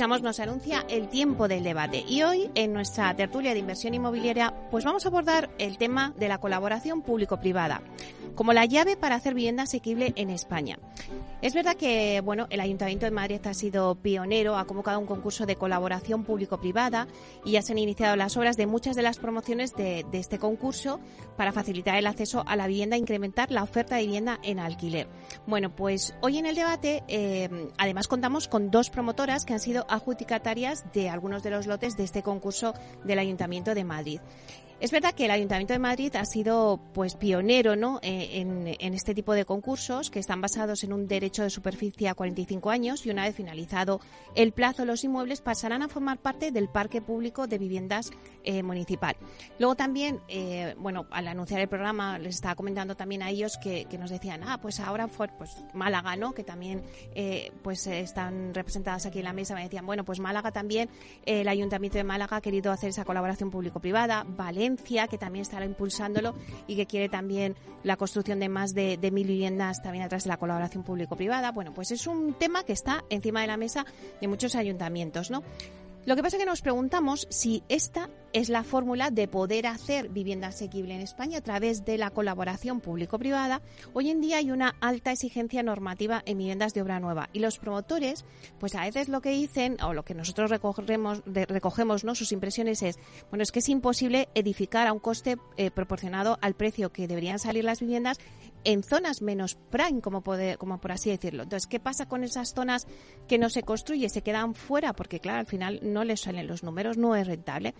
Escuchamos 0.00 0.22
nos 0.22 0.40
anuncia 0.40 0.86
el 0.88 1.08
tiempo 1.08 1.46
del 1.46 1.62
debate. 1.62 2.02
Y 2.08 2.22
hoy 2.22 2.50
en 2.54 2.72
nuestra 2.72 3.14
tertulia 3.14 3.52
de 3.52 3.58
inversión 3.58 3.92
inmobiliaria 3.92 4.54
pues 4.70 4.82
vamos 4.82 5.04
a 5.04 5.08
abordar 5.10 5.50
el 5.58 5.76
tema 5.76 6.14
de 6.16 6.26
la 6.26 6.38
colaboración 6.38 7.02
público-privada 7.02 7.82
como 8.40 8.54
la 8.54 8.64
llave 8.64 8.96
para 8.96 9.16
hacer 9.16 9.34
vivienda 9.34 9.64
asequible 9.64 10.14
en 10.16 10.30
España. 10.30 10.78
Es 11.42 11.52
verdad 11.52 11.76
que 11.76 12.22
bueno, 12.24 12.46
el 12.48 12.60
Ayuntamiento 12.60 13.04
de 13.04 13.10
Madrid 13.10 13.38
ha 13.44 13.52
sido 13.52 13.96
pionero, 13.96 14.56
ha 14.56 14.64
convocado 14.64 14.98
un 14.98 15.04
concurso 15.04 15.44
de 15.44 15.56
colaboración 15.56 16.24
público-privada 16.24 17.06
y 17.44 17.50
ya 17.50 17.60
se 17.60 17.72
han 17.72 17.78
iniciado 17.78 18.16
las 18.16 18.38
obras 18.38 18.56
de 18.56 18.64
muchas 18.64 18.96
de 18.96 19.02
las 19.02 19.18
promociones 19.18 19.74
de, 19.76 20.06
este 20.14 20.38
concurso 20.38 21.00
para 21.36 21.52
facilitar 21.52 21.96
el 21.96 22.06
acceso 22.06 22.42
a 22.46 22.56
la 22.56 22.66
vivienda 22.66 22.96
e 22.96 23.00
incrementar 23.00 23.50
la 23.50 23.62
oferta 23.62 23.96
de 23.96 24.06
vivienda 24.06 24.38
en 24.42 24.58
alquiler. 24.58 25.06
Bueno, 25.46 25.76
pues 25.76 26.14
hoy 26.22 26.38
en 26.38 26.46
el 26.46 26.54
debate 26.54 27.04
eh, 27.08 27.68
además 27.76 28.08
contamos 28.08 28.48
con 28.48 28.70
dos 28.70 28.88
promotoras 28.88 29.44
que 29.44 29.52
han 29.52 29.60
sido 29.60 29.84
adjudicatarias 29.90 30.90
de 30.94 31.10
algunos 31.10 31.42
de 31.42 31.50
los 31.50 31.66
lotes 31.66 31.98
de 31.98 32.04
este 32.04 32.22
concurso 32.22 32.72
del 33.04 33.18
Ayuntamiento 33.18 33.74
de 33.74 33.84
Madrid. 33.84 34.20
Es 34.80 34.92
verdad 34.92 35.12
que 35.12 35.26
el 35.26 35.30
Ayuntamiento 35.30 35.74
de 35.74 35.78
Madrid 35.78 36.16
ha 36.16 36.24
sido 36.24 36.80
pues 36.94 37.14
pionero 37.14 37.76
¿no? 37.76 37.98
Eh, 38.02 38.40
en, 38.40 38.94
este 38.94 39.14
tipo 39.14 39.34
de 39.34 39.44
concursos 39.44 40.10
que 40.10 40.18
están 40.18 40.40
basados 40.40 40.82
en 40.84 40.94
un 40.94 41.06
derecho 41.06 41.42
de 41.42 41.50
superficie 41.50 42.08
a 42.08 42.14
45 42.14 42.70
años 42.70 43.04
y 43.04 43.10
una 43.10 43.24
vez 43.24 43.36
finalizado 43.36 44.00
el 44.34 44.52
plazo 44.52 44.86
los 44.86 45.04
inmuebles 45.04 45.42
pasarán 45.42 45.82
a 45.82 45.88
formar 45.88 46.16
parte 46.16 46.50
del 46.50 46.68
parque 46.68 47.02
público 47.02 47.46
de 47.46 47.58
viviendas 47.58 48.10
eh, 48.42 48.62
municipal. 48.62 49.16
Luego 49.58 49.74
también, 49.74 50.20
eh, 50.28 50.74
bueno, 50.78 51.06
al 51.10 51.28
anunciar 51.28 51.60
el 51.60 51.68
programa 51.68 52.18
les 52.18 52.36
estaba 52.36 52.54
comentando 52.54 52.96
también 52.96 53.22
a 53.22 53.28
ellos 53.28 53.58
que, 53.62 53.86
nos 53.98 54.08
decían, 54.08 54.42
ah, 54.44 54.58
pues 54.62 54.80
ahora 54.80 55.08
fue 55.08 55.28
pues 55.28 55.62
Málaga, 55.74 56.16
¿no? 56.16 56.32
Que 56.32 56.42
también 56.42 56.82
pues 57.62 57.86
están 57.86 58.54
representadas 58.54 59.04
aquí 59.04 59.18
en 59.18 59.24
la 59.26 59.34
mesa. 59.34 59.54
Me 59.54 59.64
decían, 59.64 59.84
bueno, 59.84 60.06
pues 60.06 60.20
Málaga 60.20 60.52
también, 60.52 60.88
el 61.26 61.48
Ayuntamiento 61.48 61.98
de 61.98 62.04
Málaga 62.04 62.38
ha 62.38 62.40
querido 62.40 62.72
hacer 62.72 62.88
esa 62.88 63.04
colaboración 63.04 63.50
público-privada. 63.50 64.24
Valencia 64.26 64.69
que 64.76 65.18
también 65.18 65.42
estará 65.42 65.64
impulsándolo 65.64 66.34
y 66.66 66.76
que 66.76 66.86
quiere 66.86 67.08
también 67.08 67.56
la 67.82 67.96
construcción 67.96 68.40
de 68.40 68.48
más 68.48 68.74
de, 68.74 68.98
mil 69.12 69.26
viviendas 69.26 69.82
también 69.82 70.04
a 70.04 70.08
través 70.08 70.24
de 70.24 70.28
la 70.28 70.36
colaboración 70.36 70.84
público-privada. 70.84 71.52
Bueno, 71.52 71.72
pues 71.72 71.90
es 71.90 72.06
un 72.06 72.34
tema 72.34 72.64
que 72.64 72.72
está 72.72 73.04
encima 73.10 73.40
de 73.40 73.46
la 73.46 73.56
mesa 73.56 73.84
de 74.20 74.28
muchos 74.28 74.54
ayuntamientos, 74.54 75.30
¿no? 75.30 75.42
Lo 76.06 76.16
que 76.16 76.22
pasa 76.22 76.36
es 76.36 76.42
que 76.42 76.48
nos 76.48 76.62
preguntamos 76.62 77.26
si 77.30 77.62
esta 77.68 78.08
es 78.32 78.48
la 78.48 78.64
fórmula 78.64 79.10
de 79.10 79.28
poder 79.28 79.66
hacer 79.66 80.08
vivienda 80.08 80.48
asequible 80.48 80.94
en 80.94 81.00
España 81.00 81.38
a 81.38 81.42
través 81.42 81.84
de 81.84 81.98
la 81.98 82.10
colaboración 82.10 82.80
público-privada. 82.80 83.62
Hoy 83.92 84.10
en 84.10 84.20
día 84.20 84.38
hay 84.38 84.50
una 84.50 84.76
alta 84.80 85.12
exigencia 85.12 85.62
normativa 85.62 86.22
en 86.26 86.38
viviendas 86.38 86.74
de 86.74 86.82
obra 86.82 87.00
nueva 87.00 87.28
y 87.32 87.40
los 87.40 87.58
promotores, 87.58 88.24
pues 88.58 88.74
a 88.74 88.84
veces 88.84 89.08
lo 89.08 89.20
que 89.20 89.30
dicen 89.30 89.76
o 89.82 89.94
lo 89.94 90.04
que 90.04 90.14
nosotros 90.14 90.50
recogemos, 90.50 91.22
recogemos 91.26 92.04
¿no? 92.04 92.14
sus 92.14 92.32
impresiones 92.32 92.82
es, 92.82 92.98
bueno, 93.30 93.42
es 93.42 93.52
que 93.52 93.60
es 93.60 93.68
imposible 93.68 94.28
edificar 94.34 94.86
a 94.86 94.92
un 94.92 95.00
coste 95.00 95.36
eh, 95.56 95.70
proporcionado 95.70 96.38
al 96.40 96.54
precio 96.54 96.92
que 96.92 97.08
deberían 97.08 97.38
salir 97.38 97.64
las 97.64 97.80
viviendas 97.80 98.18
en 98.64 98.82
zonas 98.82 99.22
menos 99.22 99.54
prime, 99.70 100.00
como, 100.00 100.22
como 100.22 100.80
por 100.80 100.92
así 100.92 101.10
decirlo. 101.10 101.44
Entonces, 101.44 101.66
¿qué 101.66 101.80
pasa 101.80 102.06
con 102.06 102.24
esas 102.24 102.52
zonas 102.54 102.86
que 103.26 103.38
no 103.38 103.48
se 103.48 103.62
construye, 103.62 104.08
se 104.08 104.22
quedan 104.22 104.54
fuera? 104.54 104.92
Porque, 104.92 105.20
claro, 105.20 105.40
al 105.40 105.46
final 105.46 105.80
no 105.82 106.04
les 106.04 106.20
salen 106.20 106.46
los 106.46 106.62
números, 106.62 106.98
no 106.98 107.16
es 107.16 107.26
rentable. 107.26 107.74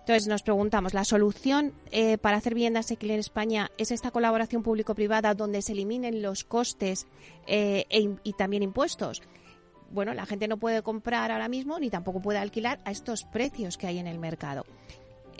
Entonces 0.00 0.26
nos 0.26 0.42
preguntamos, 0.42 0.94
¿la 0.94 1.04
solución 1.04 1.72
eh, 1.92 2.18
para 2.18 2.38
hacer 2.38 2.54
viviendas 2.54 2.86
asequibles 2.86 3.14
en 3.14 3.20
España 3.20 3.70
es 3.78 3.90
esta 3.90 4.10
colaboración 4.10 4.62
público-privada 4.62 5.34
donde 5.34 5.62
se 5.62 5.72
eliminen 5.72 6.22
los 6.22 6.42
costes 6.42 7.06
eh, 7.46 7.84
e 7.90 8.16
y 8.24 8.32
también 8.32 8.62
impuestos? 8.62 9.22
Bueno, 9.90 10.14
la 10.14 10.26
gente 10.26 10.48
no 10.48 10.56
puede 10.56 10.82
comprar 10.82 11.30
ahora 11.30 11.48
mismo 11.48 11.78
ni 11.78 11.90
tampoco 11.90 12.20
puede 12.20 12.38
alquilar 12.38 12.80
a 12.84 12.90
estos 12.90 13.24
precios 13.24 13.76
que 13.76 13.86
hay 13.86 13.98
en 13.98 14.06
el 14.06 14.18
mercado. 14.18 14.64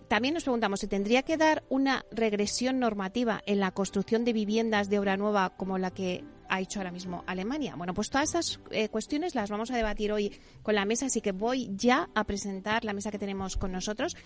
También 0.09 0.35
nos 0.35 0.43
preguntamos, 0.43 0.81
¿se 0.81 0.89
tendría 0.89 1.23
que 1.23 1.37
dar 1.37 1.63
una 1.69 2.05
regresión 2.11 2.81
normativa 2.81 3.43
en 3.47 3.61
la 3.61 3.71
construcción 3.71 4.25
de 4.25 4.33
viviendas 4.33 4.91
de 4.91 4.99
obra 4.99 5.17
nueva 5.17 5.51
como 5.57 5.79
la 5.79 5.93
que 5.93 6.25
ha 6.51 6.61
hecho 6.61 6.81
ahora 6.81 6.91
mismo 6.91 7.25
Alemania? 7.27 7.75
Bueno, 7.77 7.95
pues 7.95 8.11
todas 8.11 8.29
estas 8.29 8.61
eh, 8.71 8.89
cuestiones 8.89 9.35
las 9.35 9.51
vamos 9.51 9.71
a 9.71 9.77
debatir 9.77 10.13
hoy 10.13 10.33
con 10.63 10.75
la 10.75 10.85
mesa, 10.85 11.07
así 11.07 11.21
que 11.21 11.33
voy 11.33 11.71
ya 11.75 12.11
a 12.15 12.25
presentar 12.25 12.85
la 12.85 12.93
mesa 12.93 13.11
que 13.11 13.19
tenemos 13.19 13.57
con 13.57 13.73
nosotros. 13.73 14.17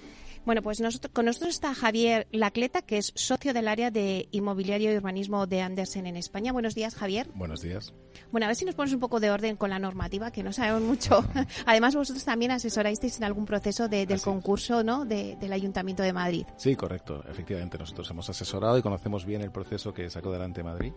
Bueno, 0.45 0.63
pues 0.63 0.81
nosotros, 0.81 1.13
con 1.13 1.27
nosotros 1.27 1.55
está 1.55 1.75
Javier 1.75 2.27
Lacleta, 2.33 2.83
que 2.83 2.99
es 2.99 3.13
socio 3.15 3.55
del 3.55 3.69
área 3.69 3.91
de 3.91 4.29
inmobiliario 4.33 4.93
y 4.93 4.97
urbanismo 4.97 5.47
de 5.47 5.63
Andersen 5.63 6.07
en 6.07 6.17
España. 6.17 6.53
Buenos 6.53 6.75
días, 6.75 6.95
Javier. 6.95 7.29
Buenos 7.35 7.63
días. 7.63 7.95
Bueno, 8.31 8.47
a 8.47 8.49
ver 8.49 8.57
si 8.57 8.65
nos 8.65 8.75
pones 8.75 8.93
un 8.93 9.01
poco 9.01 9.21
de 9.21 9.31
orden 9.31 9.57
con 9.57 9.71
la 9.71 9.79
normativa, 9.79 10.31
que 10.31 10.43
no 10.43 10.53
sabemos 10.53 10.83
mucho. 10.83 11.25
Además, 11.67 11.95
vosotros 11.95 12.25
también 12.25 12.51
asesorasteis 12.51 13.19
en 13.19 13.25
algún 13.25 13.45
proceso 13.45 13.89
del 13.89 14.21
concurso 14.21 14.83
¿no? 14.83 15.05
del 15.05 15.53
Ayuntamiento 15.53 16.03
de 16.03 16.13
Madrid. 16.13 16.47
Sí, 16.57 16.75
correcto. 16.77 17.25
Efectivamente, 17.29 17.79
nosotros 17.79 18.11
hemos 18.11 18.29
asesorado 18.29 18.79
y 18.79 18.83
conocemos 18.83 19.25
bien 19.25 19.43
el 19.43 19.51
proceso 19.51 19.93
que 19.93 20.11
sacó 20.11 20.33
delante 20.33 20.63
Madrid 20.63 20.93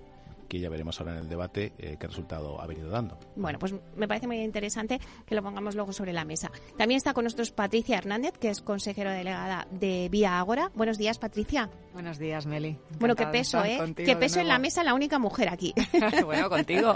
que 0.48 0.60
ya 0.60 0.70
veremos 0.70 1.00
ahora 1.00 1.14
en 1.14 1.20
el 1.20 1.30
debate 1.30 1.74
eh, 1.78 1.98
qué 2.00 2.08
resultado 2.08 2.60
ha 2.62 2.68
venido 2.68 2.90
dando. 2.90 3.18
Bueno, 3.36 3.60
pues 3.60 3.74
me 3.96 4.08
parece 4.08 4.28
muy 4.28 4.42
interesante 4.42 5.00
que 5.26 5.36
lo 5.36 5.44
pongamos 5.44 5.76
luego 5.76 5.94
sobre 5.94 6.14
la 6.14 6.26
mesa. 6.26 6.52
También 6.78 6.98
está 6.98 7.14
con 7.14 7.24
nosotros 7.24 7.52
Patricia 7.52 7.98
Hernández, 7.98 8.34
que 8.40 8.50
es 8.50 8.62
consejero 8.62 9.12
delegada 9.12 9.68
de 9.72 10.10
Vía 10.10 10.40
Ágora. 10.40 10.72
Buenos 10.76 10.98
días, 10.98 11.20
Patricia. 11.20 11.70
Buenos 11.94 12.20
días, 12.20 12.46
Meli. 12.46 12.78
bueno, 13.00 13.16
qué 13.16 13.26
peso, 13.28 13.64
¿eh? 13.64 13.94
Qué 13.96 14.16
peso 14.16 14.40
en 14.40 14.48
la 14.48 14.60
mesa 14.60 14.84
la 14.84 14.94
única 14.94 15.20
mujer 15.20 15.50
aquí. 15.50 15.74
bueno, 16.26 16.50
contigo. 16.50 16.96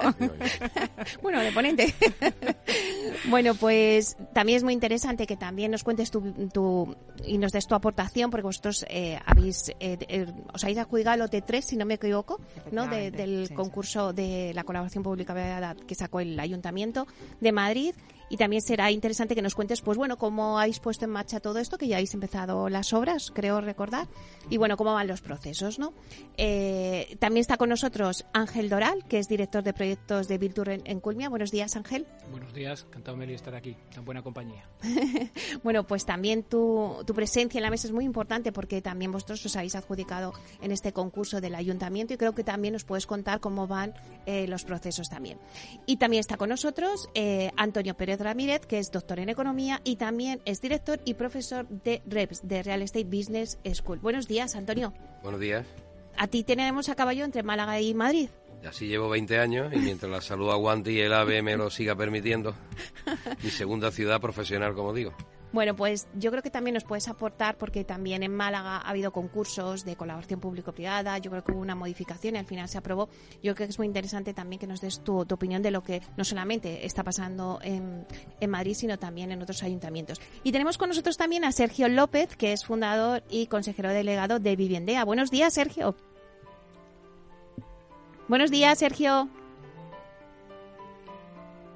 bueno, 1.21 1.39
de 1.39 1.51
ponente. 1.51 1.93
bueno, 3.25 3.55
pues 3.55 4.17
también 4.33 4.57
es 4.57 4.63
muy 4.63 4.73
interesante 4.73 5.27
que 5.27 5.37
también 5.37 5.71
nos 5.71 5.83
cuentes 5.83 6.11
tu, 6.11 6.95
y 7.25 7.37
nos 7.37 7.51
des 7.51 7.67
tu 7.67 7.75
aportación, 7.75 8.31
porque 8.31 8.43
vosotros 8.43 8.85
eh, 8.89 9.19
habéis, 9.25 9.69
eh, 9.79 9.97
eh, 10.07 10.25
os 10.53 10.63
habéis 10.63 10.79
adjudicado 10.79 11.23
el 11.23 11.29
OT3, 11.29 11.61
si 11.61 11.77
no 11.77 11.85
me 11.85 11.95
equivoco, 11.95 12.39
¿no? 12.71 12.87
del 12.87 13.53
concurso 13.53 14.13
de 14.13 14.53
la 14.53 14.63
colaboración 14.63 15.03
pública 15.03 15.75
que 15.87 15.95
sacó 15.95 16.19
el 16.19 16.39
Ayuntamiento 16.39 17.07
de 17.39 17.51
Madrid 17.51 17.93
y 18.31 18.37
también 18.37 18.61
será 18.61 18.89
interesante 18.91 19.35
que 19.35 19.41
nos 19.41 19.55
cuentes, 19.55 19.81
pues 19.81 19.97
bueno, 19.97 20.17
cómo 20.17 20.57
habéis 20.57 20.79
puesto 20.79 21.03
en 21.03 21.11
marcha 21.11 21.41
todo 21.41 21.59
esto, 21.59 21.77
que 21.77 21.89
ya 21.89 21.97
habéis 21.97 22.13
empezado 22.13 22.69
las 22.69 22.93
obras, 22.93 23.29
creo 23.35 23.59
recordar, 23.59 24.07
y 24.49 24.55
bueno, 24.55 24.77
cómo 24.77 24.93
van 24.93 25.07
los 25.07 25.19
procesos, 25.19 25.79
¿no? 25.79 25.93
Eh, 26.37 27.17
también 27.19 27.41
está 27.41 27.57
con 27.57 27.67
nosotros 27.67 28.25
Ángel 28.31 28.69
Doral, 28.69 29.03
que 29.09 29.19
es 29.19 29.27
director 29.27 29.63
de 29.63 29.73
proyectos 29.73 30.29
de 30.29 30.37
Virtur 30.37 30.69
en, 30.69 30.99
Culmia. 31.01 31.27
Buenos 31.27 31.51
días, 31.51 31.75
Ángel. 31.75 32.07
Buenos 32.31 32.53
días, 32.53 32.85
encantado 32.87 33.17
Meli 33.17 33.33
estar 33.33 33.53
aquí, 33.53 33.75
en 33.97 34.05
buena 34.05 34.21
compañía. 34.21 34.63
bueno, 35.63 35.85
pues 35.85 36.05
también 36.05 36.43
tu, 36.43 37.03
tu 37.05 37.13
presencia 37.13 37.59
en 37.59 37.63
la 37.63 37.69
mesa 37.69 37.87
es 37.87 37.93
muy 37.93 38.05
importante 38.05 38.53
porque 38.53 38.81
también 38.81 39.11
vosotros 39.11 39.45
os 39.45 39.57
habéis 39.57 39.75
adjudicado 39.75 40.31
en 40.61 40.71
este 40.71 40.93
concurso 40.93 41.41
del 41.41 41.53
ayuntamiento 41.53 42.13
y 42.13 42.17
creo 42.17 42.33
que 42.33 42.45
también 42.45 42.71
nos 42.71 42.85
puedes 42.85 43.05
contar 43.05 43.41
cómo 43.41 43.67
van 43.67 43.93
eh, 44.25 44.47
los 44.47 44.63
procesos 44.63 45.09
también. 45.09 45.37
Y 45.85 45.97
también 45.97 46.21
está 46.21 46.37
con 46.37 46.47
nosotros 46.47 47.09
eh, 47.13 47.51
Antonio 47.57 47.93
Pérez 47.97 48.20
Ramírez, 48.23 48.65
que 48.65 48.79
es 48.79 48.91
doctor 48.91 49.19
en 49.19 49.29
economía 49.29 49.81
y 49.83 49.95
también 49.95 50.41
es 50.45 50.61
director 50.61 50.99
y 51.05 51.15
profesor 51.15 51.67
de 51.67 52.01
REPS, 52.05 52.47
de 52.47 52.63
Real 52.63 52.81
Estate 52.81 53.05
Business 53.05 53.57
School. 53.73 53.99
Buenos 53.99 54.27
días, 54.27 54.55
Antonio. 54.55 54.93
Buenos 55.23 55.39
días. 55.39 55.65
A 56.17 56.27
ti 56.27 56.43
tenemos 56.43 56.89
a 56.89 56.95
caballo 56.95 57.25
entre 57.25 57.43
Málaga 57.43 57.79
y 57.79 57.93
Madrid. 57.93 58.29
Así 58.67 58.87
llevo 58.87 59.09
20 59.09 59.39
años 59.39 59.73
y 59.73 59.77
mientras 59.77 60.11
la 60.11 60.21
salud 60.21 60.51
aguante 60.51 60.91
y 60.91 60.99
el 60.99 61.13
AVE 61.13 61.41
me 61.41 61.57
lo 61.57 61.69
siga 61.69 61.95
permitiendo, 61.95 62.55
mi 63.43 63.49
segunda 63.49 63.91
ciudad 63.91 64.21
profesional, 64.21 64.75
como 64.75 64.93
digo. 64.93 65.13
Bueno, 65.53 65.75
pues 65.75 66.07
yo 66.13 66.31
creo 66.31 66.41
que 66.41 66.49
también 66.49 66.75
nos 66.75 66.85
puedes 66.85 67.09
aportar 67.09 67.57
porque 67.57 67.83
también 67.83 68.23
en 68.23 68.33
Málaga 68.33 68.77
ha 68.77 68.89
habido 68.89 69.11
concursos 69.11 69.83
de 69.83 69.97
colaboración 69.97 70.39
público-privada, 70.39 71.17
yo 71.17 71.29
creo 71.29 71.43
que 71.43 71.51
hubo 71.51 71.59
una 71.59 71.75
modificación 71.75 72.35
y 72.35 72.39
al 72.39 72.45
final 72.45 72.69
se 72.69 72.77
aprobó. 72.77 73.09
Yo 73.43 73.53
creo 73.53 73.67
que 73.67 73.71
es 73.71 73.77
muy 73.77 73.87
interesante 73.87 74.33
también 74.33 74.59
que 74.61 74.67
nos 74.67 74.79
des 74.79 75.01
tu, 75.03 75.19
opinión 75.19 75.61
de 75.61 75.71
lo 75.71 75.83
que 75.83 76.01
no 76.15 76.23
solamente 76.23 76.85
está 76.85 77.03
pasando 77.03 77.59
en, 77.63 78.05
en, 78.39 78.49
Madrid, 78.49 78.75
sino 78.75 78.97
también 78.97 79.31
en 79.31 79.41
otros 79.41 79.61
ayuntamientos. 79.63 80.21
Y 80.43 80.53
tenemos 80.53 80.77
con 80.77 80.87
nosotros 80.87 81.17
también 81.17 81.43
a 81.43 81.51
Sergio 81.51 81.89
López, 81.89 82.35
que 82.37 82.53
es 82.53 82.65
fundador 82.65 83.23
y 83.29 83.47
consejero 83.47 83.89
delegado 83.89 84.39
de 84.39 84.55
Viviendea. 84.55 85.03
Buenos 85.03 85.31
días, 85.31 85.53
Sergio. 85.53 85.95
Buenos 88.29 88.51
días, 88.51 88.79
Sergio. 88.79 89.27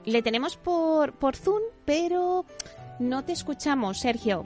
Le 0.06 0.22
tenemos 0.22 0.56
por, 0.56 1.14
por 1.14 1.36
Zoom, 1.36 1.62
pero 1.84 2.46
no 3.00 3.24
te 3.24 3.34
escuchamos, 3.34 4.00
Sergio. 4.00 4.46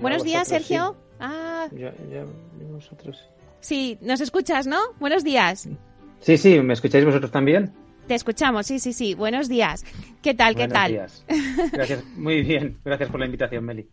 Buenos 0.00 0.24
días, 0.24 0.48
Sergio. 0.48 0.96
Sí. 0.98 1.16
Ah. 1.20 1.68
Ya, 1.72 1.94
ya, 2.10 2.24
vosotros. 2.70 3.18
Sí, 3.60 3.98
nos 4.00 4.20
escuchas, 4.20 4.66
¿no? 4.66 4.78
Buenos 4.98 5.22
días. 5.22 5.68
Sí, 6.20 6.36
sí, 6.36 6.60
¿me 6.60 6.72
escucháis 6.72 7.04
vosotros 7.04 7.30
también? 7.30 7.72
Te 8.06 8.14
escuchamos, 8.14 8.66
sí, 8.66 8.78
sí, 8.78 8.92
sí. 8.92 9.14
Buenos 9.14 9.48
días. 9.48 9.84
¿Qué 10.20 10.34
tal? 10.34 10.54
Buenos 10.54 10.72
¿Qué 10.72 10.74
tal? 10.74 10.90
Días. 10.90 11.24
Gracias, 11.72 12.04
muy 12.16 12.42
bien. 12.42 12.78
Gracias 12.84 13.10
por 13.10 13.20
la 13.20 13.26
invitación, 13.26 13.64
Meli. 13.64 13.88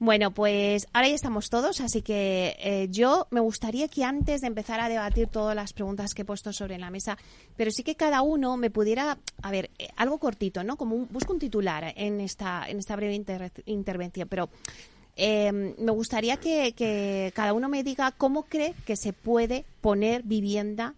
Bueno, 0.00 0.30
pues 0.30 0.88
ahora 0.94 1.08
ya 1.08 1.14
estamos 1.14 1.50
todos, 1.50 1.82
así 1.82 2.00
que 2.00 2.56
eh, 2.58 2.88
yo 2.90 3.26
me 3.30 3.40
gustaría 3.40 3.86
que 3.86 4.02
antes 4.02 4.40
de 4.40 4.46
empezar 4.46 4.80
a 4.80 4.88
debatir 4.88 5.26
todas 5.26 5.54
las 5.54 5.74
preguntas 5.74 6.14
que 6.14 6.22
he 6.22 6.24
puesto 6.24 6.54
sobre 6.54 6.78
la 6.78 6.88
mesa, 6.88 7.18
pero 7.54 7.70
sí 7.70 7.82
que 7.82 7.96
cada 7.96 8.22
uno 8.22 8.56
me 8.56 8.70
pudiera, 8.70 9.18
a 9.42 9.50
ver, 9.50 9.68
eh, 9.78 9.88
algo 9.96 10.16
cortito, 10.18 10.64
¿no? 10.64 10.78
Como 10.78 10.96
un, 10.96 11.06
busco 11.08 11.34
un 11.34 11.38
titular 11.38 11.92
en 11.96 12.22
esta, 12.22 12.64
en 12.66 12.78
esta 12.78 12.96
breve 12.96 13.14
inter 13.14 13.52
intervención, 13.66 14.26
pero 14.26 14.48
eh, 15.16 15.52
me 15.52 15.92
gustaría 15.92 16.38
que, 16.38 16.72
que 16.72 17.30
cada 17.34 17.52
uno 17.52 17.68
me 17.68 17.82
diga 17.82 18.10
cómo 18.12 18.44
cree 18.44 18.72
que 18.86 18.96
se 18.96 19.12
puede 19.12 19.66
poner 19.82 20.22
vivienda 20.22 20.94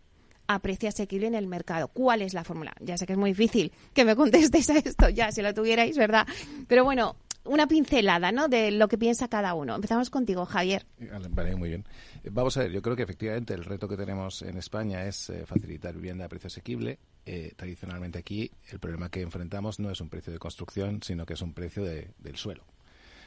a 0.47 0.61
precio 0.61 0.89
asequible 0.89 1.27
en 1.27 1.35
el 1.35 1.49
mercado. 1.49 1.89
¿Cuál 1.89 2.23
es 2.23 2.35
la 2.35 2.45
fórmula? 2.45 2.73
Ya 2.79 2.97
sé 2.97 3.07
que 3.07 3.15
es 3.15 3.19
muy 3.19 3.31
difícil 3.31 3.73
que 3.95 4.05
me 4.05 4.15
contestéis 4.15 4.71
a 4.71 4.79
esto 4.79 5.09
ya, 5.09 5.33
si 5.33 5.43
lo 5.43 5.53
tuvierais, 5.53 5.97
¿verdad? 5.97 6.25
Pero 6.69 6.85
bueno, 6.85 7.17
una 7.45 7.67
pincelada 7.67 8.33
¿no? 8.33 8.49
de 8.49 8.71
lo 8.71 8.89
que 8.89 8.99
piensa 8.99 9.29
cada 9.29 9.55
uno. 9.55 9.75
Empezamos 9.75 10.11
contigo, 10.11 10.45
Javier. 10.47 10.87
Vale, 11.31 11.57
muy 11.57 11.69
bien. 11.69 11.85
Vamos 12.31 12.57
a 12.57 12.61
ver, 12.61 12.73
yo 12.73 12.83
creo 12.83 12.97
que 12.97 13.03
efectivamente 13.03 13.55
el 13.55 13.65
reto 13.65 13.89
que 13.89 13.97
tenemos 13.97 14.43
en 14.43 14.57
España 14.59 15.07
es 15.07 15.31
eh, 15.31 15.45
facilitar 15.47 15.95
vivienda 15.95 16.27
a 16.27 16.29
precio 16.29 16.49
asequible. 16.49 16.99
Eh, 17.25 17.53
tradicionalmente 17.57 18.19
aquí 18.19 18.51
el 18.71 18.81
problema 18.81 19.09
que 19.09 19.23
enfrentamos 19.23 19.79
no 19.79 19.91
es 19.91 20.01
un 20.01 20.09
precio 20.09 20.33
de 20.33 20.39
construcción, 20.39 21.03
sino 21.03 21.27
que 21.27 21.35
es 21.35 21.43
un 21.43 21.53
precio 21.53 21.85
de, 21.85 22.11
del 22.19 22.37
suelo. 22.37 22.65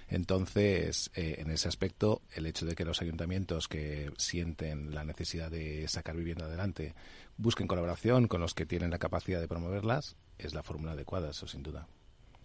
Entonces, 0.07 1.09
eh, 1.15 1.37
en 1.39 1.49
ese 1.49 1.67
aspecto, 1.67 2.21
el 2.33 2.45
hecho 2.45 2.65
de 2.65 2.75
que 2.75 2.85
los 2.85 3.01
ayuntamientos 3.01 3.67
que 3.67 4.11
sienten 4.17 4.93
la 4.93 5.03
necesidad 5.03 5.49
de 5.49 5.87
sacar 5.87 6.15
vivienda 6.15 6.45
adelante 6.45 6.93
busquen 7.37 7.67
colaboración 7.67 8.27
con 8.27 8.39
los 8.39 8.53
que 8.53 8.65
tienen 8.65 8.91
la 8.91 8.99
capacidad 8.99 9.41
de 9.41 9.47
promoverlas 9.47 10.15
es 10.37 10.53
la 10.53 10.61
fórmula 10.61 10.91
adecuada, 10.91 11.31
eso 11.31 11.47
sin 11.47 11.63
duda. 11.63 11.87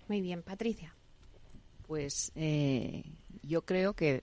Muy 0.09 0.21
bien, 0.21 0.43
Patricia. 0.43 0.95
Pues 1.91 2.31
eh, 2.37 3.03
yo 3.43 3.63
creo 3.63 3.95
que 3.95 4.23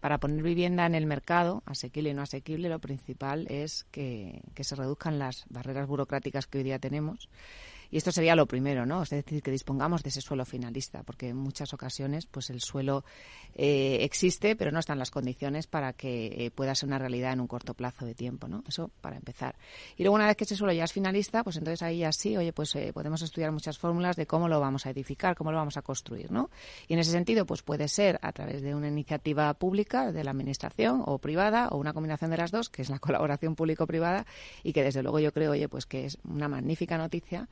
para 0.00 0.16
poner 0.16 0.42
vivienda 0.42 0.86
en 0.86 0.94
el 0.94 1.04
mercado, 1.04 1.62
asequible 1.66 2.08
y 2.08 2.14
no 2.14 2.22
asequible, 2.22 2.70
lo 2.70 2.78
principal 2.78 3.46
es 3.50 3.84
que, 3.90 4.40
que 4.54 4.64
se 4.64 4.76
reduzcan 4.76 5.18
las 5.18 5.44
barreras 5.50 5.86
burocráticas 5.86 6.46
que 6.46 6.56
hoy 6.56 6.64
día 6.64 6.78
tenemos 6.78 7.28
y 7.90 7.96
esto 7.96 8.12
sería 8.12 8.36
lo 8.36 8.46
primero, 8.46 8.86
¿no? 8.86 9.02
Es 9.02 9.10
decir, 9.10 9.42
que 9.42 9.50
dispongamos 9.50 10.02
de 10.02 10.10
ese 10.10 10.20
suelo 10.20 10.44
finalista, 10.44 11.02
porque 11.02 11.28
en 11.28 11.36
muchas 11.36 11.72
ocasiones 11.74 12.26
pues 12.26 12.50
el 12.50 12.60
suelo 12.60 13.04
eh, 13.54 13.98
existe, 14.02 14.56
pero 14.56 14.70
no 14.70 14.78
están 14.78 14.98
las 14.98 15.10
condiciones 15.10 15.66
para 15.66 15.92
que 15.92 16.46
eh, 16.46 16.50
pueda 16.50 16.74
ser 16.74 16.88
una 16.88 16.98
realidad 16.98 17.32
en 17.32 17.40
un 17.40 17.46
corto 17.46 17.74
plazo 17.74 18.06
de 18.06 18.14
tiempo, 18.14 18.48
¿no? 18.48 18.62
Eso 18.68 18.90
para 19.00 19.16
empezar. 19.16 19.56
Y 19.96 20.04
luego 20.04 20.14
una 20.14 20.26
vez 20.26 20.36
que 20.36 20.44
ese 20.44 20.56
suelo 20.56 20.72
ya 20.72 20.84
es 20.84 20.92
finalista, 20.92 21.42
pues 21.42 21.56
entonces 21.56 21.82
ahí 21.82 21.98
ya 21.98 22.12
sí, 22.12 22.36
oye, 22.36 22.52
pues 22.52 22.74
eh, 22.76 22.92
podemos 22.92 23.22
estudiar 23.22 23.52
muchas 23.52 23.78
fórmulas 23.78 24.16
de 24.16 24.26
cómo 24.26 24.48
lo 24.48 24.60
vamos 24.60 24.86
a 24.86 24.90
edificar, 24.90 25.34
cómo 25.34 25.50
lo 25.50 25.58
vamos 25.58 25.76
a 25.76 25.82
construir, 25.82 26.30
¿no? 26.30 26.50
Y 26.86 26.94
en 26.94 27.00
ese 27.00 27.10
sentido, 27.10 27.46
pues 27.46 27.62
puede 27.62 27.88
ser 27.88 28.18
a 28.22 28.32
través 28.32 28.62
de 28.62 28.74
una 28.74 28.88
iniciativa 28.88 29.52
pública 29.54 30.12
de 30.12 30.24
la 30.24 30.30
administración 30.30 31.02
o 31.04 31.18
privada 31.18 31.68
o 31.68 31.78
una 31.78 31.92
combinación 31.92 32.30
de 32.30 32.36
las 32.36 32.50
dos, 32.50 32.68
que 32.68 32.82
es 32.82 32.90
la 32.90 32.98
colaboración 33.00 33.56
público-privada 33.56 34.26
y 34.62 34.72
que 34.72 34.84
desde 34.84 35.02
luego 35.02 35.18
yo 35.18 35.32
creo, 35.32 35.52
oye, 35.52 35.68
pues 35.68 35.86
que 35.86 36.06
es 36.06 36.18
una 36.24 36.48
magnífica 36.48 36.96
noticia 36.98 37.48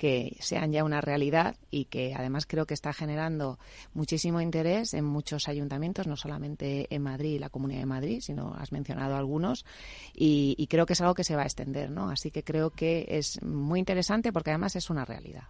que 0.00 0.38
sean 0.40 0.72
ya 0.72 0.82
una 0.82 1.02
realidad 1.02 1.56
y 1.70 1.84
que 1.84 2.14
además 2.14 2.46
creo 2.46 2.64
que 2.64 2.72
está 2.72 2.94
generando 2.94 3.58
muchísimo 3.92 4.40
interés 4.40 4.94
en 4.94 5.04
muchos 5.04 5.46
ayuntamientos, 5.46 6.06
no 6.06 6.16
solamente 6.16 6.86
en 6.88 7.02
Madrid 7.02 7.34
y 7.34 7.38
la 7.38 7.50
Comunidad 7.50 7.80
de 7.80 7.86
Madrid, 7.86 8.20
sino 8.22 8.54
has 8.54 8.72
mencionado 8.72 9.14
algunos, 9.14 9.66
y, 10.14 10.54
y 10.56 10.68
creo 10.68 10.86
que 10.86 10.94
es 10.94 11.00
algo 11.02 11.12
que 11.12 11.22
se 11.22 11.36
va 11.36 11.42
a 11.42 11.44
extender, 11.44 11.90
¿no? 11.90 12.08
Así 12.08 12.30
que 12.30 12.42
creo 12.42 12.70
que 12.70 13.04
es 13.10 13.42
muy 13.42 13.78
interesante 13.78 14.32
porque 14.32 14.48
además 14.48 14.74
es 14.74 14.88
una 14.88 15.04
realidad. 15.04 15.44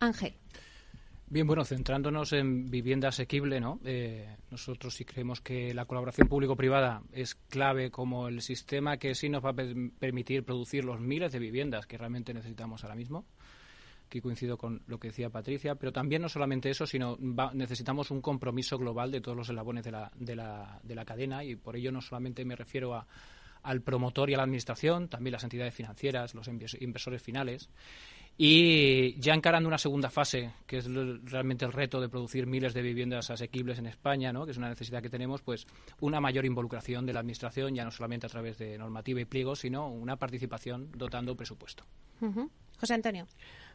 Ángel. 0.00 0.34
Bien, 1.30 1.46
bueno, 1.46 1.62
centrándonos 1.66 2.32
en 2.32 2.70
vivienda 2.70 3.08
asequible, 3.08 3.60
¿no? 3.60 3.80
Eh, 3.84 4.34
nosotros 4.50 4.94
sí 4.94 5.04
creemos 5.04 5.42
que 5.42 5.74
la 5.74 5.84
colaboración 5.84 6.26
público-privada 6.26 7.02
es 7.12 7.34
clave 7.34 7.90
como 7.90 8.28
el 8.28 8.40
sistema 8.40 8.96
que 8.96 9.14
sí 9.14 9.28
nos 9.28 9.44
va 9.44 9.50
a 9.50 9.54
permitir 9.54 10.42
producir 10.42 10.86
los 10.86 11.00
miles 11.00 11.30
de 11.30 11.38
viviendas 11.38 11.86
que 11.86 11.98
realmente 11.98 12.32
necesitamos 12.32 12.82
ahora 12.82 12.96
mismo. 12.96 13.26
Aquí 14.06 14.22
coincido 14.22 14.56
con 14.56 14.80
lo 14.86 14.98
que 14.98 15.08
decía 15.08 15.28
Patricia, 15.28 15.74
pero 15.74 15.92
también 15.92 16.22
no 16.22 16.30
solamente 16.30 16.70
eso, 16.70 16.86
sino 16.86 17.18
necesitamos 17.52 18.10
un 18.10 18.22
compromiso 18.22 18.78
global 18.78 19.10
de 19.10 19.20
todos 19.20 19.36
los 19.36 19.50
eslabones 19.50 19.84
de 19.84 19.92
la, 19.92 20.10
de 20.14 20.34
la, 20.34 20.80
de 20.82 20.94
la 20.94 21.04
cadena 21.04 21.44
y 21.44 21.56
por 21.56 21.76
ello 21.76 21.92
no 21.92 22.00
solamente 22.00 22.42
me 22.46 22.56
refiero 22.56 22.94
a, 22.94 23.06
al 23.62 23.82
promotor 23.82 24.30
y 24.30 24.34
a 24.34 24.38
la 24.38 24.44
administración, 24.44 25.08
también 25.08 25.32
las 25.32 25.44
entidades 25.44 25.74
financieras, 25.74 26.34
los 26.34 26.48
inversores 26.48 27.22
finales. 27.22 27.68
Y 28.40 29.18
ya 29.18 29.34
encarando 29.34 29.68
una 29.68 29.78
segunda 29.78 30.10
fase, 30.10 30.52
que 30.64 30.78
es 30.78 30.86
realmente 31.24 31.64
el 31.64 31.72
reto 31.72 32.00
de 32.00 32.08
producir 32.08 32.46
miles 32.46 32.72
de 32.72 32.82
viviendas 32.82 33.30
asequibles 33.30 33.80
en 33.80 33.86
España, 33.86 34.32
¿no? 34.32 34.44
que 34.44 34.52
es 34.52 34.56
una 34.56 34.68
necesidad 34.68 35.02
que 35.02 35.10
tenemos, 35.10 35.42
pues 35.42 35.66
una 36.00 36.20
mayor 36.20 36.44
involucración 36.44 37.04
de 37.04 37.12
la 37.12 37.18
Administración, 37.18 37.74
ya 37.74 37.84
no 37.84 37.90
solamente 37.90 38.26
a 38.26 38.28
través 38.28 38.56
de 38.56 38.78
normativa 38.78 39.20
y 39.20 39.24
pliegos, 39.24 39.58
sino 39.58 39.88
una 39.88 40.14
participación 40.14 40.92
dotando 40.96 41.34
presupuesto. 41.34 41.84
José 42.78 42.94
Antonio. 42.94 43.26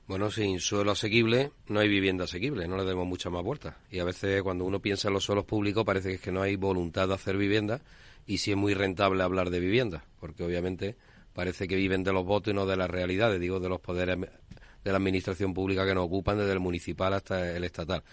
Bueno, 0.08 0.32
sin 0.32 0.62
suelo 0.62 0.92
asequible 0.92 1.52
no 1.68 1.82
hay 1.82 1.90
vivienda 1.90 2.24
asequible, 2.24 2.66
no 2.66 2.78
le 2.78 2.86
demos 2.86 3.06
mucha 3.06 3.30
más 3.30 3.44
vueltas. 3.44 3.76
Y 3.92 4.00
a 4.00 4.06
veces 4.06 4.42
cuando 4.44 4.64
uno 4.64 4.80
piensa 4.80 5.10
en 5.10 5.14
los 5.14 5.26
suelos 5.26 5.44
públicos 5.44 5.84
parece 5.84 6.08
que 6.08 6.16
es 6.16 6.22
que 6.22 6.32
no 6.32 6.42
hay 6.42 6.56
voluntad 6.56 7.10
de 7.10 7.16
hacer 7.16 7.36
vivienda 7.36 7.82
y 8.26 8.38
sí 8.38 8.52
es 8.52 8.58
muy 8.58 8.74
rentable 8.74 9.24
hablar 9.24 9.50
de 9.50 9.60
vivienda, 9.60 10.06
porque 10.22 10.44
obviamente 10.46 10.96
parece 11.34 11.68
que 11.68 11.76
viven 11.76 12.04
de 12.04 12.14
los 12.14 12.26
votos 12.26 12.54
y 12.54 12.56
no 12.56 12.66
de 12.66 12.78
las 12.78 12.90
realidades, 12.90 13.40
digo, 13.40 13.60
de 13.60 13.70
los 13.70 13.80
poderes 13.80 14.18
de 14.18 14.92
la 14.92 14.98
administración 14.98 15.54
pública 15.54 15.86
que 15.86 15.96
nos 15.96 16.06
ocupan, 16.06 16.38
desde 16.38 16.52
el 16.52 16.60
municipal 16.60 17.14
hasta 17.14 17.56
el 17.56 17.64
estatal. 17.64 18.04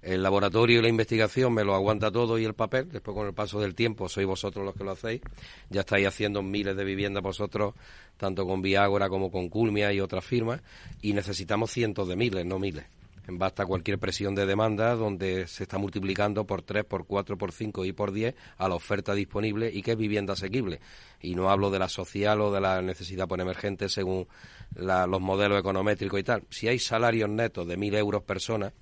El 0.00 0.22
laboratorio 0.22 0.78
y 0.78 0.82
la 0.82 0.88
investigación 0.88 1.52
me 1.52 1.64
lo 1.64 1.74
aguanta 1.74 2.10
todo 2.10 2.38
y 2.38 2.44
el 2.44 2.54
papel. 2.54 2.88
Después, 2.88 3.14
con 3.14 3.26
el 3.26 3.34
paso 3.34 3.60
del 3.60 3.74
tiempo, 3.74 4.08
sois 4.08 4.26
vosotros 4.26 4.64
los 4.64 4.74
que 4.74 4.84
lo 4.84 4.92
hacéis. 4.92 5.20
Ya 5.68 5.80
estáis 5.80 6.06
haciendo 6.06 6.42
miles 6.42 6.76
de 6.76 6.84
viviendas 6.84 7.22
vosotros, 7.22 7.74
tanto 8.16 8.46
con 8.46 8.62
Viagora 8.62 9.08
como 9.08 9.30
con 9.30 9.48
Culmia 9.48 9.92
y 9.92 10.00
otras 10.00 10.24
firmas. 10.24 10.62
Y 11.02 11.12
necesitamos 11.12 11.70
cientos 11.70 12.08
de 12.08 12.16
miles, 12.16 12.46
no 12.46 12.58
miles 12.58 12.99
basta 13.32 13.66
cualquier 13.66 13.98
presión 13.98 14.34
de 14.34 14.46
demanda 14.46 14.94
donde 14.94 15.46
se 15.46 15.64
está 15.64 15.78
multiplicando 15.78 16.46
por 16.46 16.62
3, 16.62 16.84
por 16.84 17.06
4, 17.06 17.38
por 17.38 17.52
5 17.52 17.84
y 17.84 17.92
por 17.92 18.12
10 18.12 18.34
a 18.58 18.68
la 18.68 18.74
oferta 18.74 19.14
disponible 19.14 19.70
y 19.72 19.82
que 19.82 19.92
es 19.92 19.96
vivienda 19.96 20.34
asequible. 20.34 20.80
Y 21.20 21.34
no 21.34 21.50
hablo 21.50 21.70
de 21.70 21.78
la 21.78 21.88
social 21.88 22.40
o 22.40 22.52
de 22.52 22.60
la 22.60 22.82
necesidad 22.82 23.28
por 23.28 23.40
emergente 23.40 23.88
según 23.88 24.26
los 24.74 25.20
modelos 25.20 25.60
econométricos 25.60 26.20
y 26.20 26.22
tal. 26.22 26.44
Si 26.50 26.68
hay 26.68 26.78
salarios 26.78 27.28
netos 27.28 27.66
de 27.66 27.76
1.000 27.76 27.96
euros 27.96 28.22
persona 28.22 28.72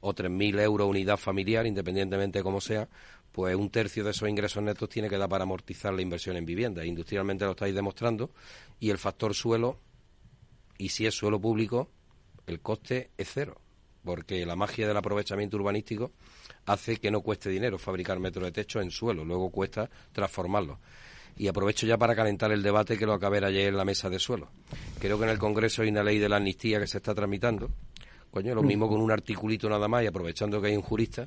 o 0.00 0.14
3.000 0.14 0.60
euros 0.60 0.88
unidad 0.88 1.16
familiar, 1.16 1.66
independientemente 1.66 2.38
de 2.38 2.42
cómo 2.42 2.60
sea, 2.60 2.88
pues 3.32 3.54
un 3.54 3.70
tercio 3.70 4.04
de 4.04 4.10
esos 4.10 4.28
ingresos 4.28 4.62
netos 4.62 4.88
tiene 4.88 5.08
que 5.08 5.18
dar 5.18 5.28
para 5.28 5.44
amortizar 5.44 5.92
la 5.92 6.02
inversión 6.02 6.36
en 6.36 6.44
vivienda. 6.44 6.84
Industrialmente 6.84 7.44
lo 7.44 7.52
estáis 7.52 7.74
demostrando 7.74 8.30
y 8.80 8.90
el 8.90 8.98
factor 8.98 9.34
suelo, 9.34 9.78
y 10.76 10.88
si 10.90 11.06
es 11.06 11.14
suelo 11.14 11.40
público, 11.40 11.88
el 12.46 12.60
coste 12.60 13.10
es 13.16 13.30
cero 13.32 13.60
porque 14.04 14.44
la 14.46 14.56
magia 14.56 14.86
del 14.86 14.96
aprovechamiento 14.96 15.56
urbanístico 15.56 16.12
hace 16.66 16.98
que 16.98 17.10
no 17.10 17.20
cueste 17.20 17.50
dinero 17.50 17.78
fabricar 17.78 18.18
metros 18.20 18.44
de 18.44 18.52
techo 18.52 18.80
en 18.80 18.90
suelo, 18.90 19.24
luego 19.24 19.50
cuesta 19.50 19.88
transformarlo. 20.12 20.78
Y 21.36 21.46
aprovecho 21.46 21.86
ya 21.86 21.96
para 21.96 22.16
calentar 22.16 22.50
el 22.50 22.62
debate 22.62 22.98
que 22.98 23.06
lo 23.06 23.12
acabé 23.12 23.44
ayer 23.44 23.68
en 23.68 23.76
la 23.76 23.84
mesa 23.84 24.10
de 24.10 24.18
suelo. 24.18 24.48
Creo 24.98 25.18
que 25.18 25.24
en 25.24 25.30
el 25.30 25.38
Congreso 25.38 25.82
hay 25.82 25.88
una 25.88 26.02
ley 26.02 26.18
de 26.18 26.28
la 26.28 26.36
amnistía 26.36 26.80
que 26.80 26.88
se 26.88 26.98
está 26.98 27.14
tramitando, 27.14 27.70
Coño, 28.38 28.54
lo 28.54 28.62
mismo 28.62 28.88
con 28.88 29.00
un 29.00 29.10
articulito 29.10 29.68
nada 29.68 29.88
más 29.88 30.04
y 30.04 30.06
aprovechando 30.06 30.60
que 30.60 30.68
hay 30.68 30.76
un 30.76 30.82
jurista, 30.82 31.26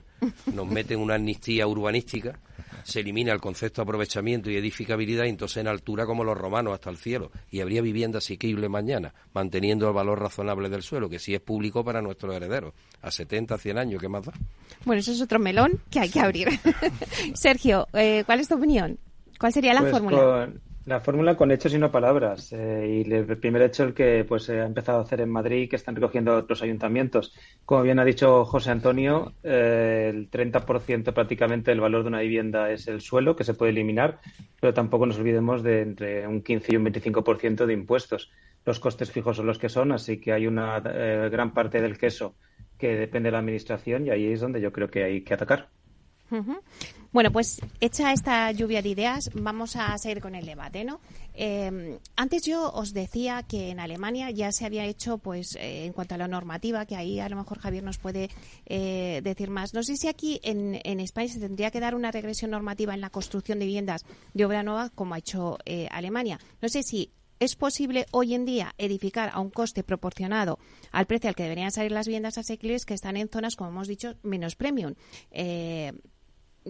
nos 0.53 0.65
meten 0.71 0.97
una 0.99 1.15
amnistía 1.15 1.67
urbanística, 1.67 2.39
se 2.83 3.01
elimina 3.01 3.33
el 3.33 3.41
concepto 3.41 3.81
de 3.81 3.83
aprovechamiento 3.83 4.49
y 4.49 4.55
edificabilidad 4.55 5.25
y 5.25 5.29
entonces 5.29 5.57
en 5.57 5.67
altura 5.67 6.05
como 6.05 6.23
los 6.23 6.37
romanos 6.37 6.73
hasta 6.73 6.89
el 6.89 6.95
cielo. 6.95 7.29
Y 7.51 7.59
habría 7.59 7.81
vivienda 7.81 8.19
asequible 8.19 8.69
mañana, 8.69 9.13
manteniendo 9.33 9.89
el 9.89 9.93
valor 9.93 10.19
razonable 10.21 10.69
del 10.69 10.83
suelo, 10.83 11.09
que 11.09 11.19
sí 11.19 11.33
es 11.35 11.41
público 11.41 11.83
para 11.83 12.01
nuestros 12.01 12.33
herederos. 12.33 12.73
A 13.01 13.11
70, 13.11 13.57
100 13.57 13.77
años, 13.77 13.99
¿qué 14.01 14.07
más 14.07 14.23
da? 14.25 14.31
Bueno, 14.85 15.01
eso 15.01 15.11
es 15.11 15.21
otro 15.21 15.37
melón 15.37 15.81
que 15.89 15.99
hay 15.99 16.09
que 16.09 16.21
abrir. 16.21 16.47
Sergio, 17.33 17.87
eh, 17.93 18.23
¿cuál 18.25 18.39
es 18.39 18.47
tu 18.47 18.55
opinión? 18.55 18.97
¿Cuál 19.37 19.51
sería 19.51 19.73
la 19.73 19.81
Pues 19.81 19.91
fórmula? 19.91 20.17
con- 20.17 20.70
la 20.85 20.99
fórmula 20.99 21.35
con 21.35 21.51
hechos 21.51 21.73
y 21.73 21.77
no 21.77 21.91
palabras. 21.91 22.51
Eh, 22.53 23.03
y 23.05 23.13
el 23.13 23.37
primer 23.37 23.61
hecho 23.61 23.83
el 23.83 23.93
que 23.93 24.25
pues 24.27 24.43
se 24.43 24.59
ha 24.59 24.65
empezado 24.65 24.99
a 24.99 25.01
hacer 25.03 25.21
en 25.21 25.29
Madrid, 25.29 25.69
que 25.69 25.75
están 25.75 25.95
recogiendo 25.95 26.35
otros 26.35 26.61
ayuntamientos. 26.61 27.33
Como 27.65 27.83
bien 27.83 27.99
ha 27.99 28.05
dicho 28.05 28.45
José 28.45 28.71
Antonio, 28.71 29.33
eh, 29.43 30.11
el 30.13 30.29
30% 30.29 31.13
prácticamente 31.13 31.71
del 31.71 31.81
valor 31.81 32.03
de 32.03 32.09
una 32.09 32.21
vivienda 32.21 32.71
es 32.71 32.87
el 32.87 33.01
suelo, 33.01 33.35
que 33.35 33.43
se 33.43 33.53
puede 33.53 33.71
eliminar, 33.71 34.19
pero 34.59 34.73
tampoco 34.73 35.05
nos 35.05 35.19
olvidemos 35.19 35.63
de 35.63 35.81
entre 35.81 36.27
un 36.27 36.41
15 36.41 36.73
y 36.73 36.75
un 36.77 36.85
25% 36.85 37.65
de 37.65 37.73
impuestos. 37.73 38.31
Los 38.65 38.79
costes 38.79 39.11
fijos 39.11 39.37
son 39.37 39.47
los 39.47 39.57
que 39.57 39.69
son, 39.69 39.91
así 39.91 40.19
que 40.19 40.33
hay 40.33 40.47
una 40.47 40.81
eh, 40.85 41.29
gran 41.31 41.53
parte 41.53 41.81
del 41.81 41.97
queso 41.97 42.35
que 42.77 42.95
depende 42.95 43.27
de 43.27 43.33
la 43.33 43.39
administración 43.39 44.07
y 44.07 44.09
ahí 44.09 44.31
es 44.31 44.39
donde 44.39 44.61
yo 44.61 44.71
creo 44.71 44.89
que 44.89 45.03
hay 45.03 45.21
que 45.21 45.33
atacar. 45.33 45.69
Bueno, 47.13 47.29
pues 47.29 47.59
hecha 47.81 48.13
esta 48.13 48.49
lluvia 48.53 48.81
de 48.81 48.87
ideas, 48.87 49.29
vamos 49.33 49.75
a 49.75 49.97
seguir 49.97 50.21
con 50.21 50.33
el 50.33 50.45
debate, 50.45 50.85
¿no? 50.85 51.01
Eh, 51.33 51.99
antes 52.15 52.43
yo 52.45 52.71
os 52.71 52.93
decía 52.93 53.43
que 53.43 53.69
en 53.69 53.81
Alemania 53.81 54.31
ya 54.31 54.53
se 54.53 54.65
había 54.65 54.85
hecho, 54.85 55.17
pues, 55.17 55.57
eh, 55.57 55.85
en 55.85 55.91
cuanto 55.91 56.15
a 56.15 56.17
la 56.17 56.29
normativa, 56.29 56.85
que 56.85 56.95
ahí 56.95 57.19
a 57.19 57.27
lo 57.27 57.35
mejor 57.35 57.59
Javier 57.59 57.83
nos 57.83 57.97
puede 57.97 58.29
eh, 58.65 59.19
decir 59.23 59.49
más. 59.49 59.73
No 59.73 59.83
sé 59.83 59.97
si 59.97 60.07
aquí 60.07 60.39
en, 60.43 60.99
España 61.01 61.27
se 61.27 61.39
tendría 61.39 61.69
que 61.69 61.81
dar 61.81 61.95
una 61.95 62.11
regresión 62.11 62.51
normativa 62.51 62.93
en 62.93 63.01
la 63.01 63.09
construcción 63.09 63.59
de 63.59 63.65
viviendas 63.65 64.05
de 64.33 64.45
obra 64.45 64.63
nueva, 64.63 64.89
como 64.89 65.13
ha 65.13 65.17
hecho 65.17 65.57
eh, 65.65 65.89
Alemania. 65.91 66.39
No 66.61 66.69
sé 66.69 66.83
si 66.83 67.11
¿Es 67.39 67.55
posible 67.55 68.05
hoy 68.11 68.35
en 68.35 68.45
día 68.45 68.75
edificar 68.77 69.31
a 69.33 69.39
un 69.39 69.49
coste 69.49 69.83
proporcionado 69.83 70.59
al 70.91 71.07
precio 71.07 71.27
al 71.27 71.35
que 71.35 71.41
deberían 71.41 71.71
salir 71.71 71.91
las 71.91 72.05
viviendas 72.05 72.37
asequibles 72.37 72.85
que 72.85 72.93
están 72.93 73.17
en 73.17 73.29
zonas, 73.29 73.55
como 73.55 73.71
hemos 73.71 73.87
dicho, 73.87 74.13
menos 74.21 74.55
premium? 74.55 74.93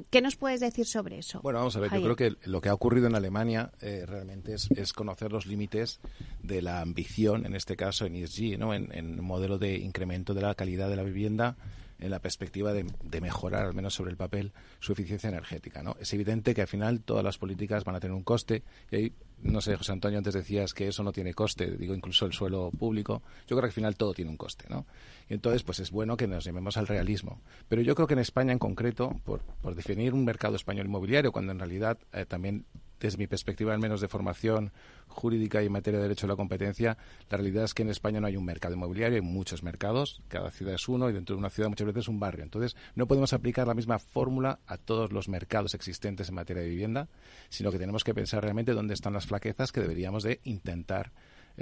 ¿Qué 0.10 0.22
nos 0.22 0.38
puedes 0.38 0.62
decir 0.62 0.86
sobre 0.86 1.18
eso? 1.18 1.42
Bueno, 1.42 1.60
vamos 1.60 1.76
a 1.76 1.80
ver, 1.82 1.90
Javier? 1.90 2.08
yo 2.08 2.16
creo 2.16 2.32
que 2.32 2.50
lo 2.50 2.62
que 2.62 2.70
ha 2.70 2.74
ocurrido 2.74 3.08
en 3.08 3.16
Alemania 3.16 3.72
eh, 3.82 4.06
realmente 4.08 4.54
es, 4.54 4.70
es 4.72 4.94
conocer 4.94 5.32
los 5.32 5.46
límites 5.46 6.00
de 6.42 6.62
la 6.62 6.80
ambición, 6.80 7.46
en 7.46 7.56
este 7.56 7.76
caso 7.76 8.06
en 8.06 8.16
ESG, 8.16 8.58
¿no? 8.58 8.74
en, 8.74 8.90
en 8.94 9.20
un 9.20 9.26
modelo 9.26 9.58
de 9.58 9.78
incremento 9.78 10.34
de 10.34 10.42
la 10.42 10.56
calidad 10.56 10.90
de 10.90 10.96
la 10.96 11.04
vivienda 11.04 11.58
en 12.02 12.10
la 12.10 12.20
perspectiva 12.20 12.74
de, 12.74 13.22
mejorar, 13.22 13.66
al 13.66 13.74
menos 13.74 13.94
sobre 13.94 14.12
el 14.12 14.18
papel, 14.18 14.52
su 14.80 14.92
eficiencia 14.92 15.30
energética. 15.30 15.84
¿no? 15.84 15.96
Es 16.00 16.14
evidente 16.14 16.54
que 16.54 16.62
al 16.62 16.68
final 16.68 17.02
todas 17.02 17.24
las 17.24 17.38
políticas 17.38 17.84
van 17.84 17.96
a 17.96 18.00
tener 18.00 18.16
un 18.16 18.24
coste 18.24 18.64
y 18.90 18.96
ahí, 18.96 19.14
no 19.44 19.62
sé, 19.62 19.76
José 19.76 19.92
Antonio, 19.92 20.18
antes 20.18 20.34
decías 20.34 20.74
que 20.74 20.88
eso 20.88 21.04
no 21.04 21.12
tiene 21.12 21.34
coste, 21.34 21.78
digo 21.78 21.96
incluso 21.96 22.26
el 22.26 22.34
suelo 22.34 22.72
público. 22.72 23.22
Yo 23.48 23.56
creo 23.56 23.62
que 23.62 23.68
al 23.68 23.72
final 23.72 23.96
todo 23.96 24.14
tiene 24.14 24.30
un 24.30 24.38
coste, 24.38 24.66
¿no? 24.70 24.86
Y 25.30 25.34
entonces, 25.34 25.64
pues 25.64 25.80
es 25.80 25.92
bueno 25.92 26.18
que 26.18 26.28
nos 26.28 26.44
llamemos 26.44 26.78
al 26.78 26.88
realismo. 26.88 27.42
Pero 27.68 27.82
yo 27.82 27.96
creo 27.96 28.08
que 28.08 28.14
en 28.14 28.20
España 28.20 28.52
en 28.52 28.60
concreto, 28.60 29.20
por, 29.24 29.42
por 29.62 29.76
definir 29.76 30.14
un 30.14 30.26
mercado 30.26 30.56
español 30.56 30.88
inmobiliario, 30.88 31.32
cuando 31.32 31.52
en 31.52 31.60
realidad 31.60 31.98
eh, 32.14 32.26
también 32.26 32.66
desde 33.08 33.18
mi 33.18 33.28
perspectiva, 33.28 33.74
al 33.74 33.80
menos 33.80 34.02
de 34.02 34.08
formación 34.08 34.72
jurídica 35.08 35.62
y 35.62 35.66
en 35.66 35.72
materia 35.72 36.00
de 36.00 36.04
derecho 36.04 36.28
de 36.28 36.34
la 36.34 36.38
competencia, 36.38 36.98
la 37.30 37.38
realidad 37.38 37.66
es 37.66 37.74
que 37.74 37.82
en 37.82 37.90
España 37.90 38.22
no 38.22 38.28
hay 38.28 38.38
un 38.38 38.46
mercado 38.46 38.76
inmobiliario, 38.76 39.16
hay 39.18 39.22
muchos 39.22 39.64
mercados, 39.64 40.22
cada 40.28 40.52
ciudad 40.52 40.76
es 40.76 40.88
uno 40.88 41.10
y 41.10 41.14
dentro 41.14 41.36
de 41.36 41.40
una 41.40 41.50
ciudad 41.50 41.70
muchas 41.70 41.88
veces 41.88 42.04
es 42.04 42.08
un 42.08 42.20
barrio. 42.20 42.44
Entonces, 42.44 42.76
no 42.96 43.08
podemos 43.08 43.34
aplicar 43.34 43.68
la 43.68 43.74
misma 43.74 44.00
fórmula 44.00 44.60
a 44.68 44.78
todos 44.78 45.12
los 45.12 45.28
mercados 45.28 45.74
existentes 45.74 46.30
en 46.30 46.36
materia 46.36 46.64
de 46.64 46.70
vivienda, 46.70 47.10
sino 47.50 47.72
que 47.72 47.80
tenemos 47.80 48.04
que 48.04 48.14
pensar 48.14 48.44
realmente 48.44 48.74
dónde 48.74 48.94
están 48.94 49.14
las 49.14 49.26
flaquezas 49.26 49.72
que 49.72 49.82
deberíamos 49.82 50.24
de 50.24 50.40
intentar 50.44 51.12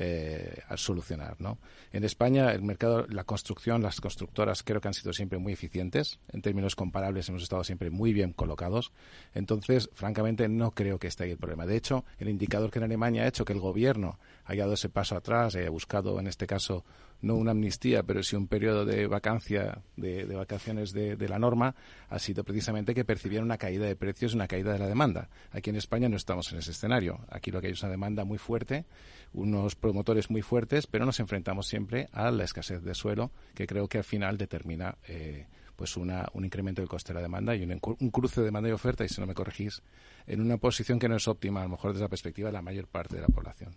eh, 0.01 0.61
a 0.69 0.77
solucionar. 0.77 1.35
¿no? 1.41 1.57
En 1.91 2.05
España, 2.05 2.53
el 2.53 2.61
mercado, 2.61 3.05
la 3.09 3.25
construcción, 3.25 3.83
las 3.83 3.99
constructoras 3.99 4.63
creo 4.63 4.79
que 4.79 4.87
han 4.87 4.93
sido 4.93 5.11
siempre 5.11 5.39
muy 5.39 5.51
eficientes. 5.51 6.21
En 6.29 6.41
términos 6.41 6.77
comparables, 6.77 7.27
hemos 7.27 7.43
estado 7.43 7.65
siempre 7.65 7.89
muy 7.89 8.13
bien 8.13 8.31
colocados. 8.31 8.93
Entonces, 9.33 9.89
francamente, 9.93 10.47
no 10.47 10.71
creo 10.71 10.99
que 10.99 11.07
esté 11.07 11.25
ahí 11.25 11.31
el 11.31 11.37
problema. 11.37 11.65
De 11.65 11.75
hecho, 11.75 12.05
el 12.17 12.29
indicador 12.29 12.71
que 12.71 12.79
en 12.79 12.85
Alemania 12.85 13.23
ha 13.23 13.27
hecho 13.27 13.43
que 13.43 13.51
el 13.51 13.59
gobierno 13.59 14.19
haya 14.49 14.63
dado 14.63 14.73
ese 14.73 14.89
paso 14.89 15.15
atrás, 15.15 15.55
haya 15.55 15.69
buscado, 15.69 16.19
en 16.19 16.25
este 16.25 16.47
caso, 16.47 16.83
no 17.21 17.35
una 17.35 17.51
amnistía, 17.51 18.01
pero 18.01 18.23
sí 18.23 18.35
un 18.35 18.47
periodo 18.47 18.83
de 18.83 19.05
vacancia, 19.05 19.83
de, 19.95 20.25
vacaciones 20.25 20.91
de, 20.91 21.15
de, 21.15 21.29
la 21.29 21.37
norma, 21.37 21.75
ha 22.09 22.17
sido 22.17 22.43
precisamente 22.43 22.95
que 22.95 23.05
percibieron 23.05 23.45
una 23.45 23.59
caída 23.59 23.85
de 23.85 23.95
precios 23.95 24.33
y 24.33 24.35
una 24.35 24.47
caída 24.47 24.73
de 24.73 24.79
la 24.79 24.87
demanda. 24.87 25.29
Aquí 25.51 25.69
en 25.69 25.75
España 25.75 26.09
no 26.09 26.17
estamos 26.17 26.51
en 26.51 26.57
ese 26.57 26.71
escenario. 26.71 27.19
Aquí 27.29 27.51
lo 27.51 27.61
que 27.61 27.67
hay 27.67 27.73
es 27.73 27.83
una 27.83 27.91
demanda 27.91 28.23
muy 28.23 28.39
fuerte, 28.39 28.85
unos 29.33 29.75
promotores 29.75 30.31
muy 30.31 30.41
fuertes, 30.41 30.87
pero 30.87 31.05
nos 31.05 31.19
enfrentamos 31.19 31.67
siempre 31.67 32.09
a 32.11 32.31
la 32.31 32.43
escasez 32.43 32.81
de 32.81 32.95
suelo, 32.95 33.29
que 33.53 33.67
creo 33.67 33.87
que 33.87 33.99
al 33.99 34.03
final 34.03 34.39
determina 34.39 34.97
eh, 35.07 35.45
pues 35.75 35.95
una, 35.95 36.27
un 36.33 36.43
incremento 36.43 36.81
del 36.81 36.89
coste 36.89 37.13
de 37.13 37.19
la 37.19 37.21
demanda 37.21 37.55
y 37.55 37.61
un, 37.61 37.79
un, 37.99 38.09
cruce 38.09 38.41
de 38.41 38.45
demanda 38.45 38.67
y 38.67 38.71
oferta, 38.71 39.05
y 39.05 39.09
si 39.09 39.21
no 39.21 39.27
me 39.27 39.35
corregís, 39.35 39.83
en 40.25 40.41
una 40.41 40.57
posición 40.57 40.97
que 40.97 41.07
no 41.07 41.17
es 41.17 41.27
óptima, 41.27 41.59
a 41.59 41.65
lo 41.65 41.69
mejor 41.69 41.91
desde 41.91 42.05
la 42.05 42.09
perspectiva 42.09 42.49
de 42.49 42.53
la 42.53 42.63
mayor 42.63 42.87
parte 42.87 43.15
de 43.15 43.21
la 43.21 43.27
población. 43.27 43.75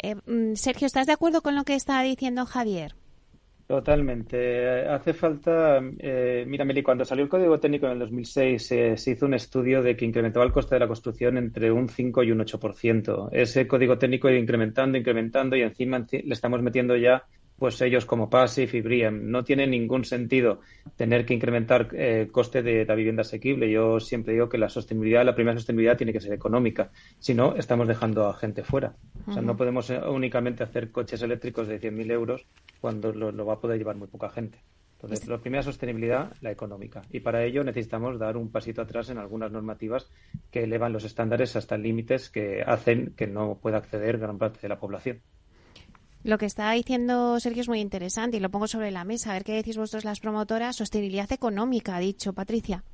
Eh, 0.00 0.16
Sergio, 0.54 0.86
¿estás 0.86 1.06
de 1.06 1.12
acuerdo 1.12 1.42
con 1.42 1.56
lo 1.56 1.64
que 1.64 1.74
está 1.74 2.02
diciendo 2.02 2.46
Javier? 2.46 2.94
Totalmente. 3.68 4.88
Hace 4.88 5.12
falta, 5.12 5.78
eh, 5.98 6.44
mira, 6.48 6.64
Meli, 6.64 6.82
cuando 6.82 7.04
salió 7.04 7.24
el 7.24 7.28
Código 7.28 7.60
Técnico 7.60 7.84
en 7.84 7.92
el 7.92 7.98
2006 7.98 8.72
eh, 8.72 8.96
se 8.96 9.10
hizo 9.10 9.26
un 9.26 9.34
estudio 9.34 9.82
de 9.82 9.94
que 9.94 10.06
incrementaba 10.06 10.46
el 10.46 10.52
coste 10.52 10.76
de 10.76 10.80
la 10.80 10.86
construcción 10.86 11.36
entre 11.36 11.70
un 11.70 11.90
5 11.90 12.22
y 12.22 12.32
un 12.32 12.38
8%. 12.38 13.28
Ese 13.30 13.68
Código 13.68 13.98
Técnico 13.98 14.28
ha 14.28 14.30
ido 14.30 14.40
incrementando, 14.40 14.96
incrementando 14.96 15.54
y 15.54 15.60
encima 15.60 16.06
le 16.10 16.32
estamos 16.32 16.62
metiendo 16.62 16.96
ya 16.96 17.26
pues 17.58 17.80
ellos 17.82 18.06
como 18.06 18.30
PASIF 18.30 18.74
y 18.74 18.80
BRIEM. 18.80 19.30
No 19.30 19.42
tiene 19.42 19.66
ningún 19.66 20.04
sentido 20.04 20.60
tener 20.96 21.26
que 21.26 21.34
incrementar 21.34 21.88
el 21.92 21.98
eh, 22.00 22.28
coste 22.30 22.62
de 22.62 22.84
la 22.84 22.94
vivienda 22.94 23.22
asequible. 23.22 23.70
Yo 23.70 23.98
siempre 23.98 24.34
digo 24.34 24.48
que 24.48 24.58
la 24.58 24.68
sostenibilidad, 24.68 25.24
la 25.24 25.34
primera 25.34 25.56
sostenibilidad 25.56 25.96
tiene 25.96 26.12
que 26.12 26.20
ser 26.20 26.32
económica. 26.32 26.90
Si 27.18 27.34
no, 27.34 27.56
estamos 27.56 27.88
dejando 27.88 28.28
a 28.28 28.34
gente 28.34 28.62
fuera. 28.62 28.94
O 29.26 29.32
sea, 29.32 29.42
no 29.42 29.56
podemos 29.56 29.90
únicamente 29.90 30.62
hacer 30.62 30.92
coches 30.92 31.20
eléctricos 31.22 31.66
de 31.66 31.80
100.000 31.80 32.12
euros 32.12 32.46
cuando 32.80 33.12
lo, 33.12 33.32
lo, 33.32 33.44
va 33.44 33.54
a 33.54 33.60
poder 33.60 33.78
llevar 33.78 33.96
muy 33.96 34.08
poca 34.08 34.30
gente. 34.30 34.58
Entonces, 35.00 35.28
la 35.28 35.38
primera 35.38 35.62
sostenibilidad, 35.62 36.32
la 36.40 36.50
económica. 36.50 37.02
Y 37.12 37.20
para 37.20 37.44
ello 37.44 37.62
necesitamos 37.62 38.18
dar 38.18 38.36
un 38.36 38.50
pasito 38.50 38.82
atrás 38.82 39.10
en 39.10 39.18
algunas 39.18 39.52
normativas 39.52 40.10
que 40.50 40.64
elevan 40.64 40.92
los 40.92 41.04
estándares 41.04 41.54
hasta 41.54 41.76
límites 41.76 42.30
que 42.30 42.62
hacen 42.66 43.14
que 43.16 43.28
no 43.28 43.58
pueda 43.60 43.78
acceder 43.78 44.18
gran 44.18 44.38
parte 44.38 44.60
de 44.60 44.68
la 44.68 44.80
población. 44.80 45.20
Lo 46.24 46.36
que 46.36 46.46
está 46.46 46.72
diciendo 46.72 47.38
Sergio 47.40 47.62
es 47.62 47.68
muy 47.68 47.80
interesante 47.80 48.36
y 48.36 48.40
lo 48.40 48.50
pongo 48.50 48.66
sobre 48.66 48.90
la 48.90 49.04
mesa. 49.04 49.30
A 49.30 49.34
ver 49.34 49.44
qué 49.44 49.54
decís 49.54 49.76
vosotros 49.76 50.04
las 50.04 50.20
promotoras. 50.20 50.76
Sostenibilidad 50.76 51.30
económica, 51.32 51.96
ha 51.96 52.00
dicho 52.00 52.32
Patricia. 52.32 52.84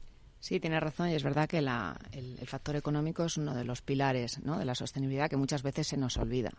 Sí, 0.41 0.61
tiene 0.61 0.79
razón 0.79 1.09
y 1.09 1.15
es 1.15 1.23
verdad 1.23 1.49
que 1.49 1.63
la, 1.63 1.99
el, 2.13 2.39
el, 2.39 2.47
factor 2.47 2.77
económico 2.77 3.25
es 3.25 3.39
uno 3.39 3.55
de 3.55 3.65
los 3.65 3.81
pilares 3.81 4.41
¿no? 4.45 4.59
de 4.59 4.67
la 4.67 4.75
sostenibilidad 4.75 5.31
que 5.31 5.39
muchas 5.39 5.63
veces 5.63 5.87
se 5.87 5.97
nos 5.97 6.19
olvida. 6.19 6.53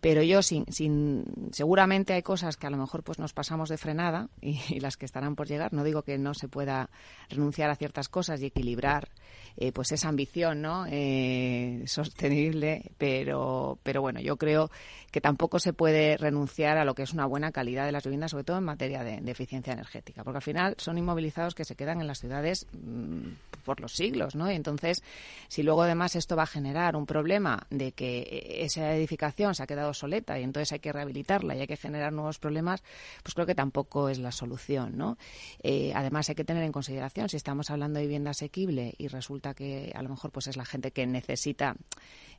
Pero 0.00 0.22
yo, 0.22 0.42
sin, 0.42 0.64
sin, 0.72 1.24
seguramente 1.50 2.12
hay 2.12 2.22
cosas 2.22 2.56
que 2.56 2.68
a 2.68 2.70
lo 2.70 2.76
mejor 2.76 3.02
pues 3.02 3.18
nos 3.18 3.32
pasamos 3.32 3.68
de 3.68 3.78
frenada 3.78 4.28
y, 4.40 4.78
las 4.80 4.96
que 4.96 5.06
estarán 5.06 5.34
por 5.34 5.48
llegar. 5.48 5.72
No 5.72 5.82
digo 5.82 6.02
que 6.02 6.18
no 6.18 6.34
se 6.34 6.48
pueda 6.48 6.90
renunciar 7.28 7.70
a 7.70 7.76
ciertas 7.76 8.08
cosas 8.08 8.40
y 8.40 8.46
equilibrar 8.46 9.08
eh, 9.56 9.72
pues 9.72 9.90
esa 9.90 10.08
ambición 10.08 10.62
no 10.62 10.86
eh, 10.88 11.82
sostenible, 11.86 12.92
pero, 12.96 13.78
pero 13.82 14.00
bueno, 14.00 14.20
yo 14.20 14.36
creo 14.36 14.70
que 15.10 15.20
tampoco 15.20 15.58
se 15.58 15.72
puede 15.72 16.16
renunciar 16.16 16.78
a 16.78 16.84
lo 16.84 16.94
que 16.94 17.02
es 17.02 17.12
una 17.12 17.26
buena 17.26 17.50
calidad 17.50 17.86
de 17.86 17.92
las 17.92 18.04
viviendas, 18.04 18.30
sobre 18.30 18.44
todo 18.44 18.58
en 18.58 18.64
materia 18.64 19.02
de, 19.02 19.18
eficiencia 19.28 19.72
energética, 19.72 20.22
porque 20.22 20.38
al 20.38 20.42
final 20.42 20.74
son 20.78 20.96
inmovilizados 20.96 21.54
que 21.54 21.64
se 21.64 21.74
quedan 21.74 22.00
en 22.00 22.06
las 22.06 22.18
ciudades 22.18 22.66
mmm, 22.72 23.32
por 23.64 23.80
los 23.80 23.92
siglos, 23.92 24.34
¿no? 24.34 24.50
Y 24.50 24.54
entonces, 24.54 25.02
si 25.48 25.62
luego 25.62 25.82
además 25.82 26.14
esto 26.16 26.36
va 26.36 26.44
a 26.44 26.46
generar 26.46 26.96
un 26.96 27.06
problema 27.06 27.66
de 27.70 27.92
que 27.92 28.60
esa 28.60 28.94
edificación 28.94 29.54
se 29.54 29.62
ha 29.62 29.66
quedado 29.66 29.87
obsoleta 29.88 30.38
y 30.38 30.42
entonces 30.42 30.72
hay 30.72 30.78
que 30.78 30.92
rehabilitarla 30.92 31.56
y 31.56 31.60
hay 31.60 31.66
que 31.66 31.76
generar 31.76 32.12
nuevos 32.12 32.38
problemas, 32.38 32.82
pues 33.22 33.34
creo 33.34 33.46
que 33.46 33.54
tampoco 33.54 34.08
es 34.08 34.18
la 34.18 34.32
solución, 34.32 34.96
¿no? 34.96 35.16
Eh, 35.62 35.92
además 35.94 36.28
hay 36.28 36.34
que 36.34 36.44
tener 36.44 36.62
en 36.62 36.72
consideración 36.72 37.28
si 37.28 37.36
estamos 37.36 37.70
hablando 37.70 37.98
de 37.98 38.06
vivienda 38.06 38.30
asequible 38.30 38.94
y 38.98 39.08
resulta 39.08 39.54
que 39.54 39.92
a 39.94 40.02
lo 40.02 40.10
mejor 40.10 40.30
pues 40.30 40.46
es 40.46 40.56
la 40.56 40.64
gente 40.64 40.90
que 40.90 41.06
necesita 41.06 41.76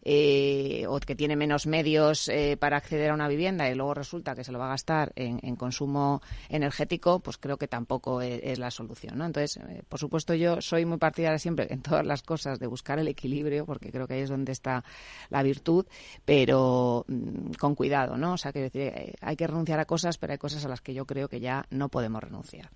eh, 0.02 0.86
o 0.88 1.00
que 1.00 1.16
tiene 1.16 1.36
menos 1.36 1.68
medios 1.68 2.30
eh, 2.30 2.56
para 2.58 2.78
acceder 2.78 3.12
a 3.12 3.14
una 3.14 3.28
vivienda 3.28 3.70
y 3.70 3.76
luego 3.76 3.94
resulta 3.94 4.34
que 4.34 4.46
se 4.46 4.52
lo 4.52 4.60
va 4.60 4.68
a 4.68 4.70
gastar 4.70 5.12
en, 5.16 5.56
consumo 5.56 6.22
energético, 6.48 7.20
pues 7.20 7.38
creo 7.38 7.58
que 7.58 7.68
tampoco 7.68 8.22
es, 8.22 8.40
es 8.44 8.60
la 8.60 8.72
solución, 8.72 9.18
¿no? 9.18 9.26
Entonces, 9.26 9.58
eh, 9.58 9.84
por 9.88 10.00
supuesto, 10.00 10.34
yo 10.36 10.62
soy 10.62 10.86
muy 10.86 10.98
partidaria 10.98 11.38
siempre 11.38 11.68
en 11.70 11.82
todas 11.82 12.06
las 12.06 12.24
cosas 12.24 12.60
de 12.60 12.68
buscar 12.68 13.00
el 13.00 13.10
equilibrio, 13.10 13.66
porque 13.66 13.92
creo 13.92 14.08
que 14.08 14.14
ahí 14.14 14.22
es 14.22 14.30
donde 14.30 14.54
está 14.54 14.84
la 15.30 15.44
virtud, 15.44 15.86
pero 16.24 17.06
mm, 17.08 17.39
con 17.60 17.76
cuidado, 17.76 18.18
¿no? 18.18 18.34
O 18.34 18.38
sea, 18.38 18.52
que 18.52 18.62
decir, 18.62 19.16
hay 19.22 19.36
que 19.36 19.48
renunciar 19.48 19.80
a 19.80 19.86
cosas, 19.86 20.18
pero 20.18 20.34
hay 20.34 20.40
cosas 20.40 20.66
a 20.66 20.70
las 20.70 20.82
que 20.82 20.94
yo 20.94 21.06
creo 21.06 21.28
que 21.28 21.40
ya 21.40 21.66
no 21.70 21.90
podemos 21.90 22.24
renunciar. 22.24 22.70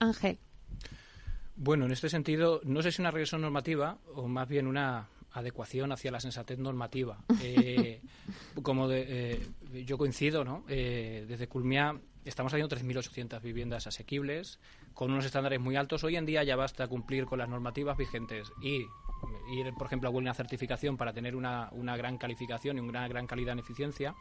Ángel. 0.00 0.38
Bueno, 1.56 1.86
en 1.86 1.92
este 1.92 2.08
sentido, 2.08 2.60
no 2.64 2.82
sé 2.82 2.92
si 2.92 3.02
una 3.02 3.10
regresión 3.10 3.40
normativa 3.40 3.98
o 4.14 4.28
más 4.28 4.48
bien 4.48 4.66
una 4.66 5.08
adecuación 5.32 5.92
hacia 5.92 6.10
la 6.10 6.20
sensatez 6.20 6.58
normativa. 6.58 7.18
Eh, 7.40 8.00
como 8.62 8.90
eh, 8.90 9.40
yo 9.86 9.98
coincido, 9.98 10.44
¿no? 10.44 10.64
Eh, 10.68 11.24
desde 11.28 11.48
Culmia 11.48 12.00
estamos 12.24 12.52
haciendo 12.52 12.74
3.800 12.74 13.40
viviendas 13.40 13.86
asequibles 13.86 14.58
con 14.94 15.10
unos 15.10 15.24
estándares 15.24 15.60
muy 15.60 15.76
altos. 15.76 16.04
Hoy 16.04 16.16
en 16.16 16.26
día 16.26 16.44
ya 16.44 16.56
basta 16.56 16.86
cumplir 16.88 17.24
con 17.24 17.38
las 17.38 17.48
normativas 17.48 17.96
vigentes 17.96 18.52
y 18.62 18.84
ir, 19.50 19.72
por 19.74 19.86
ejemplo, 19.86 20.08
a 20.08 20.12
una 20.12 20.34
certificación 20.34 20.96
para 20.96 21.12
tener 21.12 21.36
una, 21.36 21.68
una 21.72 21.96
gran 21.96 22.18
calificación 22.18 22.76
y 22.76 22.80
una 22.80 23.08
gran 23.08 23.26
calidad 23.26 23.52
en 23.52 23.60
eficiencia. 23.60 24.14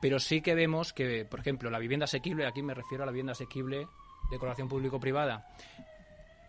Pero 0.00 0.18
sí 0.18 0.40
que 0.40 0.54
vemos 0.54 0.92
que, 0.92 1.24
por 1.24 1.40
ejemplo, 1.40 1.70
la 1.70 1.78
vivienda 1.78 2.04
asequible, 2.04 2.46
aquí 2.46 2.62
me 2.62 2.74
refiero 2.74 3.02
a 3.02 3.06
la 3.06 3.12
vivienda 3.12 3.32
asequible 3.32 3.88
de 4.30 4.38
colaboración 4.38 4.68
público-privada, 4.68 5.46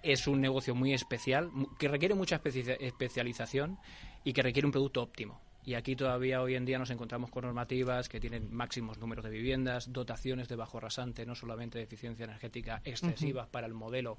es 0.04 0.28
un 0.28 0.42
negocio 0.42 0.76
muy 0.76 0.94
especial, 0.94 1.52
que 1.78 1.88
requiere 1.88 2.16
mucha 2.16 2.42
especialización 2.44 3.78
y 4.24 4.34
que 4.34 4.42
requiere 4.42 4.66
un 4.66 4.72
producto 4.72 5.02
óptimo. 5.02 5.40
Y 5.66 5.74
aquí 5.74 5.98
todavía 5.98 6.42
hoy 6.42 6.56
en 6.56 6.66
día 6.66 6.80
nos 6.80 6.92
encontramos 6.92 7.30
con 7.30 7.44
normativas 7.44 8.08
que 8.08 8.22
tienen 8.22 8.54
máximos 8.54 9.00
números 9.00 9.26
de 9.26 9.32
viviendas, 9.32 9.92
dotaciones 9.92 10.48
de 10.48 10.56
bajo 10.56 10.80
rasante, 10.80 11.26
no 11.26 11.36
solamente 11.36 11.78
de 11.78 11.84
eficiencia 11.84 12.24
energética 12.24 12.82
excesivas 12.86 13.48
para 13.48 13.68
el 13.68 13.74
modelo 13.74 14.18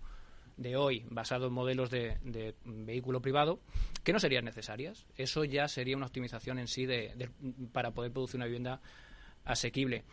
de 0.58 0.76
hoy, 0.76 1.04
basado 1.08 1.46
en 1.46 1.52
modelos 1.52 1.88
de, 1.88 2.54
vehículo 2.64 3.22
privado, 3.22 3.60
que 4.04 4.12
no 4.12 4.20
serían 4.20 4.44
necesarias. 4.44 5.06
Eso 5.16 5.44
ya 5.44 5.68
sería 5.68 5.96
una 5.96 6.06
optimización 6.06 6.58
en 6.58 6.68
sí 6.68 6.84
de, 6.84 7.30
para 7.72 7.92
poder 7.92 8.12
producir 8.12 8.36
una 8.36 8.46
vivienda 8.46 8.80
asequible. 9.44 10.04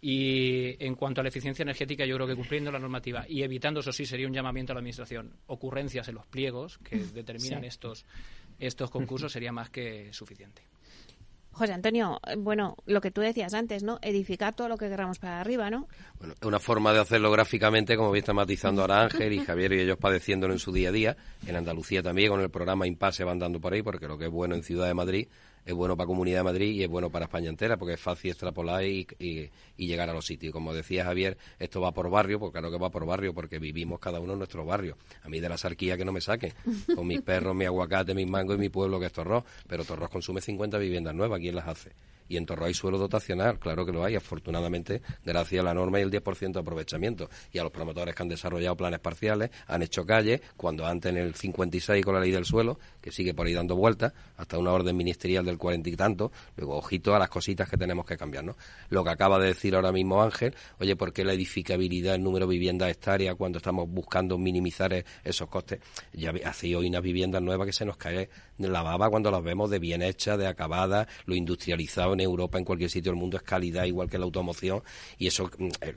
Y 0.00 0.82
en 0.82 0.94
cuanto 0.94 1.20
a 1.20 1.24
la 1.24 1.28
eficiencia 1.28 1.62
energética, 1.62 2.06
yo 2.06 2.16
creo 2.16 2.26
que 2.26 2.34
cumpliendo 2.34 2.72
la 2.72 2.78
normativa 2.78 3.26
y 3.28 3.42
evitando, 3.42 3.80
eso 3.80 3.92
sí, 3.92 4.06
sería 4.06 4.26
un 4.26 4.32
llamamiento 4.32 4.72
a 4.72 4.74
la 4.74 4.78
Administración, 4.80 5.34
ocurrencias 5.46 6.08
en 6.08 6.14
los 6.14 6.26
pliegos 6.26 6.78
que 6.78 6.96
determinan 7.14 7.64
estos, 7.64 8.06
estos 8.58 8.90
concursos 8.90 9.30
sería 9.30 9.52
más 9.52 9.68
que 9.68 10.10
suficiente. 10.12 10.62
José 11.52 11.72
Antonio, 11.72 12.20
bueno, 12.38 12.76
lo 12.86 13.00
que 13.00 13.10
tú 13.10 13.20
decías 13.20 13.54
antes, 13.54 13.82
¿no? 13.82 13.98
Edificar 14.02 14.54
todo 14.54 14.68
lo 14.68 14.78
que 14.78 14.88
queramos 14.88 15.18
para 15.18 15.40
arriba, 15.40 15.68
¿no? 15.70 15.88
Bueno, 16.18 16.34
es 16.40 16.46
una 16.46 16.58
forma 16.58 16.92
de 16.92 17.00
hacerlo 17.00 17.30
gráficamente, 17.30 17.96
como 17.96 18.12
bien 18.12 18.22
está 18.22 18.32
matizando 18.32 18.82
ahora 18.82 19.02
Ángel 19.02 19.32
y 19.32 19.38
Javier 19.44 19.72
y 19.72 19.80
ellos 19.80 19.98
padeciéndolo 19.98 20.52
en 20.52 20.58
su 20.58 20.72
día 20.72 20.90
a 20.90 20.92
día. 20.92 21.16
En 21.46 21.56
Andalucía 21.56 22.02
también, 22.02 22.30
con 22.30 22.40
el 22.40 22.50
programa 22.50 22.86
Impase 22.86 23.24
van 23.24 23.38
dando 23.38 23.60
por 23.60 23.72
ahí, 23.72 23.82
porque 23.82 24.06
lo 24.06 24.16
que 24.16 24.26
es 24.26 24.30
bueno 24.30 24.54
en 24.54 24.62
Ciudad 24.62 24.86
de 24.86 24.94
Madrid 24.94 25.28
es 25.64 25.74
bueno 25.74 25.96
para 25.96 26.06
Comunidad 26.06 26.38
de 26.38 26.44
Madrid 26.44 26.72
y 26.72 26.82
es 26.82 26.88
bueno 26.88 27.10
para 27.10 27.26
España 27.26 27.48
entera, 27.48 27.76
porque 27.76 27.94
es 27.94 28.00
fácil 28.00 28.30
extrapolar 28.30 28.84
y, 28.84 29.06
llegar 29.76 30.08
a 30.10 30.12
los 30.12 30.26
sitios. 30.26 30.52
Como 30.52 30.72
decía 30.72 31.04
Javier, 31.04 31.36
esto 31.58 31.80
va 31.80 31.92
por 31.92 32.10
barrio, 32.10 32.38
porque 32.38 32.52
claro 32.52 32.70
que 32.70 32.78
va 32.78 32.90
por 32.90 33.06
barrio, 33.06 33.34
porque 33.34 33.58
vivimos 33.58 33.98
cada 33.98 34.20
uno 34.20 34.32
en 34.34 34.38
nuestro 34.38 34.64
barrio. 34.64 34.96
A 35.22 35.28
mí 35.28 35.40
de 35.40 35.48
la 35.48 35.56
sarquía 35.56 35.96
que 35.96 36.04
no 36.04 36.12
me 36.12 36.20
saque, 36.20 36.52
con 36.94 37.06
mis 37.06 37.22
perros, 37.22 37.54
mi 37.54 37.64
aguacate, 37.64 38.14
mis 38.14 38.28
mangos 38.28 38.56
y 38.56 38.60
mi 38.60 38.68
pueblo 38.68 39.00
que 39.00 39.06
es 39.06 39.12
Torros, 39.12 39.44
pero 39.66 39.84
Torros 39.84 40.10
consume 40.10 40.40
50 40.40 40.78
viviendas 40.78 41.14
nuevas, 41.14 41.40
¿quién 41.40 41.56
las 41.56 41.68
hace? 41.68 41.90
y 42.30 42.36
en 42.36 42.46
Torro 42.46 42.64
hay 42.64 42.74
suelo 42.74 42.96
dotacional, 42.96 43.58
claro 43.58 43.84
que 43.84 43.90
lo 43.90 44.04
hay, 44.04 44.14
afortunadamente, 44.14 45.02
gracias 45.24 45.60
a 45.60 45.64
la 45.64 45.74
norma 45.74 45.98
y 45.98 46.02
el 46.02 46.12
10% 46.12 46.52
de 46.52 46.60
aprovechamiento. 46.60 47.28
Y 47.52 47.58
a 47.58 47.64
los 47.64 47.72
promotores 47.72 48.14
que 48.14 48.22
han 48.22 48.28
desarrollado 48.28 48.76
planes 48.76 49.00
parciales, 49.00 49.50
han 49.66 49.82
hecho 49.82 50.06
calles, 50.06 50.40
cuando 50.56 50.86
antes 50.86 51.10
en 51.10 51.18
el 51.18 51.34
56 51.34 52.04
con 52.04 52.14
la 52.14 52.20
ley 52.20 52.30
del 52.30 52.44
suelo, 52.44 52.78
que 53.00 53.10
sigue 53.10 53.34
por 53.34 53.46
ahí 53.46 53.54
dando 53.54 53.76
vueltas, 53.76 54.12
hasta 54.36 54.58
una 54.58 54.72
orden 54.72 54.96
ministerial 54.96 55.44
del 55.44 55.58
cuarenta 55.58 55.90
y 55.90 55.96
tanto, 55.96 56.32
luego 56.56 56.76
ojito 56.76 57.14
a 57.14 57.18
las 57.18 57.28
cositas 57.28 57.68
que 57.68 57.76
tenemos 57.76 58.04
que 58.06 58.16
cambiar, 58.16 58.44
¿no? 58.44 58.56
Lo 58.88 59.04
que 59.04 59.10
acaba 59.10 59.38
de 59.38 59.48
decir 59.48 59.74
ahora 59.74 59.92
mismo 59.92 60.22
Ángel, 60.22 60.54
oye, 60.78 60.96
¿por 60.96 61.12
qué 61.12 61.24
la 61.24 61.32
edificabilidad, 61.32 62.14
el 62.14 62.22
número 62.22 62.46
de 62.46 62.52
viviendas 62.52 62.90
hectáreas 62.90 63.34
cuando 63.36 63.58
estamos 63.58 63.88
buscando 63.88 64.38
minimizar 64.38 64.92
e-, 64.92 65.04
esos 65.24 65.48
costes? 65.48 65.80
Ya 66.12 66.32
hace 66.44 66.74
hoy 66.74 66.88
unas 66.88 67.02
viviendas 67.02 67.42
nuevas 67.42 67.66
que 67.66 67.72
se 67.72 67.84
nos 67.84 67.96
cae 67.96 68.28
la 68.58 68.82
baba 68.82 69.08
cuando 69.08 69.30
las 69.30 69.42
vemos 69.42 69.70
de 69.70 69.78
bien 69.78 70.02
hechas, 70.02 70.38
de 70.38 70.46
acabadas, 70.46 71.08
lo 71.24 71.34
industrializado 71.34 72.12
en 72.12 72.20
Europa, 72.20 72.58
en 72.58 72.64
cualquier 72.64 72.90
sitio 72.90 73.12
del 73.12 73.18
mundo 73.18 73.36
es 73.36 73.42
calidad 73.42 73.84
igual 73.84 74.10
que 74.10 74.18
la 74.18 74.24
automoción 74.24 74.82
y 75.18 75.26
eso 75.26 75.50
mm, 75.58 75.68
eh, 75.80 75.94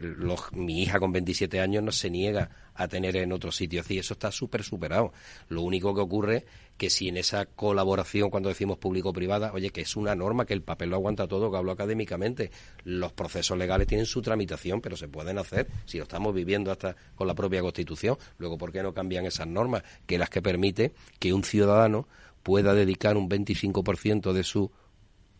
mi 0.54 0.84
hija 0.84 1.00
con 1.00 1.12
27 1.12 1.60
años 1.60 1.84
no 1.84 1.92
se 1.92 2.10
niega 2.10 2.50
a 2.76 2.88
tener 2.88 3.16
en 3.18 3.32
otro 3.32 3.52
sitio. 3.52 3.84
y 3.90 3.98
eso 3.98 4.14
está 4.14 4.32
súper 4.32 4.64
superado. 4.64 5.14
Lo 5.50 5.62
único 5.62 5.94
que 5.94 6.02
ocurre 6.02 6.46
que 6.78 6.90
si 6.90 7.08
en 7.08 7.18
esa 7.18 7.46
colaboración, 7.46 8.30
cuando 8.30 8.50
decimos 8.50 8.78
público-privada, 8.78 9.52
oye, 9.54 9.70
que 9.70 9.82
es 9.82 9.96
una 9.96 10.16
norma, 10.16 10.46
que 10.46 10.54
el 10.54 10.64
papel 10.64 10.90
lo 10.90 10.96
aguanta 10.96 11.28
todo, 11.28 11.52
que 11.52 11.58
hablo 11.58 11.72
académicamente, 11.72 12.52
los 12.84 13.14
procesos 13.14 13.58
legales 13.58 13.88
tienen 13.88 14.06
su 14.06 14.22
tramitación, 14.22 14.82
pero 14.82 14.98
se 14.98 15.08
pueden 15.08 15.38
hacer 15.38 15.68
si 15.86 15.98
lo 15.98 16.04
estamos 16.04 16.34
viviendo 16.34 16.72
hasta 16.72 16.96
con 17.16 17.28
la 17.28 17.36
propia 17.36 17.62
Constitución. 17.62 18.18
Luego, 18.38 18.58
¿por 18.58 18.72
qué 18.72 18.82
no 18.82 18.94
cambian 18.94 19.26
esas 19.26 19.48
normas? 19.48 19.84
Que 20.06 20.18
las 20.18 20.30
que 20.30 20.42
permite 20.42 20.94
que 21.20 21.34
un 21.34 21.44
ciudadano 21.44 22.08
pueda 22.42 22.74
dedicar 22.74 23.18
un 23.18 23.30
25% 23.30 24.34
de 24.34 24.44
su 24.44 24.72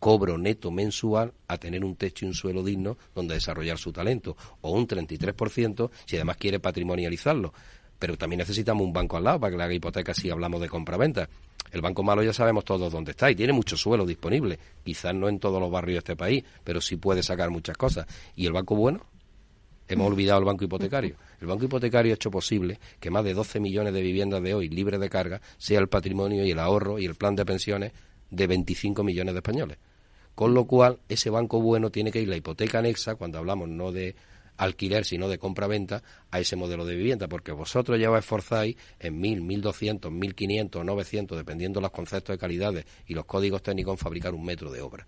cobro 0.04 0.36
neto 0.36 0.70
mensual 0.70 1.32
a 1.48 1.56
tener 1.56 1.82
un 1.82 1.96
techo 1.96 2.26
y 2.26 2.28
un 2.28 2.34
suelo 2.34 2.62
digno 2.62 2.98
donde 3.14 3.36
desarrollar 3.36 3.78
su 3.78 3.90
talento, 3.90 4.36
o 4.60 4.70
un 4.70 4.86
33% 4.86 5.90
si 6.04 6.16
además 6.16 6.36
quiere 6.36 6.60
patrimonializarlo. 6.60 7.54
Pero 7.98 8.18
también 8.18 8.40
necesitamos 8.40 8.84
un 8.84 8.92
banco 8.92 9.16
al 9.16 9.24
lado 9.24 9.40
para 9.40 9.52
que 9.52 9.56
le 9.56 9.64
haga 9.64 9.72
hipoteca 9.72 10.12
si 10.12 10.28
hablamos 10.28 10.60
de 10.60 10.68
compra-venta. 10.68 11.26
El 11.72 11.80
banco 11.80 12.02
malo 12.02 12.22
ya 12.22 12.34
sabemos 12.34 12.66
todos 12.66 12.92
dónde 12.92 13.12
está 13.12 13.30
y 13.30 13.34
tiene 13.34 13.54
mucho 13.54 13.78
suelo 13.78 14.04
disponible. 14.04 14.58
Quizás 14.84 15.14
no 15.14 15.26
en 15.26 15.38
todos 15.38 15.58
los 15.58 15.70
barrios 15.70 15.94
de 15.94 15.98
este 16.00 16.16
país, 16.16 16.44
pero 16.62 16.82
sí 16.82 16.96
puede 16.96 17.22
sacar 17.22 17.48
muchas 17.48 17.78
cosas. 17.78 18.06
¿Y 18.36 18.44
el 18.44 18.52
banco 18.52 18.76
bueno? 18.76 19.06
Hemos 19.88 20.06
olvidado 20.06 20.38
el 20.38 20.44
banco 20.44 20.66
hipotecario. 20.66 21.16
El 21.40 21.46
banco 21.46 21.64
hipotecario 21.64 22.12
ha 22.12 22.16
hecho 22.16 22.30
posible 22.30 22.78
que 23.00 23.10
más 23.10 23.24
de 23.24 23.32
12 23.32 23.58
millones 23.58 23.94
de 23.94 24.02
viviendas 24.02 24.42
de 24.42 24.52
hoy 24.52 24.68
libres 24.68 25.00
de 25.00 25.08
carga 25.08 25.40
sea 25.56 25.80
el 25.80 25.88
patrimonio 25.88 26.44
y 26.44 26.50
el 26.50 26.58
ahorro 26.58 26.98
y 26.98 27.06
el 27.06 27.14
plan 27.14 27.34
de 27.34 27.46
pensiones 27.46 27.92
de 28.28 28.46
25 28.46 29.02
millones 29.02 29.32
de 29.32 29.38
españoles. 29.38 29.78
Con 30.34 30.54
lo 30.54 30.66
cual, 30.66 30.98
ese 31.08 31.30
banco 31.30 31.60
bueno 31.60 31.90
tiene 31.90 32.10
que 32.10 32.20
ir 32.20 32.28
la 32.28 32.36
hipoteca 32.36 32.78
anexa, 32.78 33.14
cuando 33.14 33.38
hablamos 33.38 33.68
no 33.68 33.92
de 33.92 34.16
alquiler, 34.56 35.04
sino 35.04 35.28
de 35.28 35.38
compra-venta, 35.38 36.02
a 36.30 36.40
ese 36.40 36.56
modelo 36.56 36.84
de 36.84 36.96
vivienda, 36.96 37.28
porque 37.28 37.52
vosotros 37.52 37.98
ya 37.98 38.10
os 38.10 38.18
esforzáis 38.18 38.76
en 38.98 39.20
1.000, 39.20 39.62
1.200, 39.62 40.10
1.500, 40.10 40.84
900, 40.84 41.38
dependiendo 41.38 41.80
los 41.80 41.90
conceptos 41.90 42.34
de 42.34 42.38
calidades 42.38 42.84
y 43.06 43.14
los 43.14 43.24
códigos 43.24 43.62
técnicos, 43.62 43.94
en 43.94 43.98
fabricar 43.98 44.34
un 44.34 44.44
metro 44.44 44.70
de 44.70 44.80
obra. 44.80 45.06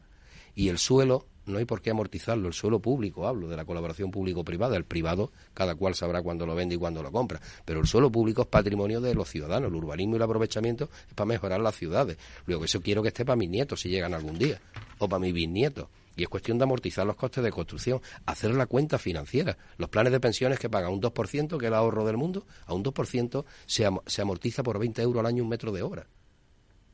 Y 0.54 0.68
el 0.68 0.78
suelo 0.78 1.26
no 1.46 1.58
hay 1.58 1.64
por 1.64 1.80
qué 1.80 1.90
amortizarlo. 1.90 2.48
El 2.48 2.54
suelo 2.54 2.80
público, 2.80 3.26
hablo 3.26 3.48
de 3.48 3.56
la 3.56 3.64
colaboración 3.64 4.10
público-privada. 4.10 4.76
El 4.76 4.84
privado, 4.84 5.32
cada 5.54 5.74
cual 5.76 5.94
sabrá 5.94 6.20
cuándo 6.20 6.44
lo 6.44 6.54
vende 6.54 6.74
y 6.74 6.78
cuándo 6.78 7.02
lo 7.02 7.12
compra. 7.12 7.40
Pero 7.64 7.80
el 7.80 7.86
suelo 7.86 8.10
público 8.10 8.42
es 8.42 8.48
patrimonio 8.48 9.00
de 9.00 9.14
los 9.14 9.30
ciudadanos. 9.30 9.70
El 9.70 9.76
urbanismo 9.76 10.14
y 10.14 10.16
el 10.16 10.22
aprovechamiento 10.22 10.90
es 11.08 11.14
para 11.14 11.26
mejorar 11.26 11.60
las 11.60 11.76
ciudades. 11.76 12.18
Luego, 12.46 12.64
eso 12.64 12.80
quiero 12.80 13.02
que 13.02 13.08
esté 13.08 13.24
para 13.24 13.36
mis 13.36 13.48
nietos 13.48 13.80
si 13.80 13.88
llegan 13.88 14.12
algún 14.12 14.38
día. 14.38 14.60
O 14.98 15.08
para 15.08 15.20
mis 15.20 15.32
bisnietos. 15.32 15.88
Y 16.16 16.22
es 16.22 16.28
cuestión 16.28 16.58
de 16.58 16.64
amortizar 16.64 17.06
los 17.06 17.14
costes 17.14 17.44
de 17.44 17.50
construcción, 17.50 18.00
hacer 18.24 18.50
la 18.54 18.66
cuenta 18.66 18.98
financiera. 18.98 19.56
Los 19.76 19.90
planes 19.90 20.12
de 20.12 20.18
pensiones 20.18 20.58
que 20.58 20.70
pagan 20.70 20.92
un 20.92 21.00
2%, 21.00 21.58
que 21.58 21.66
es 21.66 21.68
el 21.68 21.74
ahorro 21.74 22.06
del 22.06 22.16
mundo, 22.16 22.46
a 22.64 22.72
un 22.72 22.82
2% 22.82 23.44
se, 23.66 23.88
se 24.06 24.22
amortiza 24.22 24.62
por 24.62 24.78
20 24.78 25.02
euros 25.02 25.20
al 25.20 25.26
año 25.26 25.42
un 25.42 25.50
metro 25.50 25.72
de 25.72 25.82
obra. 25.82 26.06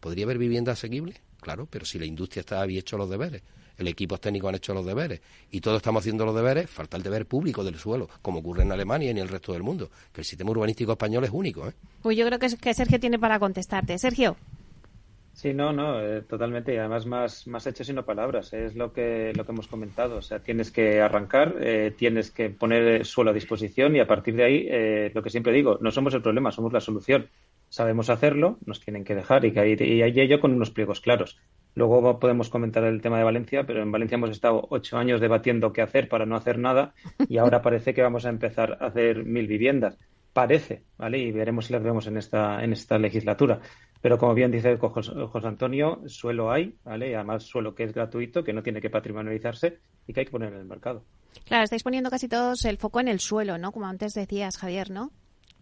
¿Podría 0.00 0.24
haber 0.24 0.38
vivienda 0.38 0.72
asequible? 0.72 1.20
Claro, 1.40 1.68
pero 1.70 1.86
si 1.86 2.00
la 2.00 2.04
industria 2.04 2.40
está, 2.40 2.60
había 2.60 2.80
hecho 2.80 2.98
los 2.98 3.08
deberes 3.08 3.42
el 3.76 3.88
equipo 3.88 4.18
técnico 4.18 4.48
han 4.48 4.54
hecho 4.54 4.74
los 4.74 4.84
deberes 4.84 5.20
y 5.50 5.60
todos 5.60 5.78
estamos 5.78 6.00
haciendo 6.00 6.24
los 6.24 6.34
deberes, 6.34 6.68
falta 6.68 6.96
el 6.96 7.02
deber 7.02 7.26
público 7.26 7.64
del 7.64 7.78
suelo, 7.78 8.08
como 8.20 8.40
ocurre 8.40 8.62
en 8.62 8.72
Alemania 8.72 9.08
y 9.08 9.10
en 9.10 9.18
el 9.18 9.28
resto 9.28 9.52
del 9.52 9.62
mundo, 9.62 9.90
que 10.12 10.20
el 10.20 10.24
sistema 10.24 10.50
urbanístico 10.50 10.92
español 10.92 11.24
es 11.24 11.30
único. 11.30 11.68
¿eh? 11.68 11.72
Pues 12.02 12.16
yo 12.16 12.26
creo 12.26 12.38
que, 12.38 12.56
que 12.56 12.74
Sergio 12.74 13.00
tiene 13.00 13.18
para 13.18 13.38
contestarte. 13.38 13.98
Sergio. 13.98 14.36
Sí, 15.34 15.54
no, 15.54 15.72
no, 15.72 16.00
eh, 16.00 16.22
totalmente. 16.22 16.74
Y 16.74 16.76
además 16.76 17.06
más, 17.06 17.46
más 17.46 17.66
hechos 17.66 17.88
y 17.88 17.92
no 17.92 18.04
palabras. 18.04 18.52
Es 18.52 18.76
lo 18.76 18.92
que, 18.92 19.32
lo 19.34 19.44
que 19.44 19.52
hemos 19.52 19.66
comentado. 19.66 20.16
O 20.16 20.22
sea, 20.22 20.40
tienes 20.40 20.70
que 20.70 21.00
arrancar, 21.00 21.56
eh, 21.60 21.94
tienes 21.96 22.30
que 22.30 22.50
poner 22.50 23.04
suelo 23.06 23.30
a 23.30 23.34
disposición 23.34 23.96
y 23.96 24.00
a 24.00 24.06
partir 24.06 24.36
de 24.36 24.44
ahí, 24.44 24.66
eh, 24.70 25.10
lo 25.14 25.22
que 25.22 25.30
siempre 25.30 25.52
digo, 25.52 25.78
no 25.80 25.90
somos 25.90 26.14
el 26.14 26.22
problema, 26.22 26.52
somos 26.52 26.72
la 26.72 26.80
solución. 26.80 27.28
Sabemos 27.70 28.10
hacerlo, 28.10 28.58
nos 28.66 28.80
tienen 28.80 29.04
que 29.04 29.14
dejar 29.14 29.44
y, 29.46 29.52
que 29.52 29.60
hay, 29.60 29.76
y 29.80 30.02
hay 30.02 30.20
ello 30.20 30.40
con 30.40 30.52
unos 30.52 30.70
pliegos 30.70 31.00
claros. 31.00 31.38
Luego 31.74 32.18
podemos 32.18 32.50
comentar 32.50 32.84
el 32.84 33.00
tema 33.00 33.18
de 33.18 33.24
Valencia, 33.24 33.64
pero 33.64 33.82
en 33.82 33.90
Valencia 33.90 34.16
hemos 34.16 34.30
estado 34.30 34.66
ocho 34.70 34.98
años 34.98 35.20
debatiendo 35.20 35.72
qué 35.72 35.82
hacer 35.82 36.08
para 36.08 36.26
no 36.26 36.36
hacer 36.36 36.58
nada 36.58 36.94
y 37.28 37.38
ahora 37.38 37.62
parece 37.62 37.94
que 37.94 38.02
vamos 38.02 38.26
a 38.26 38.28
empezar 38.28 38.78
a 38.80 38.86
hacer 38.86 39.24
mil 39.24 39.46
viviendas. 39.46 39.98
Parece, 40.32 40.82
¿vale? 40.96 41.18
Y 41.18 41.30
veremos 41.30 41.66
si 41.66 41.74
las 41.74 41.82
vemos 41.82 42.06
en 42.06 42.16
esta, 42.16 42.62
en 42.64 42.72
esta 42.72 42.98
legislatura. 42.98 43.60
Pero 44.00 44.18
como 44.18 44.34
bien 44.34 44.50
dice 44.50 44.76
José 44.78 45.46
Antonio, 45.46 46.00
suelo 46.06 46.50
hay, 46.50 46.74
¿vale? 46.84 47.10
Y 47.10 47.14
además 47.14 47.44
suelo 47.44 47.74
que 47.74 47.84
es 47.84 47.92
gratuito, 47.92 48.42
que 48.42 48.52
no 48.52 48.62
tiene 48.62 48.80
que 48.80 48.90
patrimonializarse 48.90 49.78
y 50.06 50.12
que 50.12 50.20
hay 50.20 50.26
que 50.26 50.32
poner 50.32 50.52
en 50.52 50.60
el 50.60 50.66
mercado. 50.66 51.04
Claro, 51.44 51.64
estáis 51.64 51.82
poniendo 51.82 52.10
casi 52.10 52.28
todos 52.28 52.64
el 52.64 52.78
foco 52.78 53.00
en 53.00 53.08
el 53.08 53.20
suelo, 53.20 53.58
¿no? 53.58 53.72
Como 53.72 53.86
antes 53.86 54.14
decías, 54.14 54.56
Javier, 54.56 54.90
¿no? 54.90 55.12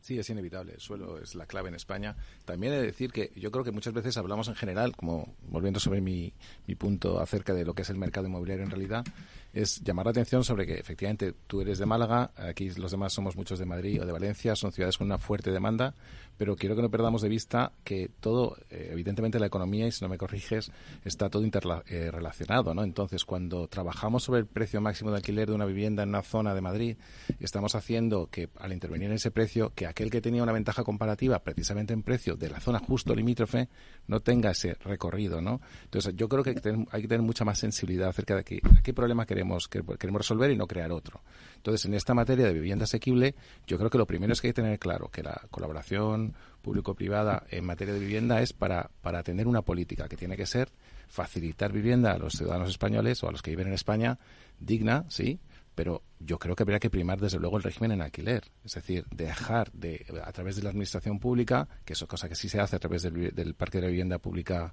Sí, 0.01 0.19
es 0.19 0.31
inevitable. 0.31 0.73
El 0.75 0.81
suelo 0.81 1.19
es 1.19 1.35
la 1.35 1.47
clave 1.47 1.69
en 1.69 1.75
España. 1.75 2.17
También 2.45 2.73
he 2.73 2.77
de 2.77 2.83
decir 2.83 3.13
que 3.13 3.33
yo 3.37 3.51
creo 3.51 3.65
que 3.65 3.71
muchas 3.71 3.93
veces 3.93 4.17
hablamos 4.17 4.49
en 4.49 4.55
general, 4.55 4.97
como 4.97 5.35
volviendo 5.49 5.79
sobre 5.79 6.01
mi, 6.01 6.33
mi 6.67 6.75
punto 6.75 7.21
acerca 7.21 7.53
de 7.53 7.65
lo 7.65 7.75
que 7.75 7.83
es 7.83 7.91
el 7.91 7.99
mercado 7.99 8.27
inmobiliario 8.27 8.65
en 8.65 8.71
realidad, 8.71 9.05
es 9.53 9.83
llamar 9.83 10.07
la 10.07 10.13
atención 10.13 10.43
sobre 10.43 10.67
que 10.67 10.75
efectivamente 10.75 11.35
tú 11.47 11.61
eres 11.61 11.79
de 11.79 11.87
Málaga, 11.87 12.31
aquí 12.37 12.71
los 12.71 12.91
demás 12.91 13.13
somos 13.13 13.37
muchos 13.37 13.59
de 13.59 13.67
Madrid 13.67 14.01
o 14.01 14.07
de 14.07 14.13
Valencia, 14.13 14.57
son 14.57 14.73
ciudades 14.73 14.97
con 14.97 15.07
una 15.07 15.19
fuerte 15.19 15.51
demanda, 15.51 15.95
pero 16.41 16.57
quiero 16.57 16.75
que 16.75 16.81
no 16.81 16.91
perdamos 16.91 17.21
de 17.21 17.29
vista 17.29 17.71
que 17.85 18.11
todo, 18.19 18.57
eh, 18.71 18.89
evidentemente 18.93 19.39
la 19.39 19.45
economía, 19.45 19.87
y 19.87 19.93
si 19.93 20.03
no 20.03 20.09
me 20.09 20.17
corriges, 20.17 20.73
está 21.05 21.29
todo 21.29 21.45
interrelacionado, 21.45 22.73
eh, 22.73 22.75
¿no? 22.75 22.83
Entonces, 22.83 23.27
cuando 23.27 23.69
trabajamos 23.69 24.23
sobre 24.23 24.41
el 24.41 24.47
precio 24.47 24.81
máximo 24.81 25.11
de 25.11 25.19
alquiler 25.19 25.51
de 25.51 25.55
una 25.55 25.67
vivienda 25.67 26.03
en 26.03 26.09
una 26.09 26.23
zona 26.23 26.55
de 26.55 26.63
Madrid, 26.63 26.97
estamos 27.41 27.75
haciendo 27.75 28.29
que 28.29 28.49
al 28.59 28.73
intervenir 28.73 29.11
en 29.11 29.17
ese 29.17 29.31
precio, 29.31 29.75
que 29.75 29.87
aquel 29.87 30.09
que 30.09 30.23
tenía 30.23 30.43
una 30.43 30.53
ventaja 30.53 30.83
comparativa 30.83 31.41
precisamente 31.41 31.93
en 31.93 32.03
precio 32.03 32.37
de 32.37 32.49
la 32.49 32.59
zona 32.59 32.79
justo 32.79 33.15
limítrofe 33.15 33.69
no 34.07 34.21
tenga 34.21 34.53
ese 34.53 34.73
recorrido, 34.81 35.43
¿no? 35.43 35.61
Entonces, 35.85 36.17
yo 36.17 36.27
creo 36.27 36.43
que 36.43 36.51
hay 36.51 36.57
que 36.57 36.63
tener, 36.63 36.87
hay 36.91 37.03
que 37.03 37.09
tener 37.09 37.23
mucha 37.23 37.45
más 37.45 37.59
sensibilidad 37.59 38.09
acerca 38.09 38.35
de 38.35 38.45
qué, 38.45 38.63
qué 38.83 38.95
problema 38.95 39.27
queremos, 39.27 39.69
queremos 39.69 40.23
resolver 40.23 40.51
y 40.51 40.57
no 40.57 40.67
crear 40.67 40.91
otro. 40.91 41.21
Entonces, 41.61 41.85
en 41.85 41.93
esta 41.93 42.15
materia 42.15 42.47
de 42.47 42.55
vivienda 42.55 42.85
asequible, 42.85 43.35
yo 43.67 43.77
creo 43.77 43.91
que 43.91 43.99
lo 43.99 44.07
primero 44.07 44.33
es 44.33 44.41
que 44.41 44.47
hay 44.47 44.55
que 44.55 44.63
tener 44.63 44.79
claro 44.79 45.11
que 45.11 45.23
la 45.23 45.43
colaboración 45.51 46.35
público-privada 46.63 47.45
en 47.51 47.67
materia 47.67 47.93
de 47.93 48.01
vivienda 48.01 48.41
es 48.41 48.55
para, 48.55 48.91
para 49.03 49.23
tener 49.23 49.47
una 49.47 49.61
política 49.61 50.09
que 50.09 50.17
tiene 50.17 50.39
que 50.39 50.47
ser 50.47 50.71
facilitar 51.09 51.71
vivienda 51.71 52.13
a 52.13 52.19
los 52.19 52.33
ciudadanos 52.33 52.71
españoles 52.71 53.23
o 53.23 53.29
a 53.29 53.33
los 53.33 53.43
que 53.43 53.51
viven 53.51 53.67
en 53.67 53.75
España 53.75 54.19
digna, 54.59 55.05
sí, 55.09 55.39
pero 55.75 56.03
yo 56.19 56.39
creo 56.39 56.57
que 56.57 56.63
habría 56.63 56.79
que 56.79 56.89
primar 56.89 57.21
desde 57.21 57.39
luego 57.39 57.59
el 57.59 57.63
régimen 57.63 57.93
en 57.93 58.01
alquiler, 58.01 58.45
es 58.65 58.75
decir, 58.75 59.05
dejar 59.11 59.71
de 59.73 60.07
a 60.25 60.33
través 60.33 60.57
de 60.57 60.63
la 60.63 60.71
administración 60.71 61.19
pública, 61.19 61.69
que 61.85 61.93
es 61.93 62.05
cosa 62.05 62.27
que 62.27 62.35
sí 62.37 62.49
se 62.49 62.59
hace 62.59 62.77
a 62.77 62.79
través 62.79 63.03
del, 63.03 63.55
parque 63.55 63.79
de 63.79 63.83
la 63.83 63.91
vivienda 63.91 64.19
pública 64.19 64.73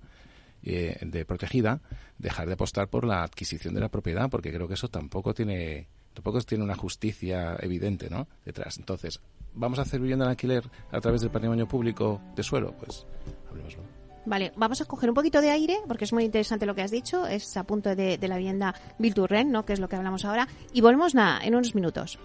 eh, 0.63 0.97
de 1.01 1.25
protegida, 1.25 1.81
dejar 2.17 2.47
de 2.47 2.53
apostar 2.53 2.87
por 2.87 3.05
la 3.05 3.23
adquisición 3.23 3.73
de 3.73 3.81
la 3.81 3.89
propiedad, 3.89 4.29
porque 4.29 4.53
creo 4.53 4.69
que 4.69 4.75
eso 4.75 4.87
tampoco 4.87 5.33
tiene 5.33 5.87
tampoco 6.17 6.41
tiene 6.41 6.63
una 6.63 6.73
justicia 6.73 7.55
evidente, 7.59 8.09
¿no? 8.09 8.27
Detrás. 8.43 8.79
Entonces, 8.79 9.21
vamos 9.53 9.77
a 9.77 9.83
hacer 9.83 9.99
vivienda 9.99 10.25
en 10.25 10.31
alquiler 10.31 10.63
a 10.91 10.99
través 10.99 11.21
del 11.21 11.29
patrimonio 11.29 11.67
público 11.67 12.19
de 12.35 12.41
suelo, 12.41 12.73
pues 12.75 13.05
hablemoslo. 13.51 13.83
Vale, 14.25 14.51
vamos 14.55 14.81
a 14.81 14.85
coger 14.85 15.09
un 15.09 15.13
poquito 15.13 15.41
de 15.41 15.51
aire 15.51 15.77
porque 15.87 16.05
es 16.05 16.13
muy 16.13 16.25
interesante 16.25 16.65
lo 16.65 16.73
que 16.73 16.81
has 16.81 16.89
dicho, 16.89 17.27
es 17.27 17.55
a 17.55 17.65
punto 17.65 17.95
de, 17.95 18.17
la 18.19 18.37
vivienda 18.37 18.73
Bilturren, 18.97 19.51
¿no? 19.51 19.63
que 19.63 19.73
es 19.73 19.79
lo 19.79 19.87
que 19.87 19.95
hablamos 19.95 20.25
ahora, 20.25 20.47
y 20.73 20.81
volvemos 20.81 21.13
nada, 21.13 21.39
en 21.43 21.53
unos 21.53 21.75
minutos. 21.75 22.17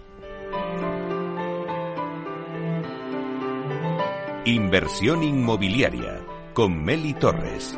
Inversión 4.45 5.21
inmobiliaria 5.21 6.25
con 6.55 6.83
Meli 6.83 7.13
Torres. 7.13 7.77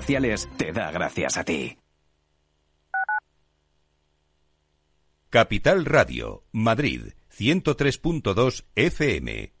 te 0.57 0.71
da 0.71 0.91
gracias 0.91 1.37
a 1.37 1.43
ti. 1.43 1.77
Capital 5.29 5.85
Radio, 5.85 6.43
Madrid, 6.51 7.13
103.2 7.37 8.65
FM. 8.75 9.60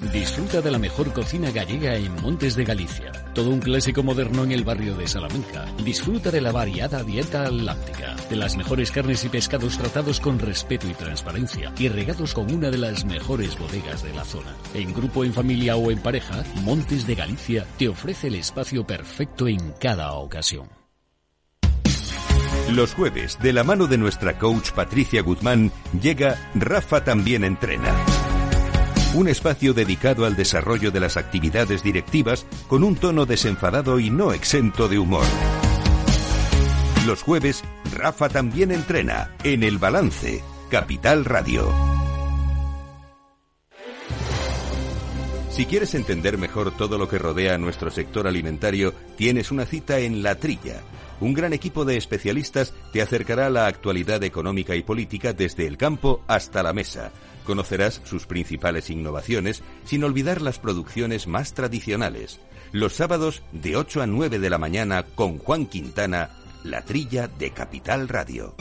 Disfruta 0.00 0.62
de 0.62 0.70
la 0.70 0.78
mejor 0.78 1.12
cocina 1.12 1.50
gallega 1.50 1.96
en 1.96 2.14
Montes 2.22 2.54
de 2.54 2.64
Galicia. 2.64 3.10
Todo 3.34 3.50
un 3.50 3.58
clásico 3.58 4.04
moderno 4.04 4.44
en 4.44 4.52
el 4.52 4.62
barrio 4.62 4.94
de 4.94 5.08
Salamanca. 5.08 5.66
Disfruta 5.84 6.30
de 6.30 6.40
la 6.40 6.52
variada 6.52 7.02
dieta 7.02 7.42
atlántica, 7.42 8.14
de 8.30 8.36
las 8.36 8.56
mejores 8.56 8.92
carnes 8.92 9.24
y 9.24 9.28
pescados 9.28 9.76
tratados 9.76 10.20
con 10.20 10.38
respeto 10.38 10.86
y 10.88 10.94
transparencia 10.94 11.72
y 11.76 11.88
regados 11.88 12.32
con 12.32 12.52
una 12.52 12.70
de 12.70 12.78
las 12.78 13.04
mejores 13.04 13.58
bodegas 13.58 14.04
de 14.04 14.14
la 14.14 14.24
zona. 14.24 14.54
En 14.72 14.94
grupo, 14.94 15.24
en 15.24 15.34
familia 15.34 15.74
o 15.76 15.90
en 15.90 15.98
pareja, 15.98 16.44
Montes 16.62 17.04
de 17.04 17.16
Galicia 17.16 17.66
te 17.76 17.88
ofrece 17.88 18.28
el 18.28 18.36
espacio 18.36 18.86
perfecto 18.86 19.48
en 19.48 19.72
cada 19.80 20.12
ocasión. 20.12 20.68
Los 22.70 22.94
jueves, 22.94 23.36
de 23.42 23.52
la 23.52 23.64
mano 23.64 23.88
de 23.88 23.98
nuestra 23.98 24.38
coach 24.38 24.70
Patricia 24.70 25.22
Guzmán, 25.22 25.72
llega 26.00 26.50
Rafa 26.54 27.02
también 27.02 27.42
entrena 27.42 27.92
un 29.14 29.26
espacio 29.28 29.72
dedicado 29.72 30.26
al 30.26 30.36
desarrollo 30.36 30.90
de 30.90 31.00
las 31.00 31.16
actividades 31.16 31.82
directivas 31.82 32.46
con 32.68 32.84
un 32.84 32.94
tono 32.94 33.24
desenfadado 33.26 33.98
y 33.98 34.10
no 34.10 34.32
exento 34.32 34.88
de 34.88 34.98
humor. 34.98 35.24
Los 37.06 37.22
jueves, 37.22 37.64
Rafa 37.96 38.28
también 38.28 38.70
entrena 38.70 39.34
en 39.44 39.62
El 39.62 39.78
Balance, 39.78 40.42
Capital 40.70 41.24
Radio. 41.24 41.72
Si 45.50 45.64
quieres 45.64 45.94
entender 45.94 46.38
mejor 46.38 46.76
todo 46.76 46.98
lo 46.98 47.08
que 47.08 47.18
rodea 47.18 47.54
a 47.54 47.58
nuestro 47.58 47.90
sector 47.90 48.28
alimentario, 48.28 48.94
tienes 49.16 49.50
una 49.50 49.64
cita 49.64 49.98
en 49.98 50.22
La 50.22 50.36
Trilla. 50.36 50.82
Un 51.20 51.32
gran 51.34 51.52
equipo 51.52 51.84
de 51.84 51.96
especialistas 51.96 52.74
te 52.92 53.02
acercará 53.02 53.46
a 53.46 53.50
la 53.50 53.66
actualidad 53.66 54.22
económica 54.22 54.76
y 54.76 54.82
política 54.82 55.32
desde 55.32 55.66
el 55.66 55.76
campo 55.76 56.22
hasta 56.28 56.62
la 56.62 56.72
mesa. 56.72 57.10
Conocerás 57.48 58.02
sus 58.04 58.26
principales 58.26 58.90
innovaciones 58.90 59.62
sin 59.84 60.04
olvidar 60.04 60.42
las 60.42 60.58
producciones 60.58 61.26
más 61.26 61.54
tradicionales. 61.54 62.40
Los 62.72 62.92
sábados 62.92 63.42
de 63.52 63.74
8 63.74 64.02
a 64.02 64.06
9 64.06 64.38
de 64.38 64.50
la 64.50 64.58
mañana 64.58 65.06
con 65.14 65.38
Juan 65.38 65.64
Quintana, 65.64 66.28
La 66.62 66.82
Trilla 66.82 67.26
de 67.26 67.52
Capital 67.52 68.06
Radio. 68.06 68.54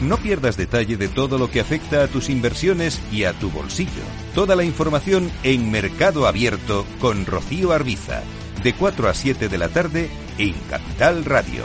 No 0.00 0.16
pierdas 0.16 0.56
detalle 0.56 0.96
de 0.96 1.08
todo 1.08 1.36
lo 1.36 1.50
que 1.50 1.60
afecta 1.60 2.02
a 2.02 2.08
tus 2.08 2.30
inversiones 2.30 2.98
y 3.12 3.24
a 3.24 3.34
tu 3.34 3.50
bolsillo. 3.50 3.90
Toda 4.34 4.56
la 4.56 4.64
información 4.64 5.30
en 5.42 5.70
Mercado 5.70 6.26
Abierto 6.26 6.86
con 6.98 7.26
Rocío 7.26 7.72
Arbiza, 7.72 8.22
de 8.62 8.72
4 8.72 9.06
a 9.06 9.12
7 9.12 9.50
de 9.50 9.58
la 9.58 9.68
tarde 9.68 10.08
en 10.38 10.54
Capital 10.70 11.26
Radio. 11.26 11.64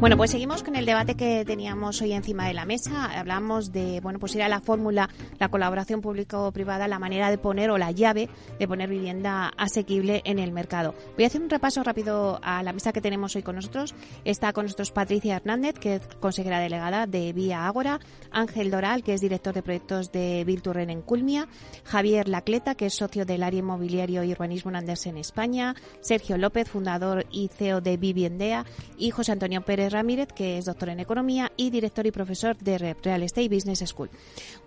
Bueno, 0.00 0.16
pues 0.16 0.30
seguimos 0.30 0.62
con 0.62 0.76
el 0.76 0.86
debate 0.86 1.16
que 1.16 1.44
teníamos 1.44 2.00
hoy 2.00 2.12
encima 2.12 2.46
de 2.46 2.54
la 2.54 2.64
mesa. 2.64 3.06
Hablamos 3.18 3.72
de, 3.72 3.98
bueno, 4.00 4.20
pues 4.20 4.32
ir 4.36 4.44
a 4.44 4.48
la 4.48 4.60
fórmula, 4.60 5.08
la 5.40 5.48
colaboración 5.48 6.02
público-privada, 6.02 6.86
la 6.86 7.00
manera 7.00 7.30
de 7.30 7.36
poner 7.36 7.68
o 7.72 7.78
la 7.78 7.90
llave 7.90 8.28
de 8.60 8.68
poner 8.68 8.88
vivienda 8.88 9.48
asequible 9.56 10.22
en 10.24 10.38
el 10.38 10.52
mercado. 10.52 10.94
Voy 11.16 11.24
a 11.24 11.26
hacer 11.26 11.42
un 11.42 11.50
repaso 11.50 11.82
rápido 11.82 12.38
a 12.44 12.62
la 12.62 12.72
mesa 12.72 12.92
que 12.92 13.00
tenemos 13.00 13.34
hoy 13.34 13.42
con 13.42 13.56
nosotros. 13.56 13.96
Está 14.24 14.52
con 14.52 14.66
nosotros 14.66 14.92
Patricia 14.92 15.34
Hernández, 15.34 15.74
que 15.80 15.96
es 15.96 16.02
consejera 16.20 16.60
delegada 16.60 17.08
de 17.08 17.32
Vía 17.32 17.66
Ágora, 17.66 17.98
Ángel 18.30 18.70
Doral, 18.70 19.02
que 19.02 19.14
es 19.14 19.20
director 19.20 19.52
de 19.52 19.64
proyectos 19.64 20.12
de 20.12 20.44
Virturren 20.44 20.90
en 20.90 21.02
Culmia, 21.02 21.48
Javier 21.82 22.28
Lacleta, 22.28 22.76
que 22.76 22.86
es 22.86 22.94
socio 22.94 23.24
del 23.24 23.42
área 23.42 23.58
inmobiliario 23.58 24.22
y 24.22 24.30
urbanismo 24.30 24.70
en 24.70 25.18
España, 25.18 25.74
Sergio 26.02 26.38
López, 26.38 26.68
fundador 26.68 27.26
y 27.32 27.48
CEO 27.48 27.80
de 27.80 27.96
Viviendea, 27.96 28.64
y 28.96 29.10
José 29.10 29.32
Antonio 29.32 29.62
Pérez 29.62 29.87
Ramírez, 29.90 30.28
que 30.32 30.58
es 30.58 30.64
doctor 30.64 30.88
en 30.90 31.00
Economía 31.00 31.52
y 31.56 31.70
director 31.70 32.06
y 32.06 32.10
profesor 32.10 32.56
de 32.58 32.78
Real 32.78 33.22
Estate 33.22 33.48
Business 33.48 33.84
School. 33.86 34.10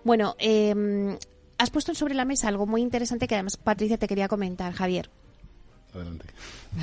Bueno, 0.04 0.34
eh, 0.38 1.16
has 1.58 1.70
puesto 1.70 1.94
sobre 1.94 2.14
la 2.14 2.24
mesa 2.24 2.48
algo 2.48 2.66
muy 2.66 2.82
interesante 2.82 3.28
que 3.28 3.34
además 3.34 3.56
Patricia 3.56 3.98
te 3.98 4.08
quería 4.08 4.28
comentar, 4.28 4.72
Javier. 4.72 5.10
Adelante. 5.94 6.24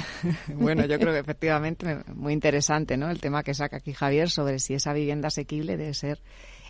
bueno, 0.54 0.86
yo 0.86 1.00
creo 1.00 1.14
que 1.14 1.20
efectivamente 1.20 2.04
muy 2.14 2.34
interesante, 2.34 2.96
¿no? 2.96 3.10
El 3.10 3.20
tema 3.20 3.44
que 3.44 3.54
saca 3.54 3.78
aquí 3.78 3.94
Javier 3.94 4.30
sobre 4.30 4.60
si 4.60 4.76
esa 4.76 4.94
vivienda 4.94 5.30
asequible 5.30 5.78
debe 5.78 5.94
ser 5.94 6.20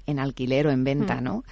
en 0.09 0.19
alquiler 0.19 0.67
o 0.67 0.71
en 0.71 0.83
venta, 0.83 1.15
mm. 1.15 1.23
¿no? 1.23 1.43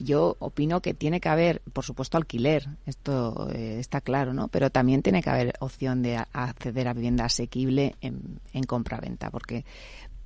Yo 0.00 0.36
opino 0.38 0.80
que 0.80 0.94
tiene 0.94 1.20
que 1.20 1.28
haber, 1.28 1.60
por 1.72 1.84
supuesto, 1.84 2.16
alquiler, 2.16 2.68
esto 2.86 3.48
eh, 3.52 3.78
está 3.80 4.00
claro, 4.00 4.32
¿no? 4.32 4.46
Pero 4.48 4.70
también 4.70 5.02
tiene 5.02 5.22
que 5.22 5.30
haber 5.30 5.54
opción 5.58 6.02
de 6.02 6.16
acceder 6.16 6.86
a 6.86 6.94
vivienda 6.94 7.24
asequible 7.24 7.96
en, 8.00 8.38
en 8.52 8.62
compra-venta, 8.62 9.30
porque 9.30 9.64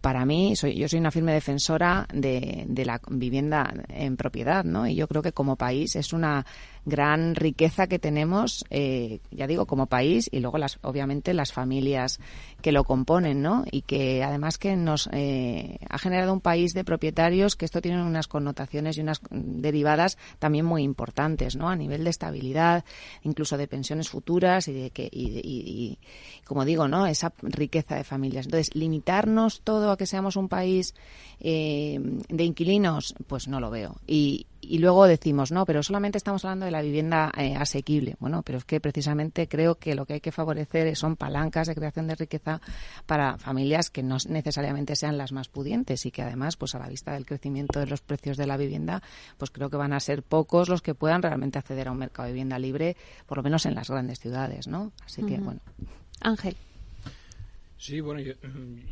para 0.03 0.27
mí, 0.27 0.57
soy, 0.57 0.75
yo 0.75 0.89
soy 0.89 0.99
una 0.99 1.11
firme 1.13 1.33
defensora 1.33 2.07
de, 2.13 2.65
de, 2.69 2.85
la 2.85 3.01
vivienda 3.09 3.73
en 3.89 4.17
propiedad, 4.17 4.65
¿no? 4.65 4.87
Y 4.87 4.97
yo 4.97 5.07
creo 5.07 5.23
que 5.23 5.33
como 5.33 5.57
país 5.57 5.97
es 5.97 6.13
una 6.13 6.45
gran 6.85 7.35
riqueza 7.35 7.87
que 7.87 7.99
tenemos, 7.99 8.65
eh, 8.71 9.21
ya 9.31 9.47
digo, 9.47 9.67
como 9.67 9.87
país 9.87 10.29
y 10.33 10.41
luego 10.41 10.59
las, 10.59 10.79
obviamente 10.83 11.33
las 11.35 11.53
familias 11.53 12.19
que 12.61 12.73
lo 12.73 12.85
componen, 12.85 13.43
¿no? 13.43 13.65
Y 13.71 13.83
que 13.83 14.23
además 14.25 14.59
que 14.59 14.77
nos 14.77 15.09
eh, 15.13 15.79
ha 15.89 15.99
generado 15.99 16.33
un 16.33 16.41
país 16.41 16.75
de 16.75 16.85
propietarios 16.85 17.57
que 17.57 17.65
esto 17.65 17.81
tiene 17.81 18.03
unas 18.03 18.29
connotaciones 18.29 18.99
y 18.99 19.01
unas 19.01 19.21
derivadas 19.31 20.19
también 20.39 20.65
muy 20.65 20.83
importantes, 20.83 21.57
¿no? 21.57 21.69
A 21.69 21.77
nivel 21.77 22.05
de 22.05 22.11
estabilidad, 22.11 22.85
incluso 23.23 23.57
de 23.57 23.69
pensiones 23.69 24.09
futuras 24.09 24.69
y 24.69 24.73
de 24.73 24.91
que, 24.91 25.09
y, 25.11 25.41
y 25.45 25.99
como 26.45 26.65
digo, 26.65 26.89
¿no? 26.89 27.07
Esa 27.07 27.33
riqueza 27.43 27.97
de 27.97 28.05
familias. 28.05 28.47
Entonces, 28.47 28.75
limitarnos 28.75 29.61
todo 29.63 29.91
a 29.91 29.97
que 29.97 30.07
seamos 30.07 30.37
un 30.37 30.49
país 30.49 30.95
eh, 31.41 31.99
de 32.29 32.45
inquilinos, 32.45 33.15
pues 33.27 33.49
no 33.49 33.61
lo 33.61 33.71
veo. 33.71 33.97
Y, 34.07 34.47
y 34.65 34.79
luego 34.79 35.07
decimos, 35.09 35.51
no, 35.51 35.67
pero 35.67 35.83
solamente 35.83 36.19
estamos 36.19 36.45
hablando 36.45 36.65
de 36.65 36.71
la 36.71 36.83
vivienda 36.83 37.33
eh, 37.37 37.57
asequible. 37.57 38.15
Bueno, 38.21 38.43
pero 38.43 38.59
es 38.59 38.65
que 38.65 38.81
precisamente 38.81 39.49
creo 39.49 39.75
que 39.75 39.97
lo 39.97 40.07
que 40.07 40.15
hay 40.15 40.21
que 40.21 40.31
favorecer 40.31 40.97
son 40.97 41.17
palancas 41.17 41.67
de 41.67 41.75
creación 41.75 42.07
de 42.07 42.15
riqueza 42.15 42.61
para 43.05 43.39
familias 43.39 43.91
que 43.91 44.05
no 44.05 44.17
necesariamente 44.29 44.95
sean 44.95 45.19
las 45.19 45.33
más 45.33 45.49
pudientes 45.49 46.07
y 46.07 46.13
que 46.13 46.23
además, 46.23 46.57
pues 46.57 46.77
a 46.77 46.79
la 46.79 46.89
vista 46.89 47.13
del 47.13 47.27
crecimiento 47.27 47.81
de 47.81 47.87
los 47.87 48.03
precios 48.03 48.37
de 48.37 48.47
la 48.47 48.57
vivienda, 48.57 49.03
pues 49.37 49.51
creo 49.51 49.69
que 49.69 49.77
van 49.77 49.93
a 49.93 50.01
ser 50.01 50.23
pocos 50.23 50.69
los 50.69 50.81
que 50.81 50.95
puedan 50.95 51.23
realmente 51.23 51.59
acceder 51.59 51.89
a 51.89 51.93
un 51.93 51.99
mercado 51.99 52.27
de 52.27 52.33
vivienda 52.33 52.59
libre, 52.61 52.97
por 53.27 53.39
lo 53.39 53.43
menos 53.43 53.67
en 53.67 53.75
las 53.75 53.91
grandes 53.91 54.21
ciudades, 54.21 54.69
¿no? 54.69 54.93
Así 55.05 55.25
que, 55.25 55.39
bueno. 55.39 55.61
Ángel. 56.21 56.57
Sí, 57.83 58.01
bueno, 58.01 58.21
yo, 58.21 58.35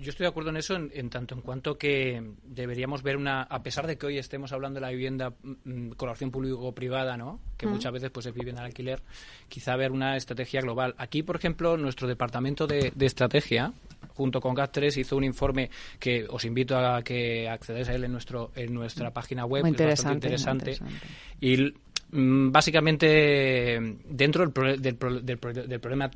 estoy 0.00 0.24
de 0.24 0.26
acuerdo 0.26 0.50
en 0.50 0.56
eso 0.56 0.74
en, 0.74 1.10
tanto 1.10 1.36
en 1.36 1.42
cuanto 1.42 1.78
que 1.78 2.20
deberíamos 2.42 3.04
ver 3.04 3.16
una, 3.16 3.42
a 3.42 3.62
pesar 3.62 3.86
de 3.86 3.96
que 3.96 4.06
hoy 4.06 4.18
estemos 4.18 4.52
hablando 4.52 4.80
de 4.80 4.80
la 4.80 4.90
vivienda 4.90 5.30
mm, 5.30 5.52
mm, 5.62 5.90
colaboración 5.90 6.32
público-privada, 6.32 7.16
¿no? 7.16 7.38
Que 7.56 7.68
muchas 7.68 7.92
veces 7.92 8.10
pues 8.10 8.26
es 8.26 8.34
vivienda 8.34 8.62
al 8.62 8.66
alquiler, 8.66 9.00
quizá 9.48 9.76
ver 9.76 9.92
una 9.92 10.16
estrategia 10.16 10.60
global. 10.60 10.96
Aquí, 10.98 11.22
por 11.22 11.36
ejemplo, 11.36 11.76
nuestro 11.76 12.08
departamento 12.08 12.66
de, 12.66 12.92
estrategia, 12.98 13.72
junto 14.08 14.40
con 14.40 14.56
GAT3, 14.56 14.96
hizo 14.96 15.16
un 15.16 15.22
informe 15.22 15.70
que 16.00 16.26
os 16.28 16.44
invito 16.44 16.76
a 16.76 17.00
que 17.04 17.48
accedáis 17.48 17.88
a 17.90 17.94
él 17.94 18.02
en 18.02 18.10
nuestro 18.10 18.50
en 18.56 18.74
nuestra 18.74 19.12
página 19.12 19.44
web, 19.44 19.62
muy 19.62 19.70
interesante, 19.70 20.34
es 20.34 20.42
bastante 20.42 20.72
interesante. 20.72 21.00
Y 21.40 21.72
mm, 22.10 22.50
básicamente 22.50 23.78
dentro 24.08 24.48
del, 24.48 24.82
del, 24.82 24.98
del 24.98 25.80
problema 25.80 26.10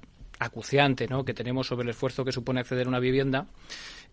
acuciante 0.44 1.06
¿no? 1.08 1.24
que 1.24 1.34
tenemos 1.34 1.66
sobre 1.66 1.84
el 1.84 1.90
esfuerzo 1.90 2.24
que 2.24 2.32
supone 2.32 2.60
acceder 2.60 2.86
a 2.86 2.88
una 2.88 3.00
vivienda, 3.00 3.46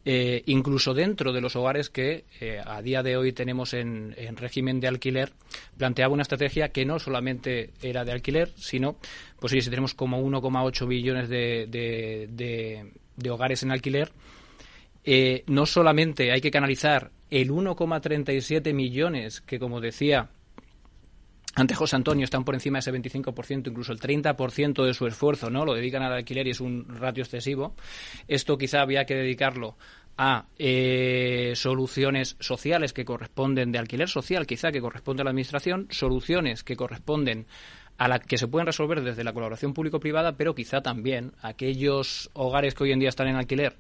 eh, 0.04 0.42
incluso 0.48 0.94
dentro 0.94 1.32
de 1.32 1.42
los 1.42 1.56
hogares 1.56 1.90
que 1.90 2.26
eh, 2.40 2.60
a 2.66 2.82
día 2.82 3.04
de 3.04 3.18
hoy 3.18 3.34
tenemos 3.34 3.74
en, 3.74 4.16
régimen 4.36 4.80
de 4.80 4.88
alquiler, 4.88 5.32
planteaba 5.78 6.14
una 6.14 6.24
estrategia 6.24 6.70
que 6.70 6.86
no 6.86 6.98
solamente 6.98 7.72
era 7.82 8.04
de 8.04 8.12
alquiler, 8.12 8.52
sino, 8.56 8.98
pues 9.40 9.52
si 9.52 9.70
tenemos 9.70 9.94
como 9.94 10.20
1,8 10.20 10.88
billones 10.88 11.30
de, 11.30 11.68
de, 11.70 13.30
hogares 13.30 13.62
en 13.62 13.72
alquiler, 13.72 14.12
eh, 15.04 15.44
no 15.48 15.66
solamente 15.66 16.32
hay 16.32 16.42
que 16.42 16.52
canalizar 16.52 17.12
el 17.30 17.52
1,37 17.52 18.74
millones 18.74 19.42
que, 19.42 19.60
como 19.60 19.80
decía, 19.82 20.30
ante 21.56 21.76
José 21.76 21.98
Antonio 21.98 22.24
están 22.24 22.46
por 22.46 22.56
encima 22.56 22.78
de 22.78 22.80
ese 22.80 22.94
25%, 22.94 23.68
incluso 23.68 23.92
el 23.92 24.00
30% 24.00 24.86
de 24.86 24.94
su 24.94 25.06
esfuerzo, 25.06 25.50
¿no? 25.50 25.66
Lo 25.66 25.74
dedican 25.74 26.02
al 26.02 26.14
alquiler 26.14 26.48
y 26.48 26.52
es 26.52 26.62
un 26.62 26.86
ratio 26.88 27.24
excesivo. 27.24 27.76
Esto 28.28 28.58
quizá 28.58 28.82
había 28.82 29.06
que 29.06 29.16
dedicarlo 29.16 29.76
a 30.18 30.46
eh, 30.58 31.54
soluciones 31.56 32.38
sociales 32.40 32.94
que 32.94 33.04
corresponden 33.06 33.72
de 33.72 33.80
alquiler 33.80 34.08
social, 34.08 34.46
quizá 34.46 34.72
que 34.72 34.80
corresponde 34.80 35.22
a 35.22 35.26
la 35.26 35.32
administración, 35.32 35.88
soluciones 35.90 36.64
que 36.64 36.76
corresponden 36.76 37.48
a 37.98 38.08
la 38.08 38.20
que 38.20 38.38
se 38.38 38.48
pueden 38.48 38.66
resolver 38.66 39.02
desde 39.02 39.24
la 39.24 39.34
colaboración 39.34 39.74
público-privada, 39.74 40.38
pero 40.38 40.56
quizá 40.56 40.82
también 40.82 41.34
aquellos 41.42 42.30
hogares 42.34 42.76
que 42.76 42.84
hoy 42.84 42.92
en 42.94 43.00
día 43.00 43.10
están 43.10 43.28
en 43.28 43.36
alquiler 43.36 43.78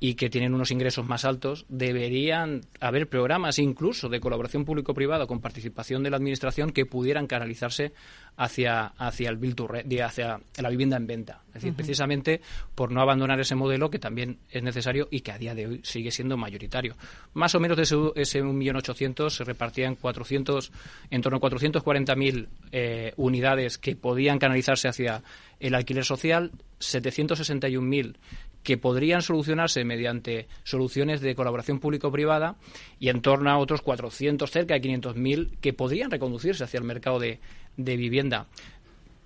y 0.00 0.14
que 0.14 0.28
tienen 0.28 0.54
unos 0.54 0.70
ingresos 0.70 1.06
más 1.06 1.24
altos, 1.24 1.64
deberían 1.68 2.62
haber 2.80 3.08
programas 3.08 3.58
incluso 3.58 4.08
de 4.08 4.20
colaboración 4.20 4.64
público-privada 4.64 5.26
con 5.26 5.40
participación 5.40 6.02
de 6.02 6.10
la 6.10 6.16
Administración 6.16 6.70
que 6.70 6.84
pudieran 6.84 7.26
canalizarse 7.26 7.92
hacia, 8.36 8.86
hacia 8.86 9.30
el 9.30 9.36
build 9.36 9.54
to 9.54 9.68
hacia 10.04 10.40
la 10.58 10.68
vivienda 10.68 10.96
en 10.96 11.06
venta. 11.06 11.42
Es 11.48 11.54
decir, 11.54 11.74
precisamente 11.74 12.40
por 12.74 12.90
no 12.90 13.00
abandonar 13.00 13.38
ese 13.38 13.54
modelo 13.54 13.90
que 13.90 13.98
también 13.98 14.38
es 14.50 14.62
necesario 14.62 15.08
y 15.10 15.20
que 15.20 15.32
a 15.32 15.38
día 15.38 15.54
de 15.54 15.66
hoy 15.66 15.80
sigue 15.84 16.10
siendo 16.10 16.36
mayoritario. 16.36 16.96
Más 17.32 17.54
o 17.54 17.60
menos 17.60 17.76
de 17.76 17.84
ese, 17.84 17.96
ese 18.16 18.42
1.800.000 18.42 19.30
se 19.30 19.44
repartían 19.44 19.94
400, 19.94 20.72
en 21.10 21.22
torno 21.22 21.38
a 21.38 21.40
440.000 21.40 22.48
eh, 22.72 23.12
unidades 23.16 23.78
que 23.78 23.94
podían 23.94 24.38
canalizarse 24.38 24.88
hacia 24.88 25.22
el 25.60 25.74
alquiler 25.74 26.04
social, 26.04 26.50
761.000 26.80 28.16
que 28.64 28.78
podrían 28.78 29.22
solucionarse 29.22 29.84
mediante 29.84 30.48
soluciones 30.64 31.20
de 31.20 31.36
colaboración 31.36 31.78
público-privada 31.78 32.56
y 32.98 33.10
en 33.10 33.20
torno 33.20 33.50
a 33.50 33.58
otros 33.58 33.82
400, 33.82 34.50
cerca 34.50 34.74
de 34.74 34.80
500.000 34.80 35.58
que 35.60 35.72
podrían 35.72 36.10
reconducirse 36.10 36.64
hacia 36.64 36.78
el 36.78 36.84
mercado 36.84 37.20
de, 37.20 37.38
vivienda. 37.76 38.46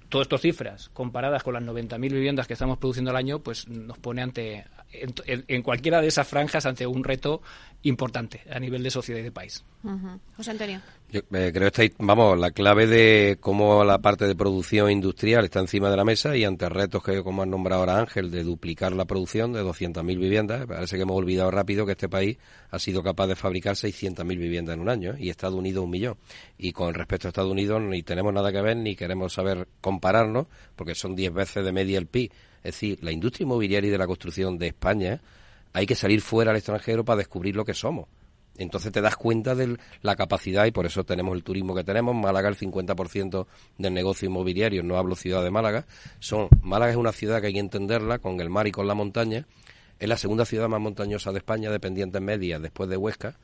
todas 0.09 0.27
estas 0.27 0.40
cifras 0.40 0.90
comparadas 0.92 1.42
con 1.44 1.55
las 1.55 1.62
90.000 1.62 2.01
viviendas 2.01 2.46
que 2.48 2.55
estamos 2.55 2.79
produciendo 2.79 3.12
al 3.12 3.16
año, 3.16 3.38
pues 3.38 3.68
nos 3.68 3.96
pone 3.98 4.22
ante 4.22 4.66
en, 4.90 5.62
cualquiera 5.62 6.01
de 6.01 6.09
esas 6.09 6.27
franjas 6.27 6.66
ante 6.66 6.87
un 6.87 7.05
reto 7.05 7.40
importante 7.83 8.43
a 8.51 8.59
nivel 8.59 8.83
de 8.83 8.91
sociedad 8.91 9.21
y 9.21 9.25
de 9.25 9.33
país. 9.33 9.64
José 10.37 10.51
Antonio. 10.51 10.81
Yo 11.11 11.21
eh, 11.21 11.51
creo 11.55 11.71
que 11.71 11.85
está, 11.85 11.97
vamos, 12.05 12.38
la 12.38 12.51
clave 12.51 12.87
de 12.87 13.38
cómo 13.41 13.85
la 13.85 13.99
parte 13.99 14.27
de 14.27 14.35
producción 14.35 14.91
industrial 14.91 15.45
está 15.45 15.61
encima 15.61 15.88
de 15.88 15.97
la 15.97 16.05
mesa 16.05 16.37
y 16.37 16.45
ante 16.45 16.69
retos 16.69 17.03
que, 17.03 17.23
como 17.23 17.43
han 17.43 17.51
nombrado 17.51 17.83
ahora 17.83 18.01
Ángel, 18.01 18.31
de 18.31 18.43
duplicar 18.43 18.93
la 18.93 19.05
producción 19.05 19.53
de 19.53 19.62
200.000 19.62 20.05
viviendas, 20.19 20.67
parece 20.67 20.97
que 20.97 21.03
hemos 21.03 21.17
olvidado 21.17 21.51
rápido 21.51 21.87
que 21.87 21.93
este 21.93 22.09
país 22.09 22.37
ha 22.71 22.79
sido 22.79 23.03
capaz 23.03 23.29
de 23.29 23.37
fabricar 23.37 23.77
600.000 23.77 24.27
viviendas 24.27 24.75
en 24.75 24.81
un 24.81 24.88
año 24.88 25.12
¿eh? 25.12 25.19
y 25.21 25.31
Estados 25.31 25.57
Unidos 25.57 25.85
un 25.85 25.91
millón. 25.91 26.17
Y 26.59 26.73
con 26.73 26.93
respecto 26.93 27.29
a 27.29 27.31
Estados 27.31 27.51
Unidos 27.51 27.81
ni 27.81 28.03
tenemos 28.03 28.35
nada 28.35 28.51
que 28.51 28.61
ver 28.61 28.77
ni 28.77 28.97
queremos 28.97 29.33
saber 29.33 29.69
compararnos 29.81 30.47
porque 30.75 30.95
son 30.97 31.14
10 31.14 31.33
veces 31.33 31.64
de 31.64 31.73
media 31.73 31.99
el 31.99 32.07
PIB. 32.07 32.33
Es 32.59 32.75
decir, 32.75 32.99
la 33.03 33.12
industria 33.12 33.45
inmobiliaria 33.45 33.88
y 33.88 33.93
de 33.93 33.99
la 33.99 34.07
construcción 34.07 34.59
de 34.59 34.67
España 34.67 35.23
hay 35.79 35.87
que 35.87 35.95
salir 35.95 36.21
fuera 36.21 36.51
al 36.51 36.57
extranjero 36.57 37.05
para 37.05 37.19
descubrir 37.19 37.55
lo 37.57 37.64
que 37.64 37.75
somos 37.75 38.07
entonces 38.59 38.91
te 38.91 39.01
das 39.01 39.17
cuenta 39.17 39.55
de 39.55 39.79
la 40.03 40.17
capacidad 40.17 40.67
y 40.67 40.73
por 40.73 40.85
eso 40.85 41.05
tenemos 41.05 41.35
el 41.37 41.45
turismo 41.45 41.75
que 41.75 41.85
tenemos. 41.85 42.14
Málaga, 42.14 42.49
el 42.49 42.57
50% 42.57 43.47
del 43.79 43.95
negocio 43.95 44.27
inmobiliario, 44.27 44.83
no 44.83 44.99
hablo 44.99 45.14
ciudad 45.14 45.45
de 45.45 45.51
Málaga, 45.51 45.87
son 46.19 46.49
Málaga 46.61 46.91
es 46.91 46.97
una 46.97 47.12
ciudad 47.12 47.41
que 47.41 47.47
hay 47.47 47.53
que 47.53 47.61
entenderla 47.61 48.19
con 48.19 48.41
el 48.41 48.51
mar 48.51 48.67
y 48.67 48.73
con 48.73 48.88
la 48.88 48.95
montaña. 48.95 49.47
Es 50.01 50.09
la 50.09 50.17
segunda 50.17 50.45
ciudad 50.45 50.69
más 50.69 50.81
montañosa 50.81 51.33
de 51.33 51.38
España, 51.38 51.71
de 51.71 51.81
pendientes 51.81 52.21
medias, 52.21 52.61
después 52.61 52.91
de 52.91 52.97
Huesca. 52.97 53.38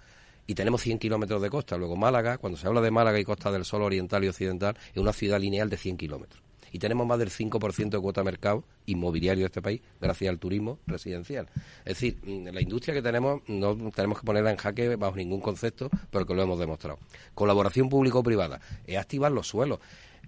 Y 0.46 0.54
tenemos 0.54 0.82
100 0.82 0.98
kilómetros 0.98 1.40
de 1.40 1.48
costa. 1.48 1.76
Luego 1.76 1.96
Málaga, 1.96 2.38
cuando 2.38 2.58
se 2.58 2.66
habla 2.66 2.80
de 2.80 2.90
Málaga 2.90 3.18
y 3.18 3.24
Costa 3.24 3.50
del 3.50 3.64
Sol 3.64 3.82
Oriental 3.82 4.24
y 4.24 4.28
Occidental, 4.28 4.76
es 4.92 4.98
una 4.98 5.12
ciudad 5.12 5.40
lineal 5.40 5.70
de 5.70 5.76
100 5.76 5.96
kilómetros 5.96 6.43
y 6.74 6.80
tenemos 6.80 7.06
más 7.06 7.20
del 7.20 7.30
5% 7.30 7.90
de 7.90 8.00
cuota 8.00 8.22
de 8.22 8.24
mercado 8.24 8.64
inmobiliario 8.86 9.42
de 9.42 9.46
este 9.46 9.62
país 9.62 9.80
gracias 10.00 10.28
al 10.28 10.40
turismo 10.40 10.80
residencial. 10.88 11.48
Es 11.84 12.00
decir, 12.00 12.18
mm, 12.24 12.48
la 12.48 12.60
industria 12.60 12.92
que 12.92 13.00
tenemos 13.00 13.42
no 13.46 13.76
tenemos 13.92 14.18
que 14.18 14.26
ponerla 14.26 14.50
en 14.50 14.56
jaque 14.56 14.96
bajo 14.96 15.14
ningún 15.14 15.40
concepto 15.40 15.88
porque 16.10 16.34
lo 16.34 16.42
hemos 16.42 16.58
demostrado. 16.58 16.98
Colaboración 17.32 17.88
público-privada 17.88 18.60
es 18.88 18.98
activar 18.98 19.30
los 19.30 19.46
suelos. 19.46 19.78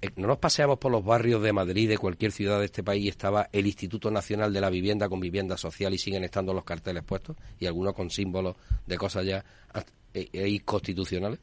Eh, 0.00 0.10
no 0.14 0.28
nos 0.28 0.38
paseamos 0.38 0.78
por 0.78 0.92
los 0.92 1.04
barrios 1.04 1.42
de 1.42 1.52
Madrid, 1.52 1.88
de 1.88 1.98
cualquier 1.98 2.30
ciudad 2.30 2.60
de 2.60 2.66
este 2.66 2.84
país, 2.84 3.06
y 3.06 3.08
estaba 3.08 3.48
el 3.50 3.66
Instituto 3.66 4.12
Nacional 4.12 4.52
de 4.52 4.60
la 4.60 4.70
Vivienda 4.70 5.08
con 5.08 5.18
vivienda 5.18 5.56
social 5.56 5.94
y 5.94 5.98
siguen 5.98 6.22
estando 6.22 6.54
los 6.54 6.62
carteles 6.62 7.02
puestos, 7.02 7.36
y 7.58 7.66
algunos 7.66 7.92
con 7.92 8.08
símbolos 8.08 8.54
de 8.86 8.96
cosas 8.96 9.26
ya 9.26 9.44
eh, 10.14 10.28
eh, 10.32 10.60
constitucionales 10.64 11.40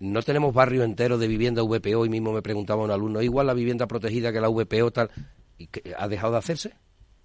no 0.00 0.22
tenemos 0.22 0.54
barrio 0.54 0.84
entero 0.84 1.18
de 1.18 1.28
vivienda 1.28 1.62
VPO 1.62 2.06
y 2.06 2.08
mismo 2.08 2.32
me 2.32 2.42
preguntaba 2.42 2.84
un 2.84 2.90
alumno, 2.90 3.22
igual 3.22 3.46
la 3.46 3.54
vivienda 3.54 3.86
protegida 3.86 4.32
que 4.32 4.40
la 4.40 4.48
VPO 4.48 4.90
tal, 4.92 5.10
¿y 5.58 5.68
¿ha 5.96 6.08
dejado 6.08 6.32
de 6.32 6.38
hacerse? 6.38 6.74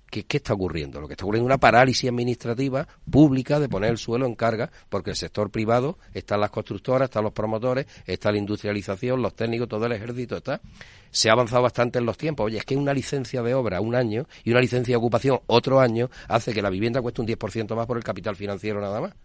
¿Qué, 0.09 0.25
¿Qué, 0.25 0.37
está 0.37 0.53
ocurriendo? 0.53 1.01
Lo 1.01 1.07
que 1.07 1.13
está 1.13 1.25
ocurriendo 1.25 1.47
es 1.47 1.53
una 1.53 1.57
parálisis 1.57 2.07
administrativa 2.07 2.87
pública 3.09 3.59
de 3.59 3.67
poner 3.67 3.89
el 3.89 3.97
suelo 3.97 4.27
en 4.27 4.35
carga, 4.35 4.71
porque 4.89 5.09
el 5.09 5.15
sector 5.15 5.49
privado, 5.49 5.97
están 6.13 6.39
las 6.39 6.51
constructoras, 6.51 7.07
están 7.07 7.23
los 7.23 7.33
promotores, 7.33 7.87
está 8.05 8.31
la 8.31 8.37
industrialización, 8.37 9.23
los 9.23 9.35
técnicos, 9.35 9.67
todo 9.67 9.87
el 9.87 9.91
ejército 9.91 10.37
está. 10.37 10.61
Se 11.09 11.29
ha 11.29 11.33
avanzado 11.33 11.63
bastante 11.63 11.97
en 11.97 12.05
los 12.05 12.15
tiempos. 12.15 12.45
Oye, 12.45 12.59
es 12.59 12.63
que 12.63 12.75
una 12.75 12.93
licencia 12.93 13.41
de 13.41 13.55
obra 13.55 13.81
un 13.81 13.95
año 13.95 14.27
y 14.43 14.51
una 14.51 14.61
licencia 14.61 14.93
de 14.93 14.97
ocupación 14.97 15.39
otro 15.47 15.79
año 15.79 16.11
hace 16.27 16.53
que 16.53 16.61
la 16.61 16.69
vivienda 16.69 17.01
cueste 17.01 17.21
un 17.21 17.27
10% 17.27 17.75
más 17.75 17.87
por 17.87 17.97
el 17.97 18.03
capital 18.03 18.35
financiero 18.35 18.79
nada 18.81 19.01
más. 19.01 19.15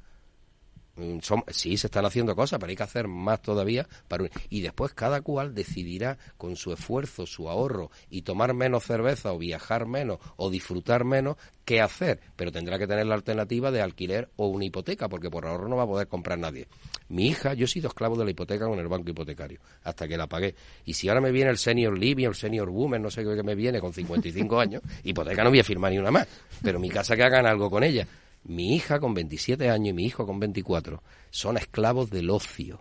Mm, 0.99 1.19
sí, 1.53 1.77
se 1.77 1.87
están 1.87 2.05
haciendo 2.05 2.35
cosas, 2.35 2.59
pero 2.59 2.71
hay 2.71 2.77
que 2.77 2.83
hacer 2.83 3.07
más 3.07 3.41
todavía. 3.41 3.87
Para, 4.09 4.29
y 4.51 4.61
después 4.61 4.93
cada 4.95 5.21
cual 5.21 5.55
decidirá 5.55 6.19
con 6.37 6.57
su 6.57 6.73
esfuerzo, 6.73 7.25
su 7.25 7.49
ahorro 7.49 7.91
y 8.11 8.23
tomar 8.23 8.53
menos 8.53 8.85
cerveza 8.85 9.33
o 9.33 9.39
viajar 9.39 9.87
menos 9.87 10.19
o 10.37 10.51
disfrutar 10.51 11.05
menos 11.05 11.37
qué 11.65 11.81
hacer. 11.81 12.19
Pero 12.35 12.51
tendrá 12.51 12.79
que 12.79 12.89
tener 12.89 13.07
la 13.07 13.15
alternativa 13.15 13.71
de 13.71 13.81
alquiler 13.81 14.29
o 14.37 14.49
una 14.49 14.65
hipoteca, 14.65 15.09
porque 15.09 15.31
por 15.31 15.47
ahorro 15.47 15.69
no 15.69 15.77
va 15.77 15.85
a 15.85 15.87
poder 15.87 16.09
comprar 16.09 16.37
nadie. 16.37 16.67
Mi 17.09 17.29
hija, 17.29 17.55
yo 17.55 17.67
he 17.67 17.69
sido 17.69 17.89
esclavo 17.89 18.17
de 18.17 18.25
la 18.25 18.33
hipoteca 18.33 18.67
con 18.67 18.81
el 18.81 18.89
banco 18.89 19.11
hipotecario, 19.11 19.61
hasta 19.85 20.09
que 20.09 20.17
la 20.17 20.27
pagué. 20.27 20.57
Y 20.85 20.95
si 20.95 21.09
ahora 21.09 21.21
me 21.21 21.31
viene 21.31 21.51
el 21.51 21.59
senior 21.59 21.97
living, 21.97 22.27
el 22.27 22.35
senior 22.35 22.71
boomer, 22.71 23.01
no 23.01 23.11
sé 23.11 23.23
qué 23.23 23.43
me 23.45 23.55
viene 23.55 23.81
con 23.81 23.93
55 23.93 24.59
años, 24.59 24.83
hipoteca 25.05 25.45
no 25.45 25.51
voy 25.51 25.61
a 25.61 25.65
firmar 25.65 25.93
ni 25.93 25.99
una 25.99 26.11
más. 26.11 26.27
Pero 26.61 26.81
mi 26.81 26.89
casa 26.89 27.15
que 27.15 27.23
hagan 27.23 27.47
algo 27.47 27.71
con 27.71 27.85
ella 27.85 28.07
mi 28.49 28.75
hija 28.75 28.99
con 28.99 29.15
27 29.15 29.71
años 29.71 29.91
y 29.91 29.93
mi 29.93 30.05
hijo 30.05 30.27
con 30.27 30.41
24 30.41 31.03
son 31.31 31.57
esclavos 31.57 32.11
del 32.11 32.31
ocio. 32.31 32.81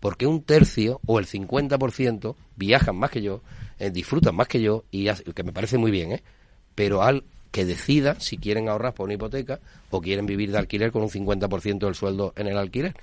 Porque 0.00 0.26
un 0.26 0.42
tercio 0.42 1.00
o 1.06 1.18
el 1.18 1.26
50% 1.26 2.36
viajan 2.56 2.96
más 2.96 3.10
que 3.10 3.22
yo, 3.22 3.42
eh, 3.78 3.90
disfrutan 3.90 4.36
más 4.36 4.46
que 4.46 4.62
yo, 4.62 4.84
y 4.92 5.08
que 5.08 5.42
me 5.42 5.52
parece 5.52 5.76
muy 5.76 5.90
bien, 5.90 6.12
¿eh? 6.12 6.22
pero 6.74 7.02
al 7.02 7.24
que 7.50 7.64
decida 7.64 8.20
si 8.20 8.36
quieren 8.36 8.68
ahorrar 8.68 8.94
por 8.94 9.04
una 9.04 9.14
hipoteca 9.14 9.58
o 9.90 10.00
quieren 10.00 10.26
vivir 10.26 10.52
de 10.52 10.58
alquiler 10.58 10.92
con 10.92 11.02
un 11.02 11.08
50% 11.10 11.78
del 11.78 11.94
sueldo 11.94 12.32
en 12.36 12.46
el 12.46 12.58
alquiler 12.58 12.94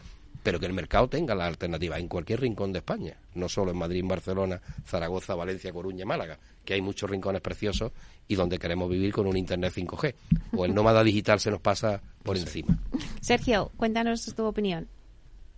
pero 0.45 0.59
que 0.59 0.67
el 0.67 0.73
mercado 0.73 1.09
tenga 1.09 1.33
la 1.33 1.47
alternativa 1.47 1.97
en 1.97 2.07
cualquier 2.07 2.41
rincón 2.41 2.71
de 2.71 2.77
España, 2.77 3.17
no 3.33 3.49
solo 3.49 3.71
en 3.71 3.77
Madrid, 3.77 4.03
Barcelona, 4.05 4.61
Zaragoza, 4.85 5.33
Valencia, 5.33 5.73
Coruña, 5.73 6.05
Málaga, 6.05 6.37
que 6.63 6.75
hay 6.75 6.81
muchos 6.81 7.09
rincones 7.09 7.41
preciosos 7.41 7.91
y 8.27 8.35
donde 8.35 8.59
queremos 8.59 8.87
vivir 8.87 9.11
con 9.11 9.25
un 9.25 9.37
Internet 9.37 9.73
5G. 9.75 10.13
O 10.55 10.65
el 10.65 10.75
nómada 10.75 11.03
digital 11.03 11.39
se 11.39 11.49
nos 11.49 11.61
pasa 11.61 11.99
por 12.21 12.37
encima. 12.37 12.77
Sergio, 13.21 13.71
cuéntanos 13.75 14.23
tu 14.35 14.45
opinión. 14.45 14.87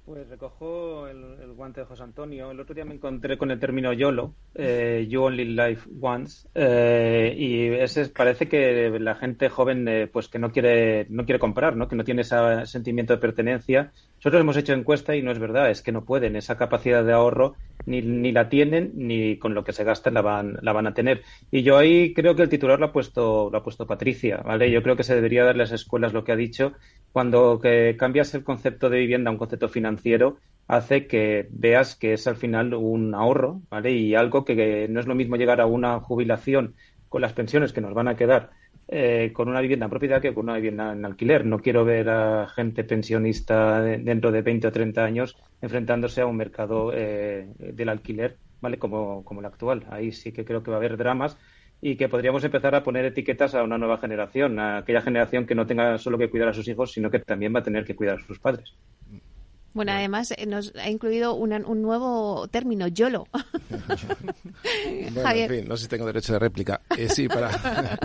Pues 0.08 0.26
recojo 0.30 1.06
el, 1.10 1.52
guante 1.54 1.82
de 1.82 1.86
José 1.86 2.04
Antonio. 2.04 2.50
El 2.50 2.62
otro 2.62 2.73
día 2.73 2.86
me 2.86 2.93
encontré 2.93 3.38
con 3.38 3.52
el 3.52 3.60
término 3.60 3.91
YOLO, 3.91 4.34
eh, 4.56 5.06
You 5.10 5.21
Only 5.21 5.43
Life 5.54 5.89
Once, 6.00 6.47
eh, 6.56 7.36
y 7.38 7.65
ese 7.73 8.08
parece 8.08 8.47
que 8.47 8.89
la 9.02 9.15
gente 9.15 9.50
joven, 9.50 9.86
eh, 9.89 10.08
pues 10.08 10.30
que 10.30 10.39
no 10.39 10.50
quiere 10.50 11.08
no 11.10 11.26
quiere 11.26 11.39
comprar, 11.39 11.76
¿no? 11.76 11.89
Que 11.89 11.97
no 11.97 12.06
tiene 12.06 12.21
ese 12.21 12.38
sentimiento 12.67 13.12
de 13.12 13.19
pertenencia. 13.19 13.91
Nosotros 14.18 14.42
hemos 14.42 14.58
hecho 14.58 14.74
encuesta 14.74 15.16
y 15.16 15.22
no 15.22 15.32
es 15.32 15.40
verdad, 15.40 15.70
es 15.70 15.82
que 15.82 15.92
no 15.92 16.06
pueden. 16.06 16.36
Esa 16.36 16.58
capacidad 16.58 17.04
de 17.04 17.14
ahorro 17.14 17.56
ni, 17.86 18.02
ni 18.02 18.32
la 18.32 18.50
tienen 18.50 18.92
ni 18.96 19.38
con 19.38 19.54
lo 19.54 19.64
que 19.64 19.74
se 19.74 19.84
gastan 19.84 20.16
la 20.16 20.22
van 20.22 20.58
la 20.62 20.74
van 20.74 20.88
a 20.88 20.94
tener. 20.94 21.22
Y 21.52 21.64
yo 21.64 21.78
ahí 21.78 22.14
creo 22.14 22.36
que 22.36 22.44
el 22.44 22.50
titular 22.50 22.80
lo 22.80 22.88
ha 22.88 22.92
puesto 22.92 23.50
lo 23.52 23.58
ha 23.58 23.64
puesto 23.64 23.88
Patricia, 23.88 24.38
¿vale? 24.38 24.72
Yo 24.72 24.84
creo 24.84 24.96
que 24.96 25.04
se 25.04 25.16
debería 25.16 25.44
dar 25.44 25.56
a 25.56 25.58
las 25.58 25.72
escuelas 25.72 26.14
lo 26.14 26.24
que 26.24 26.32
ha 26.32 26.36
dicho 26.36 26.74
cuando 27.12 27.60
que 27.60 27.96
cambias 27.98 28.34
el 28.36 28.44
concepto 28.44 28.90
de 28.90 29.00
vivienda 29.00 29.30
a 29.30 29.34
un 29.34 29.40
concepto 29.40 29.70
financiero, 29.70 30.38
hace 30.68 31.08
que 31.08 31.48
veas 31.50 31.96
que 31.96 32.14
es 32.14 32.28
al 32.28 32.36
final 32.36 32.74
un 32.74 33.16
ahorro, 33.16 33.62
¿vale? 33.70 33.92
Y 33.92 34.16
algo 34.16 34.46
que, 34.46 34.88
no 34.90 35.00
es 35.00 35.08
lo 35.08 35.16
mismo 35.16 35.36
llegar 35.36 35.62
a 35.62 35.66
una 35.66 36.00
jubilación 36.00 36.76
con 37.10 37.22
las 37.22 37.34
pensiones 37.34 37.74
que 37.74 37.82
nos 37.82 37.94
van 37.94 38.08
a 38.08 38.16
quedar 38.16 38.52
eh, 38.88 39.32
con 39.34 39.50
una 39.50 39.62
vivienda 39.62 39.86
en 39.86 39.89
propiedad 39.89 40.21
que 40.21 40.34
con 40.34 40.45
una 40.45 40.56
vivienda 40.56 40.93
en 40.93 41.06
alquiler. 41.06 41.45
No 41.45 41.60
quiero 41.60 41.86
ver 41.86 42.10
a 42.10 42.47
gente 42.47 42.84
pensionista 42.84 43.82
dentro 43.82 44.32
de 44.32 44.41
20 44.41 44.67
o 44.67 44.71
30 44.71 45.04
años 45.04 45.36
enfrentándose 45.62 46.21
a 46.21 46.26
un 46.26 46.38
mercado 46.38 46.91
eh, 46.93 47.47
del 47.58 47.89
alquiler, 47.89 48.38
¿vale? 48.62 48.80
Como, 48.80 49.23
como 49.26 49.41
el 49.41 49.45
actual. 49.45 49.86
Ahí 49.89 50.12
sí 50.12 50.32
que 50.32 50.45
creo 50.45 50.63
que 50.63 50.71
va 50.71 50.78
a 50.78 50.80
haber 50.80 50.97
dramas 50.97 51.38
y 51.82 51.95
que 51.95 52.10
podríamos 52.10 52.43
empezar 52.43 52.76
a 52.76 52.84
poner 52.84 53.06
etiquetas 53.06 53.56
a 53.56 53.63
una 53.63 53.78
nueva 53.78 53.97
generación, 54.00 54.60
a 54.60 54.78
aquella 54.78 55.02
generación 55.02 55.45
que 55.45 55.56
no 55.56 55.67
tenga 55.67 55.97
solo 55.97 56.17
que 56.17 56.30
cuidar 56.30 56.50
a 56.50 56.54
sus 56.54 56.67
hijos, 56.67 56.91
sino 56.91 57.12
que 57.12 57.19
también 57.19 57.54
va 57.54 57.60
a 57.60 57.63
tener 57.63 57.86
que 57.86 57.95
cuidar 57.95 58.17
a 58.19 58.26
sus 58.26 58.39
padres. 58.39 58.76
Bueno, 59.78 59.92
además 59.92 60.34
eh, 60.36 60.48
nos 60.48 60.74
ha 60.76 60.90
incluido 60.90 61.36
un 61.36 61.82
nuevo 61.84 62.48
término, 62.48 62.88
YOLO. 62.88 63.28
bueno, 65.13 65.32
en 65.32 65.50
fin, 65.50 65.68
no 65.68 65.78
sé 65.78 65.84
si 65.84 65.88
tengo 65.88 66.08
derecho 66.08 66.34
de 66.34 66.40
réplica. 66.40 66.82
Eh, 66.98 67.08
sí, 67.10 67.28
para, 67.28 67.52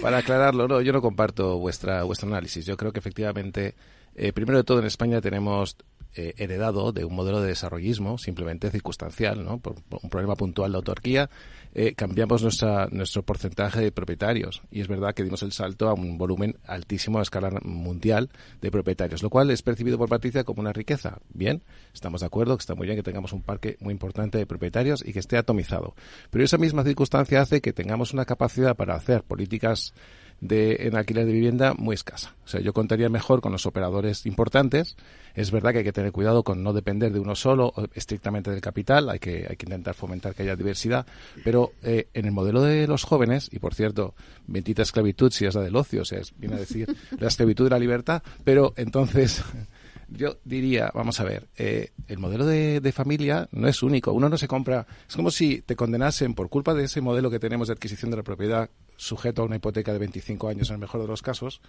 para 0.00 0.16
aclararlo, 0.16 0.66
no, 0.66 0.80
yo 0.80 0.94
no 0.94 1.02
comparto 1.02 1.58
vuestra 1.58 2.04
vuestro 2.04 2.26
análisis. 2.26 2.64
Yo 2.64 2.74
creo 2.78 2.90
que 2.90 3.00
efectivamente, 3.00 3.74
eh, 4.14 4.32
primero 4.32 4.56
de 4.56 4.64
todo, 4.64 4.78
en 4.78 4.86
España 4.86 5.20
tenemos 5.20 5.76
eh, 6.16 6.32
heredado 6.38 6.90
de 6.90 7.04
un 7.04 7.14
modelo 7.14 7.42
de 7.42 7.48
desarrollismo 7.48 8.16
simplemente 8.16 8.70
circunstancial, 8.70 9.44
¿no? 9.44 9.60
Por, 9.60 9.76
un 10.02 10.08
problema 10.08 10.36
puntual 10.36 10.72
de 10.72 10.76
autarquía, 10.78 11.28
eh, 11.74 11.94
cambiamos 11.94 12.42
nuestra, 12.42 12.88
nuestro 12.90 13.22
porcentaje 13.22 13.80
de 13.80 13.92
propietarios 13.92 14.62
y 14.70 14.80
es 14.80 14.88
verdad 14.88 15.14
que 15.14 15.22
dimos 15.22 15.42
el 15.42 15.52
salto 15.52 15.88
a 15.88 15.94
un 15.94 16.18
volumen 16.18 16.56
altísimo 16.66 17.18
a 17.18 17.22
escala 17.22 17.50
mundial 17.62 18.30
de 18.60 18.70
propietarios, 18.70 19.22
lo 19.22 19.30
cual 19.30 19.50
es 19.50 19.62
percibido 19.62 19.98
por 19.98 20.08
Patricia 20.08 20.44
como 20.44 20.60
una 20.60 20.72
riqueza. 20.72 21.18
Bien, 21.32 21.62
estamos 21.94 22.20
de 22.20 22.26
acuerdo 22.26 22.56
que 22.56 22.62
está 22.62 22.74
muy 22.74 22.86
bien 22.86 22.96
que 22.96 23.02
tengamos 23.02 23.32
un 23.32 23.42
parque 23.42 23.76
muy 23.80 23.92
importante 23.92 24.38
de 24.38 24.46
propietarios 24.46 25.04
y 25.06 25.12
que 25.12 25.20
esté 25.20 25.36
atomizado, 25.36 25.94
pero 26.30 26.44
esa 26.44 26.58
misma 26.58 26.82
circunstancia 26.84 27.40
hace 27.40 27.60
que 27.60 27.72
tengamos 27.72 28.12
una 28.12 28.24
capacidad 28.24 28.76
para 28.76 28.94
hacer 28.94 29.22
políticas 29.22 29.94
de, 30.40 30.86
en 30.86 30.96
alquiler 30.96 31.26
de 31.26 31.32
vivienda 31.32 31.74
muy 31.74 31.94
escasa. 31.94 32.34
O 32.44 32.48
sea, 32.48 32.60
yo 32.60 32.72
contaría 32.72 33.08
mejor 33.08 33.40
con 33.40 33.52
los 33.52 33.66
operadores 33.66 34.26
importantes. 34.26 34.96
Es 35.34 35.50
verdad 35.50 35.72
que 35.72 35.78
hay 35.78 35.84
que 35.84 35.92
tener 35.92 36.12
cuidado 36.12 36.42
con 36.42 36.62
no 36.62 36.72
depender 36.72 37.12
de 37.12 37.20
uno 37.20 37.34
solo, 37.34 37.72
estrictamente 37.94 38.50
del 38.50 38.60
capital. 38.60 39.08
Hay 39.10 39.18
que, 39.18 39.46
hay 39.48 39.56
que 39.56 39.66
intentar 39.66 39.94
fomentar 39.94 40.34
que 40.34 40.42
haya 40.42 40.56
diversidad. 40.56 41.06
Pero 41.44 41.72
eh, 41.82 42.08
en 42.14 42.24
el 42.24 42.32
modelo 42.32 42.62
de 42.62 42.86
los 42.86 43.04
jóvenes, 43.04 43.48
y 43.52 43.58
por 43.58 43.74
cierto, 43.74 44.14
bendita 44.46 44.82
esclavitud 44.82 45.30
si 45.30 45.46
es 45.46 45.54
la 45.54 45.62
del 45.62 45.76
ocio, 45.76 46.02
o 46.02 46.04
sea, 46.04 46.20
viene 46.38 46.56
a 46.56 46.58
decir 46.58 46.94
la 47.18 47.28
esclavitud 47.28 47.64
de 47.64 47.70
la 47.70 47.78
libertad, 47.78 48.22
pero 48.44 48.72
entonces 48.76 49.42
Yo 50.10 50.38
diría, 50.44 50.90
vamos 50.94 51.20
a 51.20 51.24
ver, 51.24 51.48
eh, 51.56 51.90
el 52.08 52.18
modelo 52.18 52.44
de, 52.44 52.80
de, 52.80 52.92
familia 52.92 53.48
no 53.52 53.68
es 53.68 53.82
único. 53.82 54.12
Uno 54.12 54.28
no 54.28 54.36
se 54.36 54.48
compra. 54.48 54.86
Es 55.08 55.16
como 55.16 55.30
si 55.30 55.62
te 55.62 55.76
condenasen 55.76 56.34
por 56.34 56.48
culpa 56.48 56.74
de 56.74 56.84
ese 56.84 57.00
modelo 57.00 57.30
que 57.30 57.38
tenemos 57.38 57.68
de 57.68 57.74
adquisición 57.74 58.10
de 58.10 58.16
la 58.16 58.22
propiedad 58.22 58.70
sujeto 59.00 59.42
a 59.42 59.46
una 59.46 59.56
hipoteca 59.56 59.92
de 59.92 59.98
25 59.98 60.48
años 60.48 60.68
en 60.68 60.74
el 60.74 60.80
mejor 60.80 61.00
de 61.00 61.08
los 61.08 61.22
casos, 61.22 61.62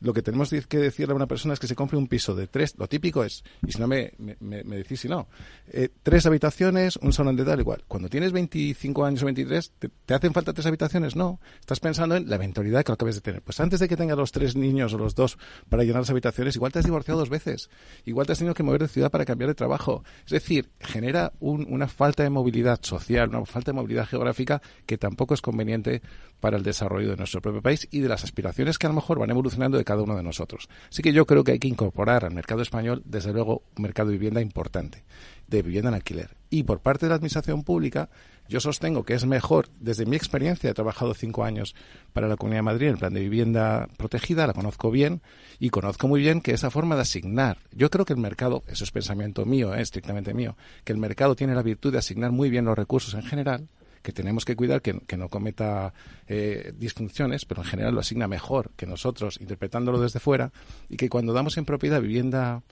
lo 0.00 0.12
que 0.12 0.22
tenemos 0.22 0.50
que 0.50 0.78
decirle 0.78 1.12
a 1.12 1.16
una 1.16 1.26
persona 1.26 1.54
es 1.54 1.60
que 1.60 1.66
se 1.66 1.74
compre 1.74 1.96
un 1.96 2.08
piso 2.08 2.34
de 2.34 2.46
tres, 2.46 2.74
lo 2.78 2.88
típico 2.88 3.24
es, 3.24 3.44
y 3.66 3.72
si 3.72 3.78
no 3.78 3.86
me, 3.86 4.12
me, 4.18 4.62
decís 4.76 5.00
si 5.00 5.08
no, 5.08 5.28
eh, 5.68 5.88
tres 6.02 6.26
habitaciones, 6.26 6.96
un 6.96 7.12
salón 7.12 7.36
de 7.36 7.44
tal, 7.44 7.60
igual. 7.60 7.84
Cuando 7.88 8.08
tienes 8.08 8.32
25 8.32 9.04
años 9.04 9.22
o 9.22 9.26
23, 9.26 9.72
¿te, 9.78 10.14
hacen 10.14 10.32
falta 10.32 10.52
tres 10.52 10.66
habitaciones? 10.66 11.16
No. 11.16 11.40
Estás 11.60 11.80
pensando 11.80 12.16
en 12.16 12.28
la 12.28 12.36
eventualidad 12.36 12.84
que 12.84 12.92
acabes 12.92 13.16
de 13.16 13.20
tener. 13.20 13.42
Pues 13.42 13.60
antes 13.60 13.80
de 13.80 13.88
que 13.88 13.96
tengas 13.96 14.16
los 14.16 14.32
tres 14.32 14.56
niños 14.56 14.92
o 14.94 14.98
los 14.98 15.14
dos 15.14 15.38
para 15.68 15.84
llenar 15.84 16.02
las 16.02 16.10
habitaciones, 16.10 16.56
igual 16.56 16.72
te 16.72 16.78
has 16.78 16.84
divorciado 16.84 17.20
dos 17.20 17.30
veces. 17.30 17.70
Igual 18.04 18.26
te 18.26 18.32
has 18.32 18.38
tenido 18.38 18.54
que 18.54 18.62
mover 18.62 18.82
de 18.82 18.88
ciudad 18.88 19.10
para 19.10 19.24
cambiar 19.24 19.48
de 19.48 19.54
trabajo. 19.54 20.04
Es 20.24 20.32
decir, 20.32 20.70
genera 20.80 21.32
una 21.40 21.88
falta 21.88 22.22
de 22.22 22.30
movilidad 22.30 22.80
social, 22.82 23.28
una 23.28 23.44
falta 23.44 23.72
de 23.72 23.76
movilidad 23.76 24.06
geográfica 24.06 24.60
que 24.86 24.98
tampoco 24.98 25.34
es 25.34 25.40
conveniente 25.40 26.02
para 26.40 26.56
el 26.56 26.62
desarrollo 26.62 27.10
de 27.10 27.16
nuestro 27.16 27.40
propio 27.40 27.62
país 27.62 27.88
y 27.90 28.00
de 28.00 28.08
las 28.08 28.24
aspiraciones 28.24 28.78
que 28.78 28.86
a 28.86 28.90
lo 28.90 28.94
mejor 28.94 29.18
van 29.18 29.30
evolucionando 29.30 29.78
cada 29.84 30.02
uno 30.02 30.16
de 30.16 30.22
nosotros. 30.22 30.68
Así 30.90 31.02
que 31.02 31.12
yo 31.12 31.26
creo 31.26 31.44
que 31.44 31.52
hay 31.52 31.58
que 31.58 31.68
incorporar 31.68 32.24
al 32.24 32.34
mercado 32.34 32.62
español, 32.62 33.02
desde 33.04 33.32
luego, 33.32 33.62
un 33.76 33.82
mercado 33.82 34.10
de 34.10 34.16
vivienda 34.16 34.40
importante, 34.40 35.04
de 35.48 35.62
vivienda 35.62 35.90
en 35.90 35.94
alquiler. 35.94 36.36
Y 36.50 36.62
por 36.62 36.80
parte 36.80 37.06
de 37.06 37.10
la 37.10 37.16
Administración 37.16 37.64
Pública, 37.64 38.08
yo 38.48 38.60
sostengo 38.60 39.04
que 39.04 39.14
es 39.14 39.24
mejor, 39.24 39.68
desde 39.80 40.04
mi 40.04 40.16
experiencia, 40.16 40.70
he 40.70 40.74
trabajado 40.74 41.14
cinco 41.14 41.44
años 41.44 41.74
para 42.12 42.28
la 42.28 42.36
Comunidad 42.36 42.58
de 42.58 42.62
Madrid 42.62 42.86
en 42.88 42.92
el 42.92 42.98
plan 42.98 43.14
de 43.14 43.20
vivienda 43.20 43.88
protegida, 43.96 44.46
la 44.46 44.52
conozco 44.52 44.90
bien 44.90 45.22
y 45.58 45.70
conozco 45.70 46.08
muy 46.08 46.20
bien 46.20 46.42
que 46.42 46.52
esa 46.52 46.70
forma 46.70 46.94
de 46.94 47.02
asignar, 47.02 47.58
yo 47.72 47.88
creo 47.90 48.04
que 48.04 48.12
el 48.12 48.20
mercado, 48.20 48.62
eso 48.66 48.84
es 48.84 48.90
pensamiento 48.90 49.46
mío, 49.46 49.74
eh, 49.74 49.80
estrictamente 49.80 50.34
mío, 50.34 50.56
que 50.84 50.92
el 50.92 50.98
mercado 50.98 51.34
tiene 51.34 51.54
la 51.54 51.62
virtud 51.62 51.92
de 51.92 51.98
asignar 51.98 52.32
muy 52.32 52.50
bien 52.50 52.66
los 52.66 52.76
recursos 52.76 53.14
en 53.14 53.22
general, 53.22 53.68
que 54.04 54.12
tenemos 54.12 54.44
que 54.44 54.54
cuidar 54.54 54.82
que, 54.82 55.16
no 55.16 55.28
cometa 55.30 55.94
eh, 56.28 56.72
disfunciones, 56.76 57.46
pero 57.46 57.62
en 57.62 57.68
general 57.68 57.94
lo 57.94 58.00
asigna 58.00 58.28
mejor 58.28 58.70
que 58.76 58.86
nosotros 58.86 59.40
interpretándolo 59.40 59.98
desde 59.98 60.20
fuera 60.20 60.52
y 60.90 60.96
que 60.96 61.08
cuando 61.08 61.32
damos 61.32 61.56
en 61.56 61.64
propiedad 61.64 62.02
vivienda 62.02 62.62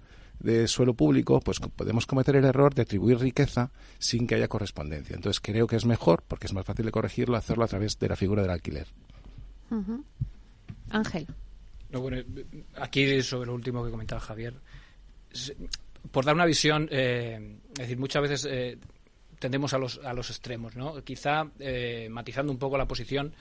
de 0.41 0.69
suelo 0.69 0.93
público, 0.93 1.41
pues 1.41 1.59
podemos 1.59 2.05
cometer 2.05 2.37
el 2.37 2.45
error 2.45 2.75
de 2.75 2.83
atribuir 2.83 3.19
riqueza 3.19 3.71
sin 3.99 4.27
que 4.27 4.35
haya 4.35 4.49
correspondencia. 4.49 5.17
Entonces 5.17 5.41
creo 5.41 5.67
que 5.67 5.77
es 5.77 5.87
mejor, 5.87 6.23
porque 6.29 6.47
es 6.47 6.53
más 6.53 6.67
fácil 6.67 6.85
de 6.85 6.93
corregirlo, 6.93 7.37
hacerlo 7.37 7.65
a 7.65 7.69
través 7.69 7.99
de 7.99 8.09
la 8.09 8.17
figura 8.17 8.43
del 8.43 8.51
alquiler. 8.51 8.89
Ángel. 10.91 11.27
bueno, 11.93 12.19
aquí 12.77 13.23
sobre 13.23 13.47
lo 13.47 13.55
último 13.55 13.83
que 13.83 13.91
comentaba 13.91 14.21
Javier, 14.21 14.55
por 16.11 16.27
dar 16.27 16.35
una 16.35 16.45
visión, 16.45 16.89
eh, 16.91 17.57
es 17.73 17.79
decir, 17.79 17.99
muchas 17.99 18.21
veces 18.21 18.49
eh, 18.51 18.77
tendemos 19.43 19.75
a 19.75 19.79
los, 19.79 20.01
a 20.05 20.15
los 20.15 20.31
extremos, 20.31 20.77
¿no? 20.77 21.03
Quizá 21.03 21.49
eh, 21.59 22.07
matizando 22.09 22.53
un 22.53 22.59
poco 22.59 22.79
la 22.79 22.87
posición, 22.87 23.35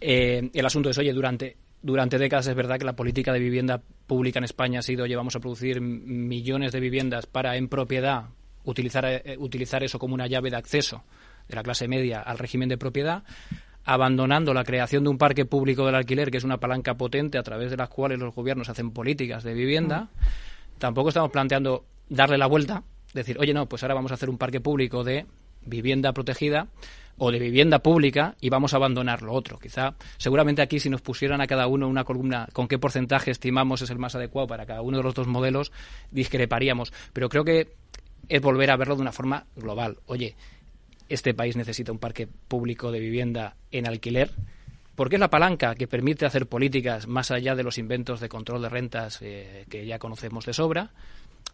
eh, 0.00 0.50
el 0.52 0.66
asunto 0.66 0.90
es, 0.90 0.98
oye, 0.98 1.12
durante, 1.14 1.56
durante 1.82 2.18
décadas 2.18 2.46
es 2.46 2.54
verdad 2.54 2.78
que 2.78 2.84
la 2.84 2.94
política 2.94 3.32
de 3.32 3.40
vivienda 3.40 3.80
pública 4.06 4.38
en 4.38 4.44
España 4.44 4.80
ha 4.80 4.82
sido, 4.82 5.04
oye, 5.04 5.16
vamos 5.16 5.34
a 5.34 5.40
producir 5.40 5.80
millones 5.80 6.72
de 6.72 6.80
viviendas 6.80 7.26
para 7.26 7.56
en 7.56 7.68
propiedad 7.68 8.26
utilizar, 8.64 9.06
eh, 9.06 9.36
utilizar 9.38 9.82
eso 9.82 9.98
como 9.98 10.14
una 10.14 10.26
llave 10.26 10.50
de 10.50 10.56
acceso 10.56 11.02
de 11.48 11.56
la 11.56 11.62
clase 11.62 11.88
media 11.88 12.20
al 12.20 12.38
régimen 12.38 12.68
de 12.68 12.76
propiedad, 12.76 13.24
abandonando 13.86 14.52
la 14.52 14.64
creación 14.64 15.04
de 15.04 15.08
un 15.08 15.16
parque 15.16 15.46
público 15.46 15.86
del 15.86 15.94
alquiler, 15.94 16.30
que 16.30 16.36
es 16.36 16.44
una 16.44 16.58
palanca 16.58 16.98
potente 16.98 17.38
a 17.38 17.42
través 17.42 17.70
de 17.70 17.78
las 17.78 17.88
cuales 17.88 18.18
los 18.18 18.34
gobiernos 18.34 18.68
hacen 18.68 18.90
políticas 18.90 19.42
de 19.42 19.54
vivienda. 19.54 20.10
Tampoco 20.76 21.08
estamos 21.08 21.30
planteando 21.30 21.86
darle 22.10 22.36
la 22.36 22.46
vuelta 22.46 22.82
decir, 23.20 23.38
oye, 23.38 23.54
no, 23.54 23.66
pues 23.66 23.82
ahora 23.82 23.94
vamos 23.94 24.10
a 24.10 24.14
hacer 24.14 24.30
un 24.30 24.38
parque 24.38 24.60
público 24.60 25.04
de 25.04 25.26
vivienda 25.64 26.12
protegida 26.12 26.68
o 27.18 27.32
de 27.32 27.38
vivienda 27.38 27.80
pública 27.80 28.36
y 28.40 28.48
vamos 28.48 28.72
a 28.72 28.76
abandonar 28.76 29.22
lo 29.22 29.32
otro. 29.32 29.58
Quizá, 29.58 29.94
seguramente 30.16 30.62
aquí 30.62 30.80
si 30.80 30.88
nos 30.88 31.02
pusieran 31.02 31.40
a 31.40 31.46
cada 31.46 31.66
uno 31.66 31.88
una 31.88 32.04
columna 32.04 32.48
con 32.52 32.68
qué 32.68 32.78
porcentaje 32.78 33.30
estimamos 33.30 33.82
es 33.82 33.90
el 33.90 33.98
más 33.98 34.14
adecuado 34.14 34.46
para 34.46 34.66
cada 34.66 34.82
uno 34.82 34.98
de 34.98 35.02
los 35.02 35.14
dos 35.14 35.26
modelos, 35.26 35.72
discreparíamos. 36.10 36.92
Pero 37.12 37.28
creo 37.28 37.44
que 37.44 37.68
es 38.28 38.40
volver 38.40 38.70
a 38.70 38.76
verlo 38.76 38.94
de 38.96 39.02
una 39.02 39.12
forma 39.12 39.46
global. 39.56 39.98
Oye, 40.06 40.36
este 41.08 41.34
país 41.34 41.56
necesita 41.56 41.92
un 41.92 41.98
parque 41.98 42.26
público 42.26 42.92
de 42.92 43.00
vivienda 43.00 43.56
en 43.72 43.86
alquiler 43.86 44.30
porque 44.94 45.14
es 45.14 45.20
la 45.20 45.30
palanca 45.30 45.76
que 45.76 45.86
permite 45.86 46.26
hacer 46.26 46.48
políticas 46.48 47.06
más 47.06 47.30
allá 47.30 47.54
de 47.54 47.62
los 47.62 47.78
inventos 47.78 48.18
de 48.18 48.28
control 48.28 48.62
de 48.62 48.68
rentas 48.68 49.20
eh, 49.22 49.64
que 49.70 49.86
ya 49.86 50.00
conocemos 50.00 50.44
de 50.44 50.52
sobra 50.52 50.90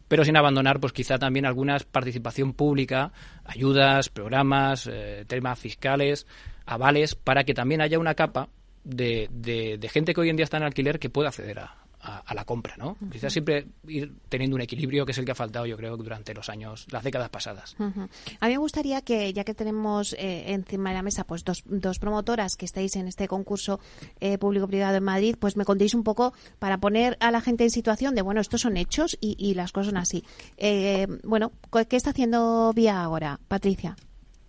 pero 0.08 0.24
sin 0.24 0.36
abandonar 0.36 0.80
pues 0.80 0.92
quizá 0.92 1.18
también 1.18 1.46
alguna 1.46 1.78
participación 1.90 2.52
pública, 2.52 3.12
ayudas, 3.44 4.08
programas, 4.10 4.88
eh, 4.90 5.24
temas 5.26 5.58
fiscales, 5.58 6.26
avales, 6.66 7.14
para 7.14 7.44
que 7.44 7.54
también 7.54 7.80
haya 7.80 7.98
una 7.98 8.14
capa 8.14 8.48
de, 8.84 9.28
de, 9.30 9.88
gente 9.88 10.14
que 10.14 10.20
hoy 10.20 10.28
en 10.28 10.36
día 10.36 10.44
está 10.44 10.58
en 10.58 10.64
alquiler 10.64 10.98
que 10.98 11.10
pueda 11.10 11.28
acceder 11.28 11.58
a, 11.58 11.83
a, 12.04 12.34
la 12.34 12.44
compra, 12.44 12.76
¿no? 12.76 12.96
Quizás 13.10 13.32
siempre 13.32 13.66
ir 13.88 14.12
teniendo 14.28 14.56
un 14.56 14.62
equilibrio 14.62 15.06
que 15.06 15.12
es 15.12 15.18
el 15.18 15.24
que 15.24 15.32
ha 15.32 15.34
faltado, 15.34 15.66
yo 15.66 15.76
creo, 15.76 15.96
durante 15.96 16.34
los 16.34 16.48
años, 16.48 16.86
las 16.90 17.02
décadas 17.02 17.30
pasadas. 17.30 17.76
A 17.78 18.46
mí 18.46 18.52
me 18.52 18.58
gustaría 18.58 19.00
que, 19.00 19.32
ya 19.32 19.44
que 19.44 19.54
tenemos 19.54 20.12
eh, 20.14 20.52
encima 20.52 20.90
de 20.90 20.96
la 20.96 21.02
mesa 21.02 21.24
pues 21.24 21.44
dos, 21.44 21.62
dos 21.66 21.98
promotoras 21.98 22.56
que 22.56 22.66
estáis 22.66 22.96
en 22.96 23.08
este 23.08 23.26
concurso 23.26 23.80
eh, 24.20 24.38
público-privado 24.38 24.96
en 24.96 25.04
Madrid, 25.04 25.36
pues 25.38 25.56
me 25.56 25.64
contéis 25.64 25.94
un 25.94 26.04
poco 26.04 26.34
para 26.58 26.78
poner 26.78 27.16
a 27.20 27.30
la 27.30 27.40
gente 27.40 27.64
en 27.64 27.70
situación 27.70 28.14
de, 28.14 28.22
bueno, 28.22 28.40
estos 28.40 28.60
son 28.60 28.76
hechos 28.76 29.16
y, 29.20 29.36
y 29.38 29.54
las 29.54 29.72
cosas 29.72 29.88
son 29.88 29.96
así. 29.96 30.24
Eh, 30.56 31.06
bueno, 31.24 31.52
¿qué 31.88 31.96
está 31.96 32.10
haciendo 32.10 32.72
Vía 32.74 33.02
ahora, 33.02 33.40
Patricia? 33.48 33.96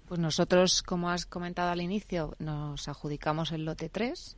Pues 0.07 0.19
nosotros, 0.19 0.83
como 0.83 1.09
has 1.09 1.25
comentado 1.25 1.71
al 1.71 1.81
inicio, 1.81 2.35
nos 2.37 2.87
adjudicamos 2.87 3.51
el 3.51 3.65
lote 3.65 3.89
3 3.89 4.37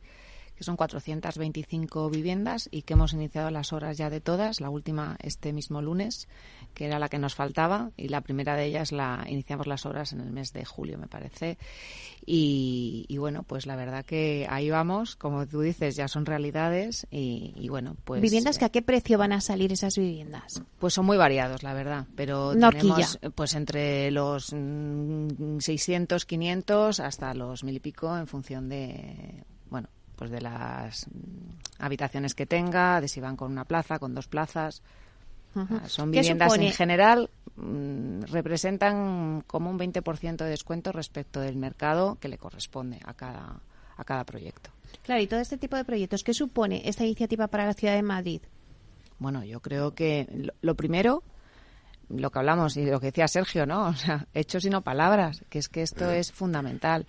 que 0.58 0.64
son 0.64 0.76
425 0.76 2.10
viviendas 2.10 2.68
y 2.72 2.82
que 2.82 2.94
hemos 2.94 3.12
iniciado 3.12 3.48
las 3.52 3.72
obras 3.72 3.96
ya 3.96 4.10
de 4.10 4.20
todas, 4.20 4.60
la 4.60 4.70
última 4.70 5.16
este 5.22 5.52
mismo 5.52 5.80
lunes, 5.80 6.26
que 6.74 6.86
era 6.86 6.98
la 6.98 7.08
que 7.08 7.18
nos 7.18 7.36
faltaba, 7.36 7.92
y 7.96 8.08
la 8.08 8.22
primera 8.22 8.56
de 8.56 8.64
ellas 8.64 8.90
la 8.90 9.24
iniciamos 9.28 9.68
las 9.68 9.86
obras 9.86 10.12
en 10.12 10.20
el 10.20 10.32
mes 10.32 10.52
de 10.52 10.64
julio, 10.64 10.98
me 10.98 11.06
parece. 11.06 11.58
Y, 12.26 13.16
bueno, 13.18 13.44
pues 13.44 13.66
la 13.66 13.76
verdad 13.76 14.04
que 14.04 14.48
ahí 14.50 14.68
vamos, 14.68 15.14
como 15.14 15.46
tú 15.46 15.60
dices, 15.60 15.94
ya 15.94 16.08
son 16.08 16.26
realidades 16.26 17.06
y, 17.08 17.68
bueno, 17.68 17.96
pues... 18.04 18.20
¿Viviendas 18.20 18.58
que 18.58 18.64
a 18.64 18.70
qué 18.70 18.82
precio 18.82 19.16
van 19.16 19.32
a 19.32 19.40
salir 19.40 19.72
esas 19.72 19.96
viviendas? 19.96 20.60
Pues 20.80 20.92
son 20.92 21.06
muy 21.06 21.16
variados, 21.16 21.62
la 21.62 21.72
verdad, 21.72 22.06
pero 22.16 22.50
tenemos 22.50 23.20
pues 23.36 23.54
entre 23.54 24.10
los 24.10 24.46
600, 24.46 26.24
mm, 26.24 26.26
500 26.26 26.98
hasta 26.98 27.32
los 27.32 27.62
mil 27.62 27.76
y 27.76 27.80
pico 27.80 28.18
en 28.18 28.26
función 28.26 28.68
de, 28.68 29.44
pues 30.18 30.30
de 30.32 30.40
las 30.40 31.06
mm, 31.06 31.82
habitaciones 31.82 32.34
que 32.34 32.44
tenga, 32.44 33.00
de 33.00 33.08
si 33.08 33.20
van 33.20 33.36
con 33.36 33.52
una 33.52 33.64
plaza, 33.64 33.98
con 33.98 34.14
dos 34.14 34.26
plazas. 34.26 34.82
Son 35.86 36.10
viviendas 36.10 36.56
en 36.56 36.70
general, 36.70 37.30
mm, 37.56 38.22
representan 38.24 39.42
como 39.46 39.70
un 39.70 39.78
20% 39.78 40.44
de 40.44 40.50
descuento 40.50 40.92
respecto 40.92 41.40
del 41.40 41.56
mercado 41.56 42.16
que 42.20 42.28
le 42.28 42.38
corresponde 42.38 43.00
a 43.04 43.14
cada, 43.14 43.60
a 43.96 44.04
cada 44.04 44.24
proyecto. 44.24 44.70
Claro, 45.02 45.22
y 45.22 45.26
todo 45.26 45.40
este 45.40 45.56
tipo 45.56 45.76
de 45.76 45.84
proyectos, 45.84 46.22
¿qué 46.22 46.34
supone 46.34 46.82
esta 46.84 47.04
iniciativa 47.04 47.48
para 47.48 47.66
la 47.66 47.74
ciudad 47.74 47.94
de 47.94 48.02
Madrid? 48.02 48.42
Bueno, 49.18 49.42
yo 49.42 49.60
creo 49.60 49.94
que 49.94 50.52
lo 50.60 50.74
primero 50.76 51.22
lo 52.08 52.30
que 52.30 52.38
hablamos 52.38 52.76
y 52.76 52.86
lo 52.86 53.00
que 53.00 53.06
decía 53.06 53.28
Sergio, 53.28 53.66
¿no? 53.66 53.88
O 53.98 54.00
sea, 54.00 54.26
hechos 54.32 54.64
y 54.64 54.70
no 54.70 54.82
palabras, 54.82 55.44
que 55.48 55.58
es 55.58 55.68
que 55.68 55.82
esto 55.82 56.10
es 56.10 56.30
fundamental. 56.32 57.06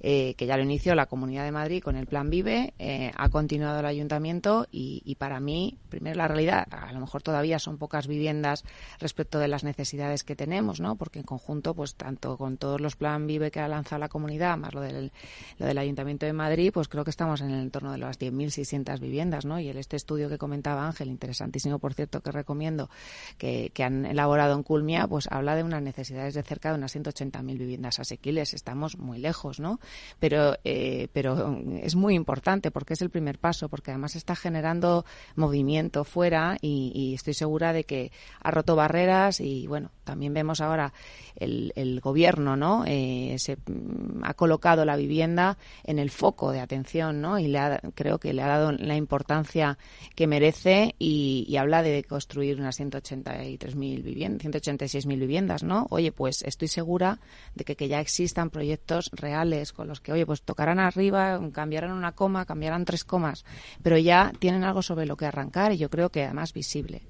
Eh, 0.00 0.34
que 0.36 0.46
ya 0.46 0.56
lo 0.56 0.62
inició 0.62 0.94
la 0.94 1.06
Comunidad 1.06 1.42
de 1.42 1.50
Madrid 1.50 1.82
con 1.82 1.96
el 1.96 2.06
Plan 2.06 2.30
Vive, 2.30 2.72
eh, 2.78 3.10
ha 3.16 3.28
continuado 3.30 3.80
el 3.80 3.86
Ayuntamiento 3.86 4.68
y, 4.70 5.16
para 5.16 5.40
mí, 5.40 5.76
primero 5.88 6.16
la 6.16 6.28
realidad, 6.28 6.68
a 6.70 6.92
lo 6.92 7.00
mejor 7.00 7.22
todavía 7.22 7.58
son 7.58 7.78
pocas 7.78 8.06
viviendas 8.06 8.64
respecto 9.00 9.40
de 9.40 9.48
las 9.48 9.64
necesidades 9.64 10.22
que 10.22 10.36
tenemos, 10.36 10.80
¿no? 10.80 10.94
Porque 10.94 11.18
en 11.18 11.24
conjunto, 11.24 11.74
pues 11.74 11.96
tanto 11.96 12.36
con 12.36 12.58
todos 12.58 12.80
los 12.80 12.94
Plan 12.94 13.26
Vive 13.26 13.50
que 13.50 13.58
ha 13.58 13.66
lanzado 13.66 13.98
la 13.98 14.08
Comunidad, 14.08 14.56
más 14.56 14.72
lo 14.72 14.82
del, 14.82 15.10
lo 15.58 15.66
del 15.66 15.78
Ayuntamiento 15.78 16.26
de 16.26 16.32
Madrid, 16.32 16.70
pues 16.72 16.86
creo 16.86 17.02
que 17.02 17.10
estamos 17.10 17.40
en 17.40 17.50
el 17.50 17.60
entorno 17.60 17.90
de 17.90 17.98
las 17.98 18.20
10.600 18.20 19.00
viviendas, 19.00 19.46
¿no? 19.46 19.58
Y 19.58 19.68
el, 19.68 19.78
este 19.78 19.96
estudio 19.96 20.28
que 20.28 20.38
comentaba 20.38 20.86
Ángel, 20.86 21.08
interesantísimo, 21.08 21.80
por 21.80 21.94
cierto, 21.94 22.20
que 22.20 22.30
recomiendo, 22.30 22.88
que, 23.36 23.72
que 23.74 23.82
han 23.82 24.06
elaborado 24.06 24.37
en 24.46 24.62
Culmia, 24.62 25.06
pues 25.06 25.28
habla 25.30 25.56
de 25.56 25.62
unas 25.62 25.82
necesidades 25.82 26.34
de 26.34 26.42
cerca 26.42 26.70
de 26.70 26.78
unas 26.78 26.94
180.000 26.94 27.58
viviendas 27.58 27.98
asequibles. 27.98 28.54
Estamos 28.54 28.98
muy 28.98 29.18
lejos, 29.18 29.60
¿no? 29.60 29.78
pero, 30.18 30.56
eh, 30.64 31.08
pero 31.12 31.58
es 31.80 31.96
muy 31.96 32.14
importante 32.14 32.70
porque 32.70 32.94
es 32.94 33.02
el 33.02 33.10
primer 33.10 33.38
paso, 33.38 33.68
porque 33.68 33.90
además 33.90 34.16
está 34.16 34.36
generando 34.36 35.04
movimiento 35.36 36.04
fuera 36.04 36.56
y, 36.60 37.14
estoy 37.14 37.34
segura 37.34 37.72
de 37.72 37.84
que 37.84 38.12
ha 38.40 38.50
roto 38.50 38.76
barreras 38.76 39.40
y, 39.40 39.66
bueno, 39.66 39.90
también 40.08 40.32
vemos 40.32 40.62
ahora 40.62 40.94
el, 41.36 41.70
el 41.76 42.00
gobierno, 42.00 42.56
¿no? 42.56 42.84
Eh, 42.86 43.36
se 43.38 43.56
mm, 43.56 44.24
ha 44.24 44.32
colocado 44.32 44.86
la 44.86 44.96
vivienda 44.96 45.58
en 45.84 45.98
el 45.98 46.08
foco 46.08 46.50
de 46.50 46.60
atención, 46.60 47.20
¿no? 47.20 47.38
Y 47.38 47.48
le 47.48 47.58
ha, 47.58 47.78
creo 47.94 48.18
que 48.18 48.32
le 48.32 48.40
ha 48.40 48.48
dado 48.48 48.72
la 48.72 48.96
importancia 48.96 49.76
que 50.14 50.26
merece 50.26 50.94
y, 50.98 51.54
habla 51.58 51.82
de 51.82 52.04
construir 52.04 52.58
unas 52.58 52.80
183.000 52.80 54.02
viviendas, 54.02 54.46
186.000 54.46 55.18
viviendas, 55.18 55.62
¿no? 55.62 55.86
Oye, 55.90 56.10
pues 56.10 56.42
estoy 56.42 56.68
segura 56.68 57.18
de 57.54 57.64
que, 57.64 57.76
que 57.76 57.88
ya 57.88 58.00
existan 58.00 58.48
proyectos 58.48 59.10
reales 59.12 59.74
con 59.74 59.88
los 59.88 60.00
que, 60.00 60.12
oye, 60.12 60.24
pues 60.24 60.40
tocarán 60.40 60.78
arriba, 60.78 61.38
cambiarán 61.52 61.92
una 61.92 62.12
coma, 62.12 62.46
cambiarán 62.46 62.86
tres 62.86 63.04
comas, 63.04 63.44
pero 63.82 63.98
ya 63.98 64.32
tienen 64.38 64.64
algo 64.64 64.80
sobre 64.80 65.04
lo 65.04 65.16
que 65.16 65.26
arrancar 65.26 65.72
y 65.72 65.76
yo 65.76 65.90
creo 65.90 66.08
que 66.08 66.24
además 66.24 66.54
visible. 66.54 67.02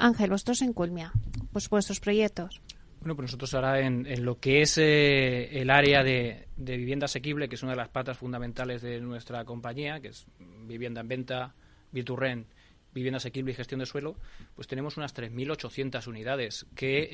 Ángel, 0.00 0.30
vosotros 0.30 0.62
en 0.62 0.72
Culmia, 0.72 1.12
pues 1.52 1.68
vuestros 1.68 2.00
proyectos. 2.00 2.60
Bueno, 3.00 3.16
pues 3.16 3.28
nosotros 3.28 3.54
ahora 3.54 3.80
en, 3.80 4.06
en 4.06 4.24
lo 4.24 4.38
que 4.38 4.62
es 4.62 4.76
eh, 4.76 5.60
el 5.60 5.70
área 5.70 6.02
de, 6.02 6.48
vivienda 6.56 7.06
asequible, 7.06 7.48
que 7.48 7.54
es 7.54 7.62
una 7.62 7.72
de 7.72 7.78
las 7.78 7.88
patas 7.88 8.18
fundamentales 8.18 8.82
de 8.82 9.00
nuestra 9.00 9.44
compañía, 9.44 10.00
que 10.00 10.08
es 10.08 10.26
vivienda 10.66 11.00
en 11.00 11.08
venta, 11.08 11.54
Biturren, 11.92 12.46
vivienda 12.92 13.16
asequible 13.16 13.52
y 13.52 13.54
gestión 13.54 13.80
de 13.80 13.86
suelo, 13.86 14.16
pues 14.54 14.68
tenemos 14.68 14.96
unas 14.96 15.14
3.800 15.14 16.06
unidades, 16.08 16.66
que 16.74 17.08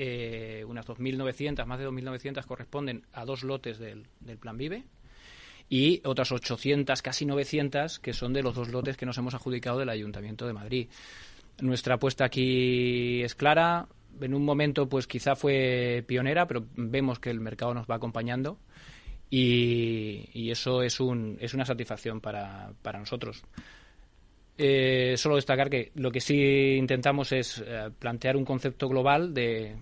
eh, 0.60 0.64
unas 0.64 0.86
2.900, 0.86 1.64
más 1.66 1.78
de 1.78 1.88
2.900 1.88 2.44
corresponden 2.46 3.06
a 3.12 3.24
dos 3.24 3.44
lotes 3.44 3.78
del, 3.78 4.08
del 4.20 4.38
Plan 4.38 4.56
Vive, 4.56 4.84
y 5.68 6.00
otras 6.04 6.32
800, 6.32 7.00
casi 7.02 7.26
900, 7.26 7.98
que 7.98 8.12
son 8.12 8.32
de 8.32 8.42
los 8.42 8.54
dos 8.54 8.68
lotes 8.68 8.96
que 8.96 9.06
nos 9.06 9.18
hemos 9.18 9.34
adjudicado 9.34 9.78
del 9.78 9.88
Ayuntamiento 9.88 10.46
de 10.46 10.52
Madrid. 10.52 10.88
Nuestra 11.60 11.94
apuesta 11.94 12.24
aquí 12.24 13.22
es 13.22 13.34
clara. 13.34 13.88
En 14.20 14.34
un 14.34 14.44
momento, 14.44 14.88
pues 14.88 15.06
quizá 15.06 15.36
fue 15.36 16.04
pionera, 16.06 16.46
pero 16.46 16.66
vemos 16.74 17.18
que 17.18 17.30
el 17.30 17.40
mercado 17.40 17.74
nos 17.74 17.86
va 17.86 17.96
acompañando 17.96 18.58
y, 19.30 20.50
eso 20.50 20.82
es, 20.82 21.00
un, 21.00 21.36
es 21.40 21.54
una 21.54 21.64
satisfacción 21.64 22.20
para, 22.20 22.72
para 22.82 22.98
nosotros. 22.98 23.42
Eh, 24.58 25.14
solo 25.18 25.36
destacar 25.36 25.68
que 25.68 25.92
lo 25.96 26.10
que 26.10 26.20
sí 26.20 26.76
intentamos 26.78 27.32
es 27.32 27.62
eh, 27.66 27.90
plantear 27.98 28.36
un 28.36 28.44
concepto 28.44 28.88
global 28.88 29.34
de 29.34 29.76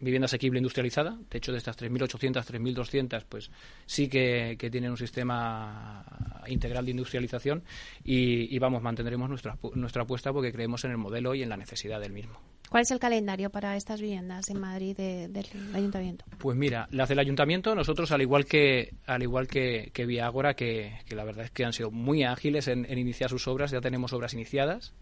vivienda 0.00 0.26
asequible 0.26 0.58
industrializada. 0.58 1.18
De 1.30 1.38
hecho, 1.38 1.52
de 1.52 1.58
estas 1.58 1.76
3.800, 1.76 2.44
3.200, 2.44 3.24
pues 3.28 3.50
sí 3.86 4.08
que, 4.08 4.56
que, 4.58 4.70
tienen 4.70 4.90
un 4.90 4.96
sistema 4.96 6.04
integral 6.46 6.84
de 6.84 6.92
industrialización 6.92 7.62
y, 8.04 8.54
y, 8.54 8.58
vamos, 8.58 8.82
mantendremos 8.82 9.28
nuestra, 9.28 9.58
nuestra 9.74 10.02
apuesta 10.02 10.32
porque 10.32 10.52
creemos 10.52 10.84
en 10.84 10.92
el 10.92 10.98
modelo 10.98 11.34
y 11.34 11.42
en 11.42 11.48
la 11.48 11.56
necesidad 11.56 12.00
del 12.00 12.12
mismo. 12.12 12.40
¿Cuál 12.68 12.82
es 12.82 12.90
el 12.90 12.98
calendario 12.98 13.50
para 13.50 13.76
estas 13.76 14.00
viviendas 14.00 14.50
en 14.50 14.60
Madrid 14.60 14.96
de, 14.96 15.28
del 15.28 15.46
ayuntamiento? 15.74 16.26
Pues 16.38 16.56
mira, 16.56 16.86
las 16.90 17.08
del 17.08 17.18
ayuntamiento, 17.18 17.74
nosotros 17.74 18.12
al 18.12 18.20
igual 18.20 18.44
que 18.44 18.94
al 19.06 19.22
igual 19.22 19.48
que, 19.48 19.90
que 19.92 20.04
Viagora, 20.04 20.54
que, 20.54 20.98
que 21.06 21.14
la 21.16 21.24
verdad 21.24 21.46
es 21.46 21.50
que 21.50 21.64
han 21.64 21.72
sido 21.72 21.90
muy 21.90 22.24
ágiles 22.24 22.68
en, 22.68 22.84
en 22.84 22.98
iniciar 22.98 23.30
sus 23.30 23.48
obras, 23.48 23.70
ya 23.70 23.80
tenemos 23.80 24.12
obras 24.12 24.34
iniciadas 24.34 24.92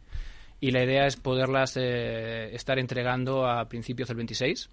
y 0.61 0.71
la 0.71 0.83
idea 0.85 1.07
es 1.07 1.17
poderlas 1.17 1.77
eh, 1.77 2.55
estar 2.55 2.79
entregando 2.79 3.47
a 3.47 3.69
principios 3.69 4.09
del 4.09 4.17
26 4.19 4.71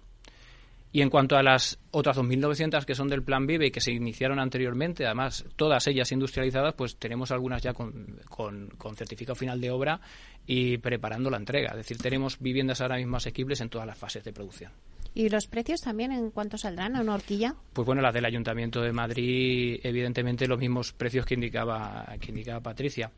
y 0.94 1.02
en 1.02 1.10
cuanto 1.10 1.36
a 1.36 1.42
las 1.42 1.80
otras 1.90 2.16
2.900 2.16 2.84
que 2.84 2.94
son 2.94 3.08
del 3.08 3.24
Plan 3.24 3.48
Vive 3.48 3.66
y 3.66 3.70
que 3.72 3.80
se 3.80 3.90
iniciaron 3.90 4.38
anteriormente, 4.38 5.04
además 5.04 5.44
todas 5.56 5.88
ellas 5.88 6.12
industrializadas, 6.12 6.74
pues 6.74 6.94
tenemos 6.98 7.32
algunas 7.32 7.60
ya 7.60 7.72
con, 7.72 8.20
con, 8.28 8.68
con, 8.78 8.94
certificado 8.94 9.34
final 9.34 9.60
de 9.60 9.72
obra 9.72 10.00
y 10.46 10.78
preparando 10.78 11.30
la 11.30 11.38
entrega. 11.38 11.70
Es 11.70 11.78
decir, 11.78 11.98
tenemos 11.98 12.38
viviendas 12.38 12.80
ahora 12.80 12.98
mismo 12.98 13.16
asequibles 13.16 13.60
en 13.60 13.70
todas 13.70 13.88
las 13.88 13.98
fases 13.98 14.22
de 14.22 14.32
producción. 14.32 14.70
¿Y 15.16 15.28
los 15.30 15.48
precios 15.48 15.80
también 15.80 16.12
en 16.12 16.30
cuánto 16.30 16.58
saldrán 16.58 16.94
a 16.94 17.00
una 17.00 17.14
horquilla? 17.14 17.56
Pues 17.72 17.86
bueno, 17.86 18.00
las 18.00 18.14
del 18.14 18.24
Ayuntamiento 18.24 18.80
de 18.80 18.92
Madrid, 18.92 19.80
evidentemente 19.82 20.46
los 20.46 20.60
mismos 20.60 20.92
precios 20.92 21.26
que 21.26 21.34
indicaba, 21.34 22.06
que 22.20 22.30
indicaba 22.30 22.60
Patricia. 22.60 23.10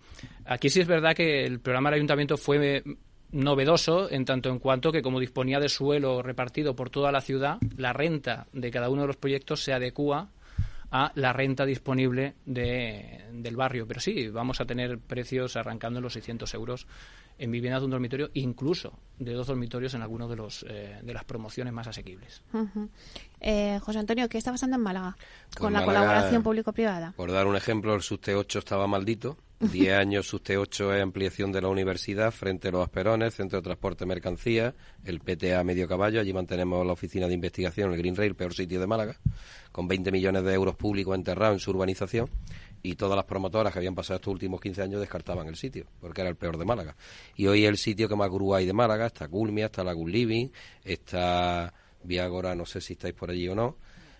Aquí 0.46 0.70
sí 0.70 0.80
es 0.80 0.86
verdad 0.86 1.14
que 1.14 1.44
el 1.44 1.60
programa 1.60 1.90
del 1.90 1.96
Ayuntamiento 1.96 2.38
fue 2.38 2.82
novedoso 3.32 4.10
en 4.10 4.24
tanto 4.24 4.50
en 4.50 4.58
cuanto 4.58 4.92
que 4.92 5.02
como 5.02 5.20
disponía 5.20 5.60
de 5.60 5.68
suelo 5.68 6.22
repartido 6.22 6.74
por 6.74 6.90
toda 6.90 7.12
la 7.12 7.20
ciudad, 7.20 7.58
la 7.76 7.92
renta 7.92 8.46
de 8.52 8.70
cada 8.70 8.88
uno 8.88 9.02
de 9.02 9.08
los 9.08 9.16
proyectos 9.16 9.62
se 9.62 9.72
adecua 9.72 10.30
a 10.90 11.12
la 11.14 11.32
renta 11.32 11.66
disponible 11.66 12.34
de, 12.44 13.24
del 13.32 13.56
barrio. 13.56 13.86
Pero 13.86 14.00
sí, 14.00 14.28
vamos 14.28 14.60
a 14.60 14.64
tener 14.64 14.98
precios 14.98 15.56
arrancando 15.56 15.98
en 15.98 16.04
los 16.04 16.12
600 16.12 16.52
euros 16.54 16.86
en 17.38 17.50
viviendas 17.50 17.82
de 17.82 17.84
un 17.86 17.90
dormitorio, 17.90 18.30
incluso 18.34 18.98
de 19.18 19.32
dos 19.34 19.46
dormitorios 19.46 19.92
en 19.94 20.02
algunos 20.02 20.30
de 20.30 20.36
los 20.36 20.64
eh, 20.68 21.00
de 21.02 21.12
las 21.12 21.24
promociones 21.24 21.72
más 21.72 21.86
asequibles. 21.86 22.42
Uh 22.52 22.58
-huh. 22.58 22.88
eh, 23.40 23.78
José 23.82 23.98
Antonio, 23.98 24.28
¿qué 24.28 24.38
está 24.38 24.52
pasando 24.52 24.76
en 24.76 24.82
Málaga 24.82 25.16
con 25.54 25.70
pues 25.70 25.72
la 25.72 25.80
Málaga, 25.80 26.06
colaboración 26.06 26.42
público-privada? 26.42 27.12
Por 27.16 27.30
dar 27.32 27.46
un 27.46 27.56
ejemplo, 27.56 27.94
el 27.94 28.02
SUSTE 28.02 28.34
8 28.34 28.58
estaba 28.60 28.86
maldito. 28.86 29.36
Diez 29.72 29.94
años 29.94 30.26
SUSTE 30.26 30.58
8 30.58 30.94
es 30.96 31.02
ampliación 31.02 31.50
de 31.50 31.62
la 31.62 31.68
universidad 31.68 32.30
frente 32.30 32.68
a 32.68 32.72
los 32.72 32.82
Asperones, 32.82 33.34
Centro 33.34 33.58
de 33.58 33.64
Transporte 33.64 34.00
de 34.00 34.08
Mercancías, 34.08 34.74
el 35.02 35.20
PTA 35.20 35.64
Medio 35.64 35.88
Caballo, 35.88 36.20
allí 36.20 36.34
mantenemos 36.34 36.86
la 36.86 36.92
oficina 36.92 37.26
de 37.26 37.32
investigación, 37.32 37.90
el 37.90 37.96
Green 37.96 38.14
Rail, 38.14 38.34
peor 38.34 38.52
sitio 38.52 38.78
de 38.78 38.86
Málaga, 38.86 39.16
con 39.72 39.88
20 39.88 40.12
millones 40.12 40.44
de 40.44 40.52
euros 40.52 40.76
públicos 40.76 41.14
enterrados 41.14 41.54
en 41.54 41.60
su 41.60 41.70
urbanización 41.70 42.28
y 42.82 42.96
todas 42.96 43.16
las 43.16 43.24
promotoras 43.24 43.72
que 43.72 43.78
habían 43.78 43.94
pasado 43.94 44.16
estos 44.16 44.32
últimos 44.32 44.60
15 44.60 44.82
años 44.82 45.00
descartaban 45.00 45.46
el 45.46 45.56
sitio, 45.56 45.86
porque 46.02 46.20
era 46.20 46.28
el 46.28 46.36
peor 46.36 46.58
de 46.58 46.66
Málaga. 46.66 46.94
Y 47.34 47.46
hoy 47.46 47.64
el 47.64 47.78
sitio 47.78 48.10
que 48.10 48.14
más 48.14 48.28
grúa 48.28 48.58
hay 48.58 48.66
de 48.66 48.74
Málaga, 48.74 49.06
está 49.06 49.26
Culmia, 49.26 49.66
está 49.66 49.82
Lagoon 49.82 50.12
Living, 50.12 50.48
está 50.84 51.72
Viagora, 52.02 52.54
no 52.54 52.66
sé 52.66 52.82
si 52.82 52.92
estáis 52.92 53.14
por 53.14 53.30
allí 53.30 53.48
o 53.48 53.54
no, 53.54 53.78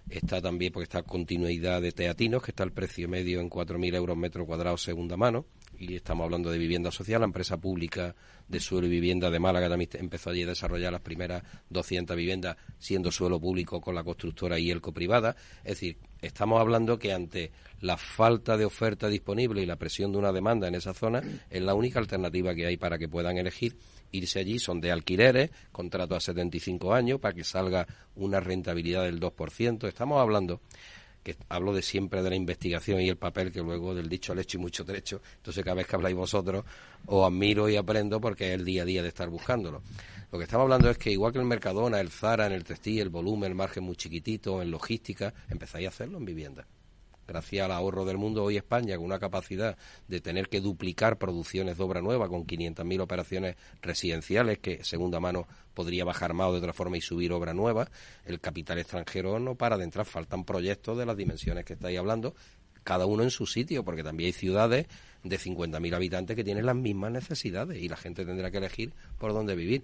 está 0.09 0.40
también 0.40 0.72
porque 0.72 0.84
está 0.84 1.02
continuidad 1.02 1.82
de 1.82 1.92
Teatinos, 1.92 2.42
que 2.42 2.52
está 2.52 2.64
el 2.64 2.72
precio 2.72 3.09
medio 3.09 3.40
en 3.40 3.50
4.000 3.50 3.94
euros 3.94 4.16
metro 4.16 4.46
cuadrado 4.46 4.76
segunda 4.76 5.16
mano, 5.16 5.46
y 5.78 5.94
estamos 5.94 6.24
hablando 6.24 6.50
de 6.50 6.59
vivienda 6.59 6.90
social, 6.90 7.20
la 7.20 7.26
empresa 7.26 7.57
pública 7.59 8.14
de 8.48 8.61
suelo 8.61 8.86
y 8.86 8.90
vivienda 8.90 9.30
de 9.30 9.38
Málaga 9.38 9.68
también 9.68 9.90
empezó 9.94 10.30
allí 10.30 10.42
a 10.44 10.46
desarrollar 10.46 10.92
las 10.92 11.02
primeras 11.02 11.42
200 11.70 12.16
viviendas 12.16 12.57
siendo 12.78 13.11
suelo 13.11 13.40
público 13.40 13.80
con 13.80 13.94
la 13.94 14.04
constructora 14.04 14.59
y 14.59 14.70
elco 14.70 14.92
privada, 14.92 15.36
es 15.59 15.72
decir, 15.72 15.98
estamos 16.22 16.61
hablando 16.61 16.98
que 16.98 17.12
ante 17.12 17.50
la 17.80 17.96
falta 17.96 18.57
de 18.57 18.64
oferta 18.64 19.09
disponible 19.09 19.62
y 19.62 19.66
la 19.66 19.76
presión 19.76 20.12
de 20.12 20.18
una 20.18 20.32
demanda 20.32 20.68
en 20.68 20.76
esa 20.76 20.94
zona 20.94 21.22
es 21.50 21.62
la 21.62 21.74
única 21.74 21.98
alternativa 21.98 22.54
que 22.54 22.66
hay 22.66 22.76
para 22.76 22.98
que 22.98 23.09
puedan 23.09 23.36
elegir 23.36 23.76
irse 24.12 24.40
allí, 24.40 24.59
son 24.59 24.80
de 24.80 24.90
alquileres, 24.90 25.50
contrato 25.72 26.14
a 26.14 26.20
75 26.20 26.94
años 26.94 27.20
para 27.20 27.34
que 27.34 27.44
salga 27.44 27.86
una 28.16 28.40
rentabilidad 28.40 29.04
del 29.04 29.20
2%, 29.20 29.88
estamos 29.88 30.20
hablando 30.20 30.61
que 31.22 31.36
hablo 31.48 31.74
de 31.74 31.82
siempre 31.82 32.22
de 32.22 32.30
la 32.30 32.36
investigación 32.36 33.00
y 33.00 33.09
el 33.09 33.16
papel 33.16 33.50
que 33.50 33.61
luego 33.61 33.96
del 33.96 34.09
dicho 34.09 34.32
al 34.32 34.38
hecho 34.38 34.59
y 34.59 34.61
mucho 34.61 34.84
trecho. 34.84 35.20
Entonces 35.38 35.64
cada 35.64 35.74
vez 35.74 35.88
que 35.88 35.96
habláis 35.96 36.14
vosotros 36.14 36.64
os 37.07 37.26
admiro 37.26 37.68
y 37.68 37.74
aprendo 37.74 38.20
porque 38.20 38.46
es 38.46 38.54
el 38.54 38.64
día 38.64 38.82
a 38.82 38.84
día 38.84 39.02
de 39.02 39.09
estar 39.09 39.28
buscándolo. 39.28 39.82
Lo 40.30 40.38
que 40.38 40.44
estamos 40.44 40.62
hablando 40.62 40.88
es 40.88 40.98
que 40.98 41.11
igual 41.11 41.32
que 41.32 41.40
el 41.40 41.44
Mercadona, 41.44 41.98
el 41.98 42.11
Zara, 42.11 42.46
en 42.46 42.52
el 42.52 42.62
textil, 42.62 43.00
el 43.00 43.09
volumen, 43.09 43.50
el 43.50 43.57
margen 43.57 43.82
muy 43.82 43.96
chiquitito, 43.96 44.62
en 44.62 44.70
logística, 44.70 45.34
empezáis 45.48 45.86
a 45.86 45.88
hacerlo 45.88 46.18
en 46.18 46.26
vivienda 46.26 46.64
gracias 47.27 47.64
al 47.64 47.72
ahorro 47.72 48.05
del 48.05 48.18
mundo, 48.18 48.45
hoy 48.45 48.57
España, 48.57 48.97
con 48.97 49.05
una 49.05 49.18
capacidad 49.18 49.77
de 50.09 50.20
tener 50.20 50.49
que 50.49 50.61
duplicar 50.61 51.18
producciones 51.18 51.77
de 51.77 51.85
obra 51.85 52.01
nueva 52.01 52.29
con 52.29 52.47
500.000 52.47 53.01
operaciones 53.01 53.57
residenciales, 53.83 54.59
que 54.59 54.85
segunda 54.85 55.20
mano 55.20 55.47
podría 55.74 56.05
bajar 56.05 56.35
más 56.35 56.53
de 56.53 56.59
otra 56.59 56.72
forma 56.72 56.97
y 56.97 57.01
subir 57.01 57.33
obra 57.33 57.55
nueva, 57.55 57.89
el 58.24 58.41
capital 58.41 58.79
extranjero 58.79 59.39
no 59.39 59.55
para 59.55 59.77
de 59.77 59.85
entrar, 59.85 60.07
faltan 60.07 60.45
proyectos 60.45 60.97
de 60.97 61.07
las 61.07 61.16
dimensiones 61.16 61.64
que 61.64 61.74
estáis 61.74 61.99
hablando, 61.99 62.35
cada 62.83 63.07
uno 63.07 63.24
en 63.24 63.31
su 63.31 63.47
sitio, 63.47 63.85
porque 63.85 64.05
también 64.05 64.29
hay 64.29 64.33
ciudades 64.33 64.87
de 65.24 65.39
50.000 65.39 65.95
habitantes 65.95 66.37
que 66.37 66.45
tienen 66.45 66.66
las 66.66 66.77
mismas 66.77 67.11
necesidades 67.11 67.83
y 67.83 67.89
la 67.89 67.97
gente 67.97 68.24
tendrá 68.24 68.51
que 68.51 68.59
elegir 68.59 68.93
por 69.18 69.33
dónde 69.33 69.57
vivir. 69.57 69.83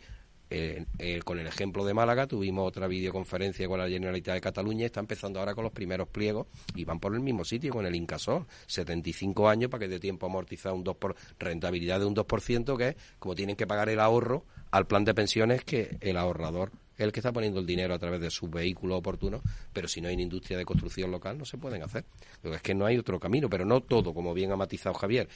Eh, 0.54 0.84
eh, 0.98 1.22
con 1.24 1.38
el 1.38 1.46
ejemplo 1.46 1.82
de 1.82 1.94
Málaga 1.94 2.26
tuvimos 2.26 2.68
otra 2.68 2.86
videoconferencia 2.86 3.66
con 3.68 3.78
la 3.78 3.88
Generalitat 3.88 4.34
de 4.34 4.40
Cataluña 4.42 4.84
está 4.84 5.00
empezando 5.00 5.40
ahora 5.40 5.54
con 5.54 5.64
los 5.64 5.72
primeros 5.72 6.08
pliegos 6.08 6.46
y 6.74 6.84
van 6.84 7.00
por 7.00 7.14
el 7.14 7.20
mismo 7.20 7.42
sitio 7.42 7.72
con 7.72 7.86
el 7.86 7.94
Incasol 7.94 8.44
75 8.66 9.48
años 9.48 9.70
para 9.70 9.80
que 9.80 9.88
dé 9.88 9.98
tiempo 9.98 10.26
a 10.26 10.28
amortizar 10.28 10.74
un 10.74 10.84
2 10.84 10.94
por 10.96 11.16
rentabilidad 11.38 12.00
de 12.00 12.04
un 12.04 12.14
2% 12.14 12.76
que 12.76 12.88
es 12.88 12.96
como 13.18 13.34
tienen 13.34 13.56
que 13.56 13.66
pagar 13.66 13.88
el 13.88 13.98
ahorro 13.98 14.44
al 14.72 14.86
plan 14.86 15.06
de 15.06 15.14
pensiones 15.14 15.64
que 15.64 15.96
el 16.02 16.18
ahorrador 16.18 16.70
el 16.98 17.12
que 17.12 17.20
está 17.20 17.32
poniendo 17.32 17.58
el 17.58 17.64
dinero 17.64 17.94
a 17.94 17.98
través 17.98 18.20
de 18.20 18.30
sus 18.30 18.50
vehículos 18.50 18.98
oportunos, 18.98 19.40
pero 19.72 19.88
si 19.88 20.02
no 20.02 20.08
hay 20.08 20.14
una 20.14 20.24
industria 20.24 20.58
de 20.58 20.66
construcción 20.66 21.10
local 21.10 21.38
no 21.38 21.46
se 21.46 21.56
pueden 21.56 21.82
hacer. 21.82 22.04
Es 22.44 22.60
que 22.60 22.74
no 22.74 22.84
hay 22.84 22.98
otro 22.98 23.18
camino, 23.18 23.48
pero 23.48 23.64
no 23.64 23.80
todo, 23.80 24.12
como 24.12 24.34
bien 24.34 24.52
ha 24.52 24.56
matizado 24.56 24.94
Javier 24.94 25.28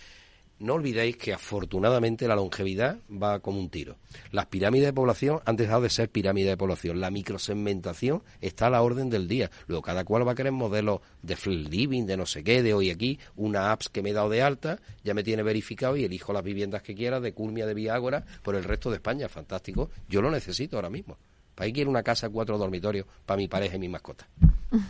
no 0.59 0.75
olvidéis 0.75 1.17
que 1.17 1.33
afortunadamente 1.33 2.27
la 2.27 2.35
longevidad 2.35 2.99
va 3.11 3.41
como 3.41 3.59
un 3.59 3.69
tiro. 3.69 3.97
Las 4.31 4.47
pirámides 4.47 4.87
de 4.87 4.93
población 4.93 5.41
han 5.45 5.57
dejado 5.57 5.83
de 5.83 5.91
ser 5.91 6.09
pirámides 6.09 6.51
de 6.51 6.57
población. 6.57 7.01
La 7.01 7.11
microsegmentación 7.11 8.23
está 8.41 8.69
a 8.69 8.71
la 8.71 8.83
orden 8.83 9.11
del 9.11 9.29
día. 9.29 9.51
Luego 9.67 9.83
cada 9.83 10.05
cual 10.05 10.27
va 10.27 10.33
a 10.33 10.35
querer 10.35 10.53
modelos 10.53 11.01
de 11.23 11.37
flat 11.37 11.69
living, 11.69 12.07
de 12.07 12.17
no 12.17 12.27
sé 12.27 12.43
qué, 12.43 12.63
de 12.63 12.75
hoy 12.75 12.91
aquí, 12.91 13.19
una 13.37 13.73
apps 13.73 13.89
que 13.89 14.03
me 14.03 14.11
he 14.11 14.13
dado 14.13 14.31
de 14.31 14.43
alta, 14.43 14.81
ya 15.05 15.15
me 15.15 15.25
tiene 15.25 15.43
verificado 15.43 15.97
y 15.97 16.05
elijo 16.05 16.33
las 16.33 16.43
viviendas 16.43 16.83
que 16.83 16.95
quiera, 16.95 17.21
de 17.21 17.33
Culmia, 17.33 17.67
de 17.67 17.75
Viágora, 17.75 18.25
por 18.43 18.55
el 18.55 18.65
resto 18.65 18.91
de 18.91 18.97
España. 18.97 19.29
Fantástico. 19.29 19.91
Yo 20.09 20.23
lo 20.23 20.31
necesito 20.31 20.77
ahora 20.77 20.91
mismo. 20.91 21.19
¿Para 21.57 21.67
qué 21.67 21.73
quiero 21.73 21.91
una 21.91 22.03
casa, 22.03 22.29
cuatro 22.29 22.59
dormitorios 22.59 23.07
para 23.25 23.39
mi 23.39 23.49
pareja 23.49 23.77
y 23.77 23.79
mi 23.79 23.89
mascota? 23.89 24.29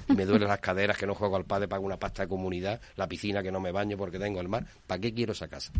Y 0.08 0.12
me 0.14 0.26
duelen 0.26 0.48
las 0.48 0.58
caderas 0.58 0.98
que 0.98 1.06
no 1.06 1.14
juego 1.14 1.36
al 1.36 1.44
padre, 1.44 1.68
pago 1.68 1.86
una 1.86 1.96
pasta 1.96 2.24
de 2.24 2.28
comunidad, 2.28 2.80
la 2.96 3.06
piscina 3.06 3.40
que 3.42 3.52
no 3.52 3.60
me 3.60 3.70
baño 3.70 3.96
porque 3.96 4.18
tengo 4.18 4.40
el 4.40 4.48
mar. 4.48 4.66
¿Para 4.86 5.00
qué 5.00 5.14
quiero 5.14 5.32
esa 5.32 5.46
casa? 5.46 5.72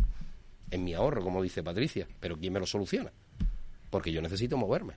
Es 0.71 0.79
mi 0.79 0.93
ahorro, 0.93 1.21
como 1.21 1.43
dice 1.43 1.61
Patricia, 1.61 2.07
pero 2.21 2.37
¿quién 2.37 2.53
me 2.53 2.59
lo 2.61 2.65
soluciona? 2.65 3.11
Porque 3.89 4.13
yo 4.13 4.21
necesito 4.21 4.55
moverme. 4.55 4.93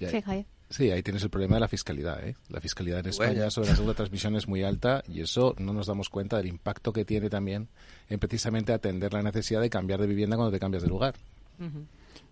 Sí, 0.00 0.20
Javier. 0.20 0.46
Sí, 0.70 0.90
ahí 0.90 1.02
tienes 1.02 1.22
el 1.22 1.30
problema 1.30 1.54
de 1.54 1.60
la 1.60 1.68
fiscalidad. 1.68 2.22
¿eh? 2.26 2.34
La 2.48 2.60
fiscalidad 2.60 2.98
en 3.00 3.06
España 3.06 3.50
sobre 3.50 3.68
la 3.68 3.74
segunda 3.74 3.94
transmisión 3.94 4.36
es 4.36 4.48
muy 4.48 4.64
alta 4.64 5.02
y 5.08 5.20
eso 5.20 5.54
no 5.58 5.72
nos 5.72 5.86
damos 5.86 6.10
cuenta 6.10 6.36
del 6.36 6.48
impacto 6.48 6.92
que 6.92 7.04
tiene 7.04 7.30
también 7.30 7.68
en 8.10 8.18
precisamente 8.18 8.72
atender 8.72 9.12
la 9.12 9.22
necesidad 9.22 9.60
de 9.60 9.70
cambiar 9.70 10.00
de 10.00 10.06
vivienda 10.06 10.36
cuando 10.36 10.52
te 10.52 10.60
cambias 10.60 10.82
de 10.82 10.88
lugar. 10.88 11.14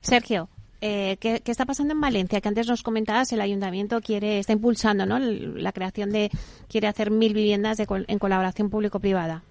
Sergio, 0.02 0.48
eh, 0.80 1.16
¿qué, 1.20 1.40
está 1.44 1.64
pasando 1.64 1.94
en 1.94 2.00
Valencia? 2.00 2.40
Que 2.40 2.48
antes 2.48 2.68
nos 2.68 2.82
comentabas, 2.82 3.32
el 3.32 3.40
ayuntamiento 3.40 4.00
quiere 4.00 4.38
está 4.38 4.52
impulsando 4.52 5.06
¿no? 5.06 5.18
la 5.18 5.72
creación 5.72 6.10
de, 6.10 6.30
quiere 6.68 6.86
hacer 6.88 7.10
mil 7.10 7.34
viviendas 7.34 7.78
en 7.80 8.18
colaboración 8.18 8.70
público-privada. 8.70 9.42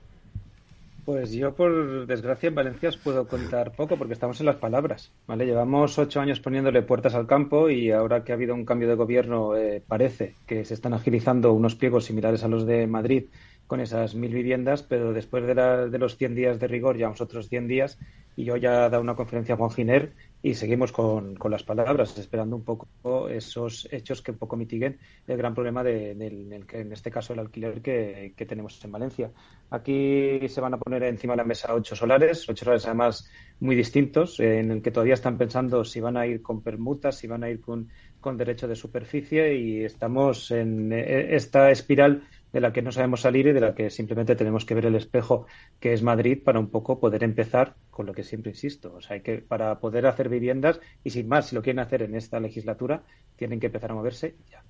Pues 1.05 1.31
yo, 1.33 1.53
por 1.53 2.07
desgracia, 2.07 2.47
en 2.49 2.55
Valencia 2.55 2.89
os 2.89 2.97
puedo 2.97 3.27
contar 3.27 3.73
poco 3.73 3.95
porque 3.95 4.13
estamos 4.13 4.39
en 4.39 4.47
las 4.47 4.55
palabras. 4.55 5.11
¿vale? 5.27 5.45
Llevamos 5.45 5.99
ocho 5.99 6.19
años 6.19 6.39
poniéndole 6.39 6.81
puertas 6.81 7.13
al 7.13 7.27
campo 7.27 7.69
y 7.69 7.91
ahora 7.91 8.23
que 8.23 8.31
ha 8.31 8.35
habido 8.35 8.55
un 8.55 8.65
cambio 8.65 8.87
de 8.87 8.95
gobierno 8.95 9.55
eh, 9.55 9.83
parece 9.87 10.33
que 10.47 10.65
se 10.65 10.73
están 10.73 10.95
agilizando 10.95 11.53
unos 11.53 11.75
pliegos 11.75 12.05
similares 12.05 12.43
a 12.43 12.47
los 12.47 12.65
de 12.65 12.87
Madrid 12.87 13.25
con 13.67 13.81
esas 13.81 14.15
mil 14.15 14.33
viviendas, 14.33 14.81
pero 14.81 15.13
después 15.13 15.45
de, 15.45 15.53
de 15.53 15.97
los 15.99 16.17
100 16.17 16.35
días 16.35 16.59
de 16.59 16.67
rigor, 16.67 16.97
ya 16.97 17.09
otros 17.09 17.49
100 17.49 17.67
días, 17.67 17.99
y 18.35 18.43
yo 18.45 18.57
ya 18.57 18.87
he 18.87 18.89
dado 18.89 19.01
una 19.01 19.15
conferencia 19.15 19.55
a 19.55 19.57
Juan 19.57 19.71
Giner 19.71 20.13
y 20.45 20.53
seguimos 20.53 20.91
con, 20.91 21.33
con, 21.33 21.49
las 21.49 21.63
palabras, 21.63 22.15
esperando 22.19 22.55
un 22.55 22.63
poco 22.63 23.27
esos 23.27 23.87
hechos 23.91 24.21
que 24.21 24.29
un 24.29 24.37
poco 24.37 24.55
mitiguen 24.55 24.99
el 25.25 25.37
gran 25.37 25.55
problema 25.55 25.83
de, 25.83 26.11
en 26.11 26.91
este 26.93 27.09
caso 27.09 27.33
el 27.33 27.39
alquiler 27.39 27.81
que, 27.81 28.35
que, 28.37 28.45
tenemos 28.45 28.79
en 28.85 28.91
Valencia. 28.91 29.31
Aquí 29.71 30.47
se 30.47 30.61
van 30.61 30.75
a 30.75 30.77
poner 30.77 31.01
encima 31.01 31.33
de 31.33 31.37
la 31.37 31.45
mesa 31.45 31.73
ocho 31.73 31.95
solares, 31.95 32.47
ocho 32.47 32.63
solares 32.63 32.85
además 32.85 33.27
muy 33.59 33.75
distintos, 33.75 34.39
en 34.39 34.69
el 34.69 34.83
que 34.83 34.91
todavía 34.91 35.15
están 35.15 35.35
pensando 35.35 35.83
si 35.83 35.99
van 35.99 36.15
a 36.15 36.27
ir 36.27 36.43
con 36.43 36.61
permutas, 36.61 37.17
si 37.17 37.25
van 37.25 37.43
a 37.43 37.49
ir 37.49 37.59
con, 37.59 37.89
con 38.21 38.37
derecho 38.37 38.67
de 38.67 38.75
superficie 38.75 39.55
y 39.55 39.83
estamos 39.83 40.51
en 40.51 40.93
eh, 40.93 41.35
esta 41.35 41.71
espiral 41.71 42.21
de 42.55 42.61
la 42.61 42.71
que 42.71 42.81
no 42.81 42.93
sabemos 42.93 43.19
salir 43.19 43.47
y 43.47 43.51
de 43.51 43.59
la 43.59 43.75
que 43.75 43.89
simplemente 43.89 44.33
tenemos 44.33 44.63
que 44.63 44.75
ver 44.75 44.85
el 44.85 44.95
espejo 44.95 45.45
que 45.81 45.91
es 45.91 46.01
Madrid 46.01 46.41
para 46.41 46.57
un 46.57 46.69
poco 46.69 47.01
poder 47.01 47.21
empezar 47.25 47.75
con 47.91 48.05
lo 48.05 48.13
que 48.13 48.23
siempre 48.23 48.51
insisto. 48.51 48.93
O 48.95 49.01
sea, 49.01 49.15
hay 49.15 49.21
que, 49.23 49.39
para 49.39 49.81
poder 49.81 50.05
hacer 50.05 50.29
viviendas, 50.29 50.79
y 51.03 51.09
sin 51.09 51.27
más, 51.27 51.47
si 51.47 51.55
lo 51.55 51.61
quieren 51.61 51.79
hacer 51.79 52.01
en 52.03 52.15
esta 52.15 52.39
legislatura, 52.39 53.03
tienen 53.35 53.59
que 53.59 53.65
empezar 53.65 53.91
a 53.91 53.95
moverse 53.95 54.37
ya. 54.49 54.63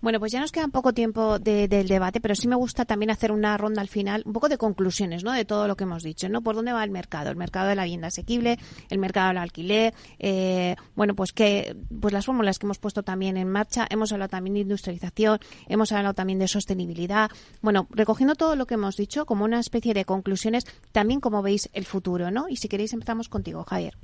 Bueno, 0.00 0.18
pues 0.20 0.32
ya 0.32 0.40
nos 0.40 0.52
queda 0.52 0.68
poco 0.68 0.92
tiempo 0.92 1.38
del 1.38 1.88
debate, 1.88 2.20
pero 2.20 2.34
sí 2.34 2.48
me 2.48 2.56
gusta 2.56 2.84
también 2.84 3.10
hacer 3.10 3.32
una 3.32 3.56
ronda 3.56 3.80
al 3.80 3.88
final, 3.88 4.22
un 4.24 4.32
poco 4.32 4.48
de 4.48 4.58
conclusiones, 4.58 5.24
¿no? 5.24 5.32
De 5.32 5.44
todo 5.44 5.68
lo 5.68 5.76
que 5.76 5.84
hemos 5.84 6.02
dicho, 6.02 6.28
¿no? 6.28 6.42
¿Por 6.42 6.54
dónde 6.54 6.72
va 6.72 6.84
el 6.84 6.90
mercado? 6.90 7.30
El 7.30 7.36
mercado 7.36 7.68
de 7.68 7.74
la 7.74 7.84
vivienda 7.84 8.08
asequible, 8.08 8.58
el 8.90 8.98
mercado 8.98 9.28
del 9.28 9.38
alquiler, 9.38 9.94
eh, 10.18 10.76
bueno, 10.94 11.14
pues 11.14 11.32
que, 11.32 11.76
pues 12.00 12.12
las 12.12 12.26
fórmulas 12.26 12.58
que 12.58 12.66
hemos 12.66 12.78
puesto 12.78 13.02
también 13.02 13.36
en 13.36 13.48
marcha. 13.50 13.86
Hemos 13.90 14.12
hablado 14.12 14.30
también 14.30 14.54
de 14.54 14.60
industrialización, 14.60 15.38
hemos 15.68 15.92
hablado 15.92 16.14
también 16.14 16.38
de 16.38 16.48
sostenibilidad. 16.48 17.30
Bueno, 17.60 17.86
recogiendo 17.90 18.34
todo 18.34 18.56
lo 18.56 18.66
que 18.66 18.74
hemos 18.74 18.96
dicho 18.96 19.26
como 19.26 19.44
una 19.44 19.60
especie 19.60 19.94
de 19.94 20.04
conclusiones, 20.04 20.64
también 20.92 21.20
como 21.20 21.42
veis 21.42 21.68
el 21.72 21.84
futuro, 21.84 22.30
¿no? 22.30 22.48
Y 22.48 22.56
si 22.56 22.68
queréis 22.68 22.92
empezamos 22.92 23.28
contigo, 23.28 23.64
Javier. 23.64 23.96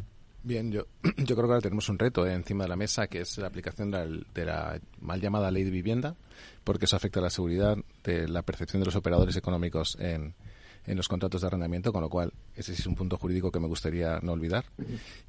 Bien, 0.45 0.71
yo, 0.71 0.87
yo 1.03 1.35
creo 1.35 1.37
que 1.37 1.53
ahora 1.55 1.61
tenemos 1.63 1.89
un 1.89 1.99
reto 1.99 2.27
eh, 2.27 2.35
encima 2.35 2.65
de 2.65 2.69
la 2.69 2.77
mesa, 2.77 3.07
que 3.07 3.23
es 3.23 3.39
la 3.39 3.47
aplicación 3.47 3.91
de 3.91 4.45
la, 4.45 4.79
mal 5.01 5.21
llamada 5.21 5.51
ley 5.51 5.65
de 5.65 5.71
vivienda, 5.71 6.17
porque 6.63 6.85
eso 6.85 6.97
afecta 6.97 7.21
a 7.21 7.23
la 7.23 7.31
seguridad 7.31 7.79
de 8.05 8.29
la 8.29 8.43
percepción 8.43 8.81
de 8.81 8.87
los 8.87 8.95
operadores 8.95 9.37
económicos 9.37 9.97
en, 9.99 10.35
en 10.87 10.97
los 10.99 11.09
contratos 11.09 11.41
de 11.41 11.47
arrendamiento, 11.47 11.95
con 11.95 12.03
lo 12.03 12.11
cual 12.11 12.31
ese 12.55 12.75
es 12.75 12.87
un 12.87 12.95
punto 12.95 13.17
jurídico 13.17 13.51
que 13.51 13.59
me 13.59 13.69
gustaría 13.69 14.21
no 14.21 14.33
olvidar. 14.33 14.67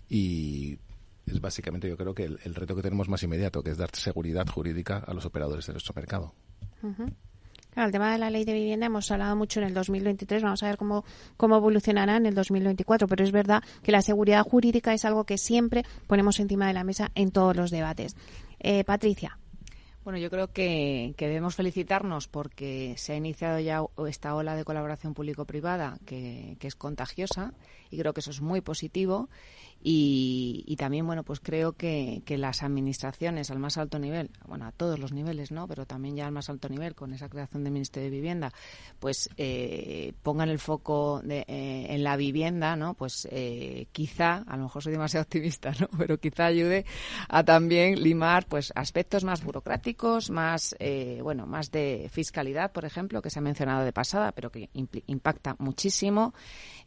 Y 0.09 0.77
es 1.25 1.39
básicamente 1.39 1.87
yo 1.87 1.95
creo 1.95 2.13
que 2.13 2.25
el, 2.25 2.53
reto 2.53 2.75
que 2.75 2.81
tenemos 2.81 3.07
más 3.07 3.23
inmediato, 3.23 3.63
que 3.63 3.71
es 3.71 3.77
dar 3.77 3.95
seguridad 3.95 4.45
jurídica 4.47 4.97
a 4.97 5.13
los 5.13 5.25
operadores 5.25 5.65
de 5.65 5.73
nuestro 5.73 5.93
mercado 5.95 6.33
el 7.83 7.91
tema 7.91 8.11
de 8.11 8.17
la 8.17 8.29
ley 8.29 8.45
de 8.45 8.53
vivienda 8.53 8.85
hemos 8.85 9.11
hablado 9.11 9.35
mucho 9.35 9.59
en 9.59 9.67
el 9.67 9.73
2023, 9.73 10.43
vamos 10.43 10.63
a 10.63 10.67
ver 10.67 10.77
cómo, 10.77 11.03
cómo 11.35 11.57
evolucionará 11.57 12.17
en 12.17 12.25
el 12.25 12.35
2024, 12.35 13.07
pero 13.07 13.23
es 13.23 13.31
verdad 13.31 13.63
que 13.83 13.91
la 13.91 14.01
seguridad 14.01 14.43
jurídica 14.43 14.93
es 14.93 15.03
algo 15.03 15.25
que 15.25 15.37
siempre 15.37 15.83
ponemos 16.07 16.39
encima 16.39 16.67
de 16.67 16.73
la 16.73 16.83
mesa 16.83 17.11
en 17.15 17.31
todos 17.31 17.55
los 17.55 17.71
debates. 17.71 18.15
Eh, 18.59 18.83
Patricia. 18.83 19.37
Bueno, 20.05 20.19
yo 20.19 20.29
creo 20.29 20.53
que, 20.53 21.15
debemos 21.17 21.55
felicitarnos 21.55 22.27
porque 22.27 22.93
se 22.95 23.13
ha 23.13 23.15
iniciado 23.15 23.59
ya 23.59 23.83
esta 24.07 24.35
ola 24.35 24.55
de 24.55 24.63
colaboración 24.63 25.15
público-privada 25.15 25.97
que, 26.05 26.57
que, 26.59 26.67
es 26.67 26.75
contagiosa 26.75 27.53
y 27.89 27.97
creo 27.97 28.13
que 28.13 28.19
eso 28.19 28.29
es 28.29 28.39
muy 28.39 28.61
positivo 28.61 29.29
y, 29.87 30.75
también, 30.77 31.05
bueno, 31.05 31.21
pues 31.21 31.39
creo 31.39 31.73
que, 31.73 32.23
las 32.27 32.63
administraciones 32.63 33.51
al 33.51 33.59
más 33.59 33.77
alto 33.77 33.99
nivel, 33.99 34.31
bueno, 34.47 34.65
a 34.65 34.71
todos 34.71 34.97
los 34.97 35.13
niveles, 35.13 35.51
¿no? 35.51 35.67
Pero 35.67 35.85
también 35.85 36.15
ya 36.15 36.25
al 36.25 36.31
más 36.31 36.49
alto 36.49 36.69
nivel, 36.69 36.95
con 36.95 37.13
esa 37.13 37.29
creación 37.29 37.63
del 37.63 37.71
Ministerio 37.71 38.09
de 38.09 38.15
Vivienda, 38.15 38.51
pues 38.99 39.29
eh, 39.37 40.13
pongan 40.23 40.49
el 40.49 40.57
foco 40.57 41.21
de, 41.23 41.45
eh, 41.47 41.85
en 41.89 42.03
la 42.03 42.17
vivienda, 42.17 42.75
¿no? 42.75 42.95
Pues 42.95 43.27
eh, 43.29 43.85
quizá, 43.91 44.43
a 44.47 44.57
lo 44.57 44.63
mejor 44.63 44.81
soy 44.81 44.91
demasiado 44.91 45.21
optimista, 45.21 45.71
¿no? 45.79 45.87
Pero 45.99 46.19
quizá 46.19 46.47
ayude 46.47 46.83
a 47.29 47.43
también 47.43 48.01
limar, 48.01 48.47
pues, 48.47 48.73
aspectos 48.75 49.23
más 49.23 49.43
burocráticos, 49.43 50.31
más, 50.31 50.75
bueno, 51.21 51.45
más 51.45 51.69
de 51.69 52.09
fiscalidad, 52.11 52.71
por 52.71 52.85
ejemplo, 52.85 53.21
que 53.21 53.29
se 53.29 53.37
ha 53.37 53.43
mencionado 53.43 53.85
de 53.85 53.93
pasada, 53.93 54.31
pero 54.31 54.49
que 54.49 54.71
impacta 54.73 55.55
muchísimo. 55.59 56.33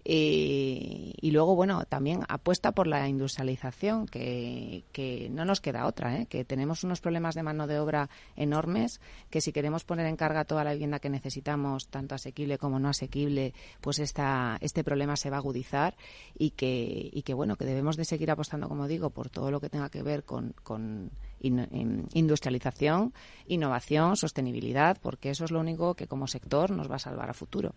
Eh, 0.04 1.12
y 1.20 1.30
luego, 1.32 1.54
bueno, 1.54 1.84
también 1.84 2.22
apuesta 2.28 2.72
por 2.72 2.86
la 2.86 3.08
industrialización, 3.08 4.06
que, 4.06 4.84
que 4.92 5.28
no 5.30 5.44
nos 5.44 5.60
queda 5.60 5.86
otra, 5.86 6.16
¿eh? 6.16 6.26
que 6.26 6.44
tenemos 6.44 6.84
unos 6.84 7.00
problemas 7.00 7.34
de 7.34 7.42
mano 7.42 7.66
de 7.66 7.78
obra 7.78 8.08
enormes, 8.36 9.00
que 9.30 9.40
si 9.40 9.52
queremos 9.52 9.84
poner 9.84 10.06
en 10.06 10.16
carga 10.16 10.44
toda 10.44 10.64
la 10.64 10.72
vivienda 10.72 10.98
que 10.98 11.10
necesitamos, 11.10 11.88
tanto 11.88 12.14
asequible 12.14 12.58
como 12.58 12.78
no 12.78 12.88
asequible, 12.88 13.54
pues 13.80 13.98
esta, 13.98 14.56
este 14.60 14.84
problema 14.84 15.16
se 15.16 15.30
va 15.30 15.36
a 15.36 15.40
agudizar 15.40 15.96
y 16.36 16.50
que, 16.50 17.10
y 17.12 17.22
que, 17.22 17.34
bueno, 17.34 17.56
que 17.56 17.64
debemos 17.64 17.96
de 17.96 18.04
seguir 18.04 18.30
apostando, 18.30 18.68
como 18.68 18.88
digo, 18.88 19.10
por 19.10 19.28
todo 19.28 19.50
lo 19.50 19.60
que 19.60 19.68
tenga 19.68 19.90
que 19.90 20.02
ver 20.02 20.24
con, 20.24 20.54
con 20.62 21.10
industrialización, 21.40 23.12
innovación, 23.46 24.16
sostenibilidad, 24.16 24.98
porque 25.00 25.30
eso 25.30 25.44
es 25.44 25.50
lo 25.50 25.60
único 25.60 25.94
que 25.94 26.06
como 26.06 26.26
sector 26.26 26.70
nos 26.70 26.90
va 26.90 26.96
a 26.96 27.00
salvar 27.00 27.30
a 27.30 27.34
futuro. 27.34 27.74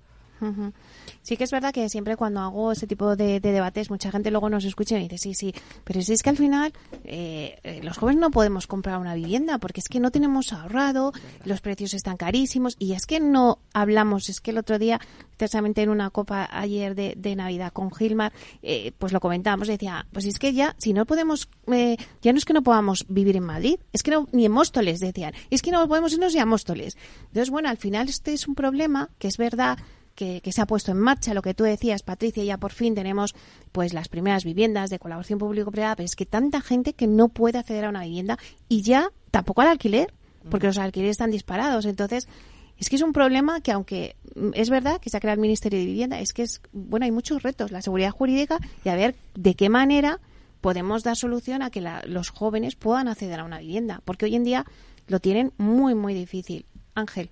Sí 1.21 1.37
que 1.37 1.43
es 1.43 1.51
verdad 1.51 1.73
que 1.73 1.87
siempre 1.89 2.17
cuando 2.17 2.39
hago 2.39 2.71
ese 2.71 2.87
tipo 2.87 3.15
de, 3.15 3.39
debates, 3.39 3.89
mucha 3.89 4.11
gente 4.11 4.31
luego 4.31 4.49
nos 4.49 4.65
escucha 4.65 4.97
y 4.97 5.07
dice, 5.07 5.17
sí, 5.17 5.33
sí, 5.33 5.53
pero 5.83 6.01
si 6.01 6.13
es 6.13 6.23
que 6.23 6.31
al 6.31 6.37
final 6.37 6.73
eh, 7.03 7.59
eh, 7.63 7.81
los 7.83 7.97
jóvenes 7.97 8.19
no 8.19 8.31
podemos 8.31 8.65
comprar 8.65 8.99
una 8.99 9.13
vivienda 9.13 9.59
porque 9.59 9.81
es 9.81 9.87
que 9.87 9.99
no 9.99 10.11
tenemos 10.11 10.51
ahorrado, 10.51 11.13
los 11.45 11.61
precios 11.61 11.93
están 11.93 12.17
carísimos 12.17 12.75
y 12.79 12.93
es 12.93 13.05
que 13.05 13.19
no 13.19 13.59
hablamos, 13.73 14.29
es 14.29 14.41
que 14.41 14.51
el 14.51 14.57
otro 14.57 14.79
día, 14.79 14.99
precisamente 15.37 15.83
en 15.83 15.89
una 15.89 16.09
copa 16.09 16.49
ayer 16.51 16.95
de, 16.95 17.35
Navidad 17.35 17.71
con 17.71 17.93
Gilmar, 17.93 18.33
eh, 18.61 18.91
pues 18.97 19.13
lo 19.13 19.19
comentábamos, 19.19 19.67
decía, 19.67 20.05
pues 20.11 20.25
es 20.25 20.37
que 20.37 20.53
ya, 20.53 20.75
si 20.77 20.91
no 20.91 21.05
podemos, 21.05 21.47
ya 22.21 22.33
no 22.33 22.37
es 22.37 22.45
que 22.45 22.53
no 22.53 22.61
podamos 22.61 23.05
vivir 23.07 23.37
en 23.37 23.43
Madrid, 23.43 23.79
es 23.93 24.03
que 24.03 24.11
no, 24.11 24.27
ni 24.33 24.45
en 24.45 24.51
Móstoles, 24.51 24.99
decían, 24.99 25.33
es 25.49 25.61
que 25.61 25.71
no 25.71 25.87
podemos 25.87 26.11
irnos 26.11 26.33
ya 26.33 26.43
a 26.43 26.45
Móstoles. 26.45 26.97
Entonces, 27.27 27.49
bueno, 27.49 27.69
al 27.69 27.77
final 27.77 28.09
este 28.09 28.33
es 28.33 28.47
un 28.47 28.55
problema 28.55 29.09
que 29.17 29.27
es 29.27 29.37
verdad 29.37 29.77
que, 30.41 30.51
se 30.51 30.61
ha 30.61 30.67
puesto 30.67 30.91
en 30.91 30.99
marcha, 30.99 31.33
lo 31.33 31.41
que 31.41 31.53
tú 31.53 31.63
decías, 31.63 32.03
Patricia, 32.03 32.43
ya 32.43 32.57
por 32.57 32.71
fin 32.71 32.93
tenemos 32.93 33.33
pues 33.71 33.93
las 33.93 34.07
primeras 34.07 34.43
viviendas 34.43 34.89
de 34.89 34.99
colaboración 34.99 35.39
público-privada, 35.39 35.95
pero 35.95 36.05
es 36.05 36.15
que 36.15 36.25
tanta 36.25 36.61
gente 36.61 36.93
que 36.93 37.07
no 37.07 37.29
puede 37.29 37.57
acceder 37.57 37.85
a 37.85 37.89
una 37.89 38.03
vivienda 38.03 38.37
y 38.69 38.83
ya 38.83 39.09
tampoco 39.31 39.61
al 39.61 39.69
alquiler, 39.69 40.13
porque 40.49 40.67
los 40.67 40.77
alquileres 40.77 41.15
están 41.15 41.31
disparados. 41.31 41.85
Entonces, 41.85 42.27
es 42.77 42.89
que 42.89 42.97
es 42.97 43.01
un 43.01 43.13
problema 43.13 43.61
que 43.61 43.71
aunque 43.71 44.15
es 44.53 44.69
verdad 44.69 44.99
que 44.99 45.09
se 45.09 45.17
ha 45.17 45.19
creado 45.19 45.35
el 45.35 45.41
Ministerio 45.41 45.79
de 45.79 45.85
Vivienda, 45.85 46.19
es 46.19 46.33
que 46.33 46.43
es, 46.43 46.61
bueno, 46.71 47.05
hay 47.05 47.11
muchos 47.11 47.41
retos, 47.41 47.71
la 47.71 47.81
seguridad 47.81 48.11
jurídica 48.11 48.59
y 48.83 48.89
a 48.89 48.95
ver 48.95 49.15
de 49.33 49.55
qué 49.55 49.69
manera 49.69 50.19
podemos 50.61 51.03
dar 51.03 51.15
solución 51.15 51.63
a 51.63 51.71
que 51.71 51.83
los 52.05 52.29
jóvenes 52.29 52.75
puedan 52.75 53.07
acceder 53.07 53.39
a 53.39 53.43
una 53.43 53.59
vivienda, 53.59 54.01
porque 54.05 54.25
hoy 54.25 54.35
en 54.35 54.43
día 54.43 54.65
lo 55.07 55.19
tienen 55.19 55.51
muy, 55.57 55.95
muy 55.95 56.13
difícil. 56.13 56.65
Ángel. 56.93 57.31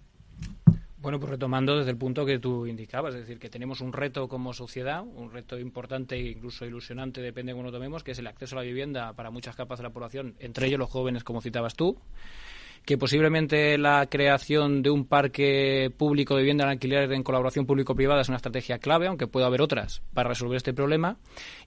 Bueno, 1.01 1.17
pues 1.17 1.29
retomando 1.29 1.77
desde 1.77 1.91
el 1.91 1.97
punto 1.97 2.25
que 2.25 2.39
tú 2.39 2.67
indicabas, 2.67 3.13
es 3.15 3.21
decir, 3.21 3.39
que 3.39 3.49
tenemos 3.49 3.79
un 3.79 3.93
reto 3.93 4.27
como 4.27 4.51
sociedad, 4.51 5.01
un 5.01 5.31
reto 5.31 5.57
importante 5.57 6.15
e 6.15 6.31
incluso 6.31 6.65
ilusionante, 6.65 7.21
depende 7.21 7.53
de 7.53 7.55
cómo 7.55 7.67
lo 7.67 7.71
tomemos, 7.71 8.03
que 8.03 8.11
es 8.11 8.19
el 8.19 8.27
acceso 8.27 8.57
a 8.57 8.59
la 8.59 8.65
vivienda 8.65 9.13
para 9.13 9.31
muchas 9.31 9.55
capas 9.55 9.79
de 9.79 9.83
la 9.83 9.91
población, 9.91 10.35
entre 10.39 10.67
ellos 10.67 10.77
los 10.77 10.89
jóvenes, 10.89 11.23
como 11.23 11.39
citabas 11.39 11.75
tú, 11.75 11.97
que 12.89 12.97
posiblemente 12.97 13.77
la 13.77 14.07
creación 14.07 14.81
de 14.81 14.89
un 14.89 15.05
parque 15.05 15.93
público 15.95 16.33
de 16.33 16.41
vivienda 16.41 16.63
en 16.63 16.71
alquiler 16.71 17.13
en 17.13 17.21
colaboración 17.21 17.67
público-privada 17.67 18.21
es 18.21 18.29
una 18.29 18.37
estrategia 18.37 18.79
clave, 18.79 19.05
aunque 19.05 19.27
pueda 19.27 19.45
haber 19.45 19.61
otras, 19.61 20.01
para 20.11 20.29
resolver 20.29 20.57
este 20.57 20.73
problema, 20.73 21.17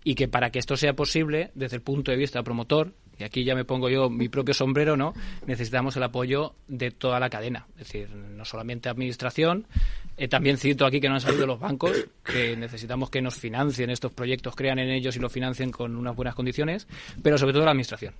y 0.02 0.16
que 0.16 0.26
para 0.26 0.50
que 0.50 0.58
esto 0.58 0.76
sea 0.76 0.94
posible, 0.94 1.52
desde 1.54 1.76
el 1.76 1.82
punto 1.82 2.10
de 2.10 2.16
vista 2.16 2.42
promotor, 2.42 2.92
y 3.20 3.22
aquí 3.22 3.44
ya 3.44 3.54
me 3.54 3.64
pongo 3.64 3.88
yo 3.88 4.10
mi 4.10 4.28
propio 4.28 4.52
sombrero, 4.52 4.96
¿no? 4.96 5.14
Necesitamos 5.46 5.96
el 5.96 6.02
apoyo 6.02 6.56
de 6.66 6.90
toda 6.90 7.20
la 7.20 7.30
cadena, 7.30 7.68
es 7.78 7.86
decir, 7.86 8.10
no 8.10 8.44
solamente 8.44 8.88
administración, 8.88 9.68
eh, 10.16 10.26
también 10.26 10.58
cito 10.58 10.86
aquí 10.86 11.00
que 11.00 11.06
no 11.08 11.14
han 11.14 11.20
salido 11.20 11.46
los 11.46 11.60
bancos, 11.60 12.04
que 12.24 12.56
necesitamos 12.56 13.10
que 13.10 13.22
nos 13.22 13.36
financien 13.36 13.90
estos 13.90 14.12
proyectos, 14.12 14.56
crean 14.56 14.80
en 14.80 14.90
ellos 14.90 15.14
y 15.14 15.20
los 15.20 15.30
financien 15.30 15.70
con 15.70 15.94
unas 15.94 16.16
buenas 16.16 16.34
condiciones, 16.34 16.88
pero 17.22 17.38
sobre 17.38 17.52
todo 17.52 17.64
la 17.64 17.70
administración. 17.70 18.12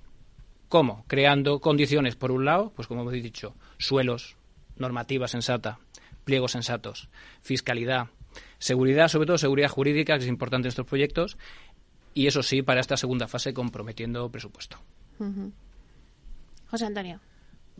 ¿Cómo? 0.73 1.05
Creando 1.05 1.59
condiciones, 1.59 2.15
por 2.15 2.31
un 2.31 2.45
lado, 2.45 2.71
pues 2.75 2.87
como 2.87 3.01
hemos 3.01 3.13
dicho, 3.13 3.53
suelos, 3.77 4.37
normativa 4.75 5.27
sensata, 5.27 5.77
pliegos 6.23 6.53
sensatos, 6.53 7.09
fiscalidad, 7.43 8.07
seguridad, 8.57 9.07
sobre 9.07 9.27
todo 9.27 9.37
seguridad 9.37 9.69
jurídica, 9.69 10.17
que 10.17 10.23
es 10.23 10.27
importante 10.27 10.65
en 10.65 10.69
estos 10.69 10.87
proyectos, 10.87 11.37
y 12.15 12.25
eso 12.25 12.41
sí, 12.41 12.63
para 12.63 12.81
esta 12.81 12.97
segunda 12.97 13.27
fase 13.27 13.53
comprometiendo 13.53 14.31
presupuesto. 14.31 14.79
José 16.71 16.85
Antonio. 16.87 17.19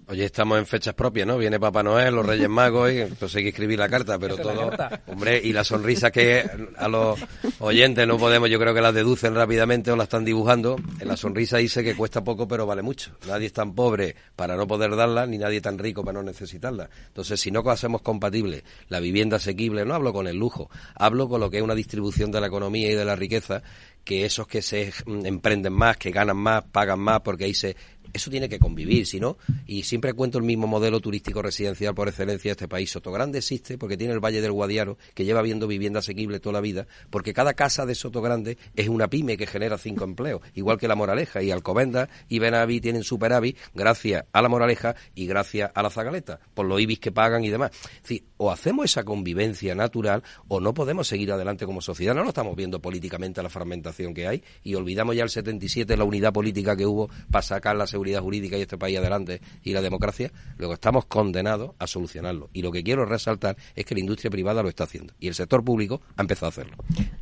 Oye, 0.07 0.25
estamos 0.25 0.59
en 0.59 0.65
fechas 0.65 0.93
propias, 0.93 1.25
¿no? 1.25 1.37
Viene 1.37 1.61
Papá 1.61 1.81
Noel, 1.81 2.13
los 2.13 2.25
Reyes 2.25 2.49
Magos, 2.49 2.91
y 2.91 2.99
entonces 2.99 3.37
hay 3.37 3.43
que 3.43 3.49
escribir 3.49 3.79
la 3.79 3.87
carta, 3.87 4.19
pero 4.19 4.37
todo... 4.37 4.69
Hombre, 5.07 5.39
y 5.41 5.53
la 5.53 5.63
sonrisa 5.63 6.11
que 6.11 6.43
a 6.77 6.89
los 6.89 7.17
oyentes 7.59 8.05
no 8.05 8.17
podemos, 8.17 8.49
yo 8.49 8.59
creo 8.59 8.73
que 8.73 8.81
las 8.81 8.93
deducen 8.93 9.33
rápidamente 9.33 9.91
o 9.91 9.95
la 9.95 10.03
están 10.03 10.25
dibujando. 10.25 10.75
En 10.99 11.07
la 11.07 11.15
sonrisa 11.15 11.57
dice 11.57 11.85
que 11.85 11.95
cuesta 11.95 12.21
poco, 12.21 12.49
pero 12.49 12.65
vale 12.65 12.81
mucho. 12.81 13.11
Nadie 13.27 13.47
es 13.47 13.53
tan 13.53 13.75
pobre 13.75 14.15
para 14.35 14.57
no 14.57 14.67
poder 14.67 14.93
darla, 14.95 15.25
ni 15.25 15.37
nadie 15.37 15.61
tan 15.61 15.77
rico 15.77 16.03
para 16.03 16.19
no 16.19 16.23
necesitarla. 16.23 16.89
Entonces, 17.07 17.39
si 17.39 17.49
no 17.49 17.61
hacemos 17.69 18.01
compatible 18.01 18.65
la 18.89 18.99
vivienda 18.99 19.37
asequible, 19.37 19.85
no 19.85 19.95
hablo 19.95 20.11
con 20.11 20.27
el 20.27 20.35
lujo, 20.35 20.69
hablo 20.95 21.29
con 21.29 21.39
lo 21.39 21.49
que 21.49 21.57
es 21.57 21.63
una 21.63 21.75
distribución 21.75 22.29
de 22.29 22.41
la 22.41 22.47
economía 22.47 22.91
y 22.91 22.95
de 22.95 23.05
la 23.05 23.15
riqueza 23.15 23.63
que 24.03 24.25
esos 24.25 24.47
que 24.47 24.61
se 24.61 24.91
emprenden 25.05 25.71
más, 25.71 25.95
que 25.95 26.11
ganan 26.11 26.35
más, 26.35 26.63
pagan 26.65 26.99
más, 26.99 27.21
porque 27.21 27.45
ahí 27.45 27.53
se 27.53 27.75
eso 28.13 28.29
tiene 28.29 28.47
que 28.47 28.59
convivir, 28.59 29.05
si 29.05 29.19
no, 29.19 29.37
y 29.65 29.83
siempre 29.83 30.13
cuento 30.13 30.37
el 30.37 30.43
mismo 30.43 30.67
modelo 30.67 30.99
turístico 30.99 31.41
residencial 31.41 31.95
por 31.95 32.07
excelencia 32.07 32.49
de 32.49 32.53
este 32.53 32.67
país. 32.67 32.91
Sotogrande 32.91 33.39
existe 33.39 33.77
porque 33.77 33.97
tiene 33.97 34.13
el 34.13 34.19
Valle 34.19 34.41
del 34.41 34.51
Guadiaro, 34.51 34.97
que 35.13 35.25
lleva 35.25 35.41
viendo 35.41 35.67
vivienda 35.67 35.99
asequible 35.99 36.39
toda 36.39 36.53
la 36.53 36.61
vida, 36.61 36.87
porque 37.09 37.33
cada 37.33 37.53
casa 37.53 37.85
de 37.85 37.95
Sotogrande 37.95 38.57
es 38.75 38.87
una 38.87 39.09
pyme 39.09 39.37
que 39.37 39.47
genera 39.47 39.77
cinco 39.77 40.03
empleos, 40.03 40.41
igual 40.53 40.77
que 40.77 40.87
La 40.87 40.95
Moraleja 40.95 41.41
y 41.41 41.51
Alcobenda 41.51 42.09
y 42.29 42.39
Benaví 42.39 42.79
tienen 42.81 43.03
superávit 43.03 43.57
gracias 43.73 44.25
a 44.31 44.41
La 44.41 44.49
Moraleja 44.49 44.95
y 45.15 45.25
gracias 45.25 45.71
a 45.73 45.81
la 45.81 45.89
Zagaleta, 45.89 46.39
por 46.53 46.65
los 46.65 46.79
IBIS 46.79 46.99
que 46.99 47.11
pagan 47.11 47.43
y 47.43 47.49
demás. 47.49 47.71
Es 47.95 48.01
decir, 48.03 48.25
o 48.37 48.51
hacemos 48.51 48.85
esa 48.85 49.03
convivencia 49.03 49.75
natural 49.75 50.23
o 50.47 50.59
no 50.59 50.73
podemos 50.73 51.07
seguir 51.07 51.31
adelante 51.31 51.65
como 51.65 51.81
sociedad. 51.81 52.13
No 52.13 52.23
lo 52.23 52.29
estamos 52.29 52.55
viendo 52.55 52.81
políticamente 52.81 53.41
la 53.41 53.49
fragmentación 53.49 54.13
que 54.13 54.27
hay 54.27 54.43
y 54.63 54.75
olvidamos 54.75 55.15
ya 55.15 55.23
el 55.23 55.29
77 55.29 55.95
la 55.97 56.03
unidad 56.03 56.33
política 56.33 56.75
que 56.75 56.85
hubo 56.85 57.09
para 57.31 57.41
sacar 57.41 57.75
la 57.75 57.87
seguridad 57.87 58.02
jurídica 58.03 58.57
y 58.57 58.61
este 58.61 58.77
país 58.77 58.97
adelante 58.97 59.41
y 59.63 59.73
la 59.73 59.81
democracia, 59.81 60.31
luego 60.57 60.73
estamos 60.73 61.05
condenados 61.05 61.71
a 61.79 61.87
solucionarlo. 61.87 62.49
Y 62.53 62.61
lo 62.61 62.71
que 62.71 62.83
quiero 62.83 63.05
resaltar 63.05 63.55
es 63.75 63.85
que 63.85 63.95
la 63.95 64.01
industria 64.01 64.29
privada 64.29 64.61
lo 64.61 64.69
está 64.69 64.83
haciendo 64.83 65.13
y 65.19 65.27
el 65.27 65.33
sector 65.33 65.63
público 65.63 66.01
ha 66.17 66.21
empezado 66.21 66.47
a 66.47 66.49
hacerlo. 66.49 66.75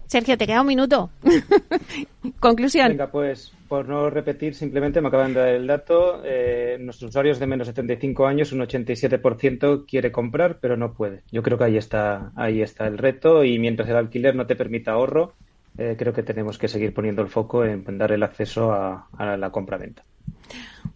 Sergio, 0.08 0.38
te 0.38 0.46
queda 0.46 0.62
un 0.62 0.68
minuto. 0.68 1.10
Conclusión. 2.40 2.90
Venga, 2.90 3.12
pues 3.12 3.54
por 3.72 3.88
no 3.88 4.10
repetir, 4.10 4.54
simplemente 4.54 5.00
me 5.00 5.08
acaban 5.08 5.34
de 5.34 5.40
dar 5.40 5.50
el 5.54 5.66
dato. 5.66 6.22
Eh, 6.26 6.78
nuestros 6.82 7.12
usuarios 7.12 7.40
de 7.40 7.48
menos 7.48 7.68
de 7.68 7.72
75 7.72 8.28
años, 8.28 8.52
un 8.52 8.60
87% 8.60 9.86
quiere 9.88 10.12
comprar, 10.12 10.60
pero 10.60 10.76
no 10.76 10.94
puede. 10.94 11.24
Yo 11.32 11.42
creo 11.42 11.58
que 11.58 11.64
ahí 11.64 11.78
está, 11.78 12.34
ahí 12.36 12.62
está 12.62 12.86
el 12.88 12.98
reto 12.98 13.46
y 13.46 13.60
mientras 13.60 13.88
el 13.88 13.96
alquiler 13.96 14.36
no 14.36 14.46
te 14.46 14.58
permita 14.58 14.92
ahorro, 14.92 15.36
eh, 15.78 15.95
creo 15.97 16.13
que 16.13 16.24
tenemos 16.24 16.57
que 16.57 16.67
seguir 16.67 16.93
poniendo 16.93 17.22
el 17.22 17.30
foco 17.30 17.65
en 17.65 17.97
dar 17.97 18.11
el 18.11 18.24
acceso 18.24 18.72
a, 18.72 19.07
a 19.17 19.38
la 19.38 19.51
compra-venta. 19.51 20.03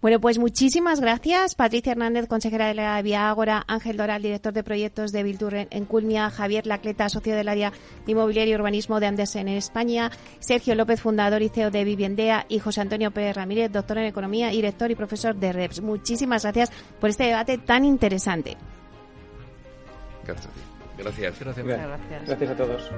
Bueno, 0.02 0.20
pues 0.20 0.38
muchísimas 0.38 1.00
gracias. 1.00 1.56
Patricia 1.56 1.94
Hernández, 1.94 2.28
consejera 2.28 2.68
de 2.68 2.76
la 2.76 3.02
Vía 3.02 3.30
Ágora, 3.30 3.64
Ángel 3.68 3.98
Doral, 3.98 4.22
director 4.22 4.54
de 4.54 4.64
proyectos 4.64 5.12
de 5.12 5.24
Bildur 5.24 5.56
en 5.56 5.86
Culmia, 5.86 6.30
Javier 6.30 6.68
Lacleta, 6.68 7.10
socio 7.10 7.36
del 7.36 7.48
área 7.48 7.72
de 8.06 8.12
inmobiliario 8.12 8.54
y 8.54 8.56
urbanismo 8.56 9.00
de 9.00 9.08
Andersen 9.08 9.48
en 9.48 9.58
España, 9.58 10.12
Sergio 10.40 10.76
López, 10.76 11.02
fundador 11.02 11.42
y 11.42 11.50
CEO 11.50 11.72
de 11.72 11.84
Viviendea 11.84 12.46
y 12.50 12.60
José 12.60 12.82
Antonio 12.82 13.12
Pérez 13.12 13.36
Ramírez, 13.36 13.72
doctor 13.72 13.98
en 13.98 14.06
economía, 14.06 14.50
director 14.50 14.92
y 14.92 14.96
profesor 14.96 15.36
de 15.36 15.54
REPS. 15.54 15.82
Muchísimas 15.82 16.44
gracias 16.44 16.72
por 17.00 17.10
este 17.10 17.26
debate 17.26 17.58
tan 17.58 17.86
interesante. 17.86 18.58
Gracias. 20.26 20.54
Gracias. 20.98 21.40
Gracias, 21.40 21.66
gracias. 21.66 22.28
gracias 22.28 22.52
a 22.52 22.56
todos. 22.56 22.92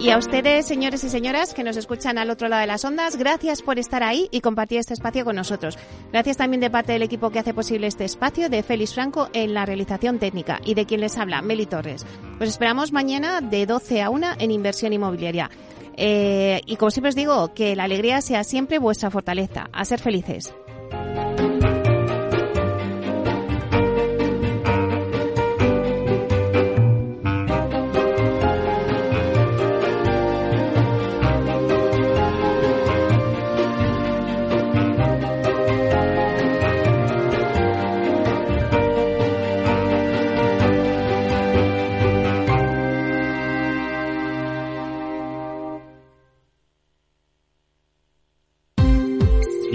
Y 0.00 0.10
a 0.10 0.16
ustedes, 0.16 0.64
señores 0.64 1.02
y 1.02 1.08
señoras 1.08 1.54
que 1.54 1.64
nos 1.64 1.76
escuchan 1.76 2.18
al 2.18 2.30
otro 2.30 2.46
lado 2.48 2.60
de 2.60 2.68
las 2.68 2.84
ondas, 2.84 3.16
gracias 3.16 3.62
por 3.62 3.80
estar 3.80 4.04
ahí 4.04 4.28
y 4.30 4.40
compartir 4.40 4.78
este 4.78 4.94
espacio 4.94 5.24
con 5.24 5.34
nosotros. 5.34 5.76
Gracias 6.12 6.36
también 6.36 6.60
de 6.60 6.70
parte 6.70 6.92
del 6.92 7.02
equipo 7.02 7.30
que 7.30 7.40
hace 7.40 7.52
posible 7.52 7.88
este 7.88 8.04
espacio, 8.04 8.48
de 8.48 8.62
Félix 8.62 8.94
Franco 8.94 9.28
en 9.32 9.54
la 9.54 9.66
realización 9.66 10.20
técnica 10.20 10.60
y 10.64 10.74
de 10.74 10.86
quien 10.86 11.00
les 11.00 11.18
habla, 11.18 11.42
Meli 11.42 11.66
Torres. 11.66 12.06
Os 12.40 12.48
esperamos 12.48 12.92
mañana 12.92 13.40
de 13.40 13.66
12 13.66 14.02
a 14.02 14.10
1 14.10 14.26
en 14.38 14.50
Inversión 14.52 14.92
Inmobiliaria. 14.92 15.50
Eh, 15.96 16.60
y 16.64 16.76
como 16.76 16.92
siempre 16.92 17.08
os 17.08 17.16
digo, 17.16 17.52
que 17.52 17.74
la 17.74 17.84
alegría 17.84 18.20
sea 18.20 18.44
siempre 18.44 18.78
vuestra 18.78 19.10
fortaleza. 19.10 19.68
A 19.72 19.84
ser 19.84 19.98
felices. 19.98 20.54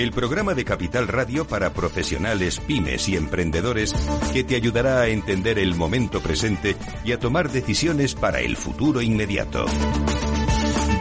El 0.00 0.12
programa 0.12 0.54
de 0.54 0.64
Capital 0.64 1.08
Radio 1.08 1.46
para 1.46 1.74
profesionales, 1.74 2.58
pymes 2.58 3.06
y 3.10 3.16
emprendedores 3.16 3.94
que 4.32 4.42
te 4.44 4.56
ayudará 4.56 5.02
a 5.02 5.08
entender 5.08 5.58
el 5.58 5.74
momento 5.74 6.22
presente 6.22 6.74
y 7.04 7.12
a 7.12 7.18
tomar 7.18 7.52
decisiones 7.52 8.14
para 8.14 8.40
el 8.40 8.56
futuro 8.56 9.02
inmediato. 9.02 9.66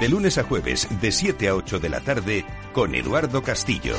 De 0.02 0.10
lunes 0.10 0.38
a 0.38 0.44
jueves, 0.44 0.90
de 1.00 1.14
7 1.14 1.48
a 1.48 1.56
8 1.56 1.80
de 1.80 1.88
la 1.88 2.02
tarde, 2.02 2.46
con 2.74 2.94
Eduardo 2.94 3.42
Castillo. 3.42 3.96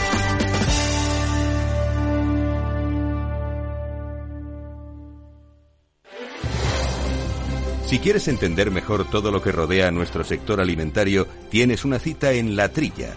Si 7.86 7.98
quieres 8.00 8.28
entender 8.28 8.70
mejor 8.70 9.08
todo 9.08 9.30
lo 9.30 9.40
que 9.40 9.50
rodea 9.50 9.88
a 9.88 9.92
nuestro 9.92 10.24
sector 10.24 10.60
alimentario, 10.60 11.26
tienes 11.48 11.86
una 11.86 11.98
cita 11.98 12.32
en 12.32 12.54
La 12.54 12.68
Trilla. 12.68 13.16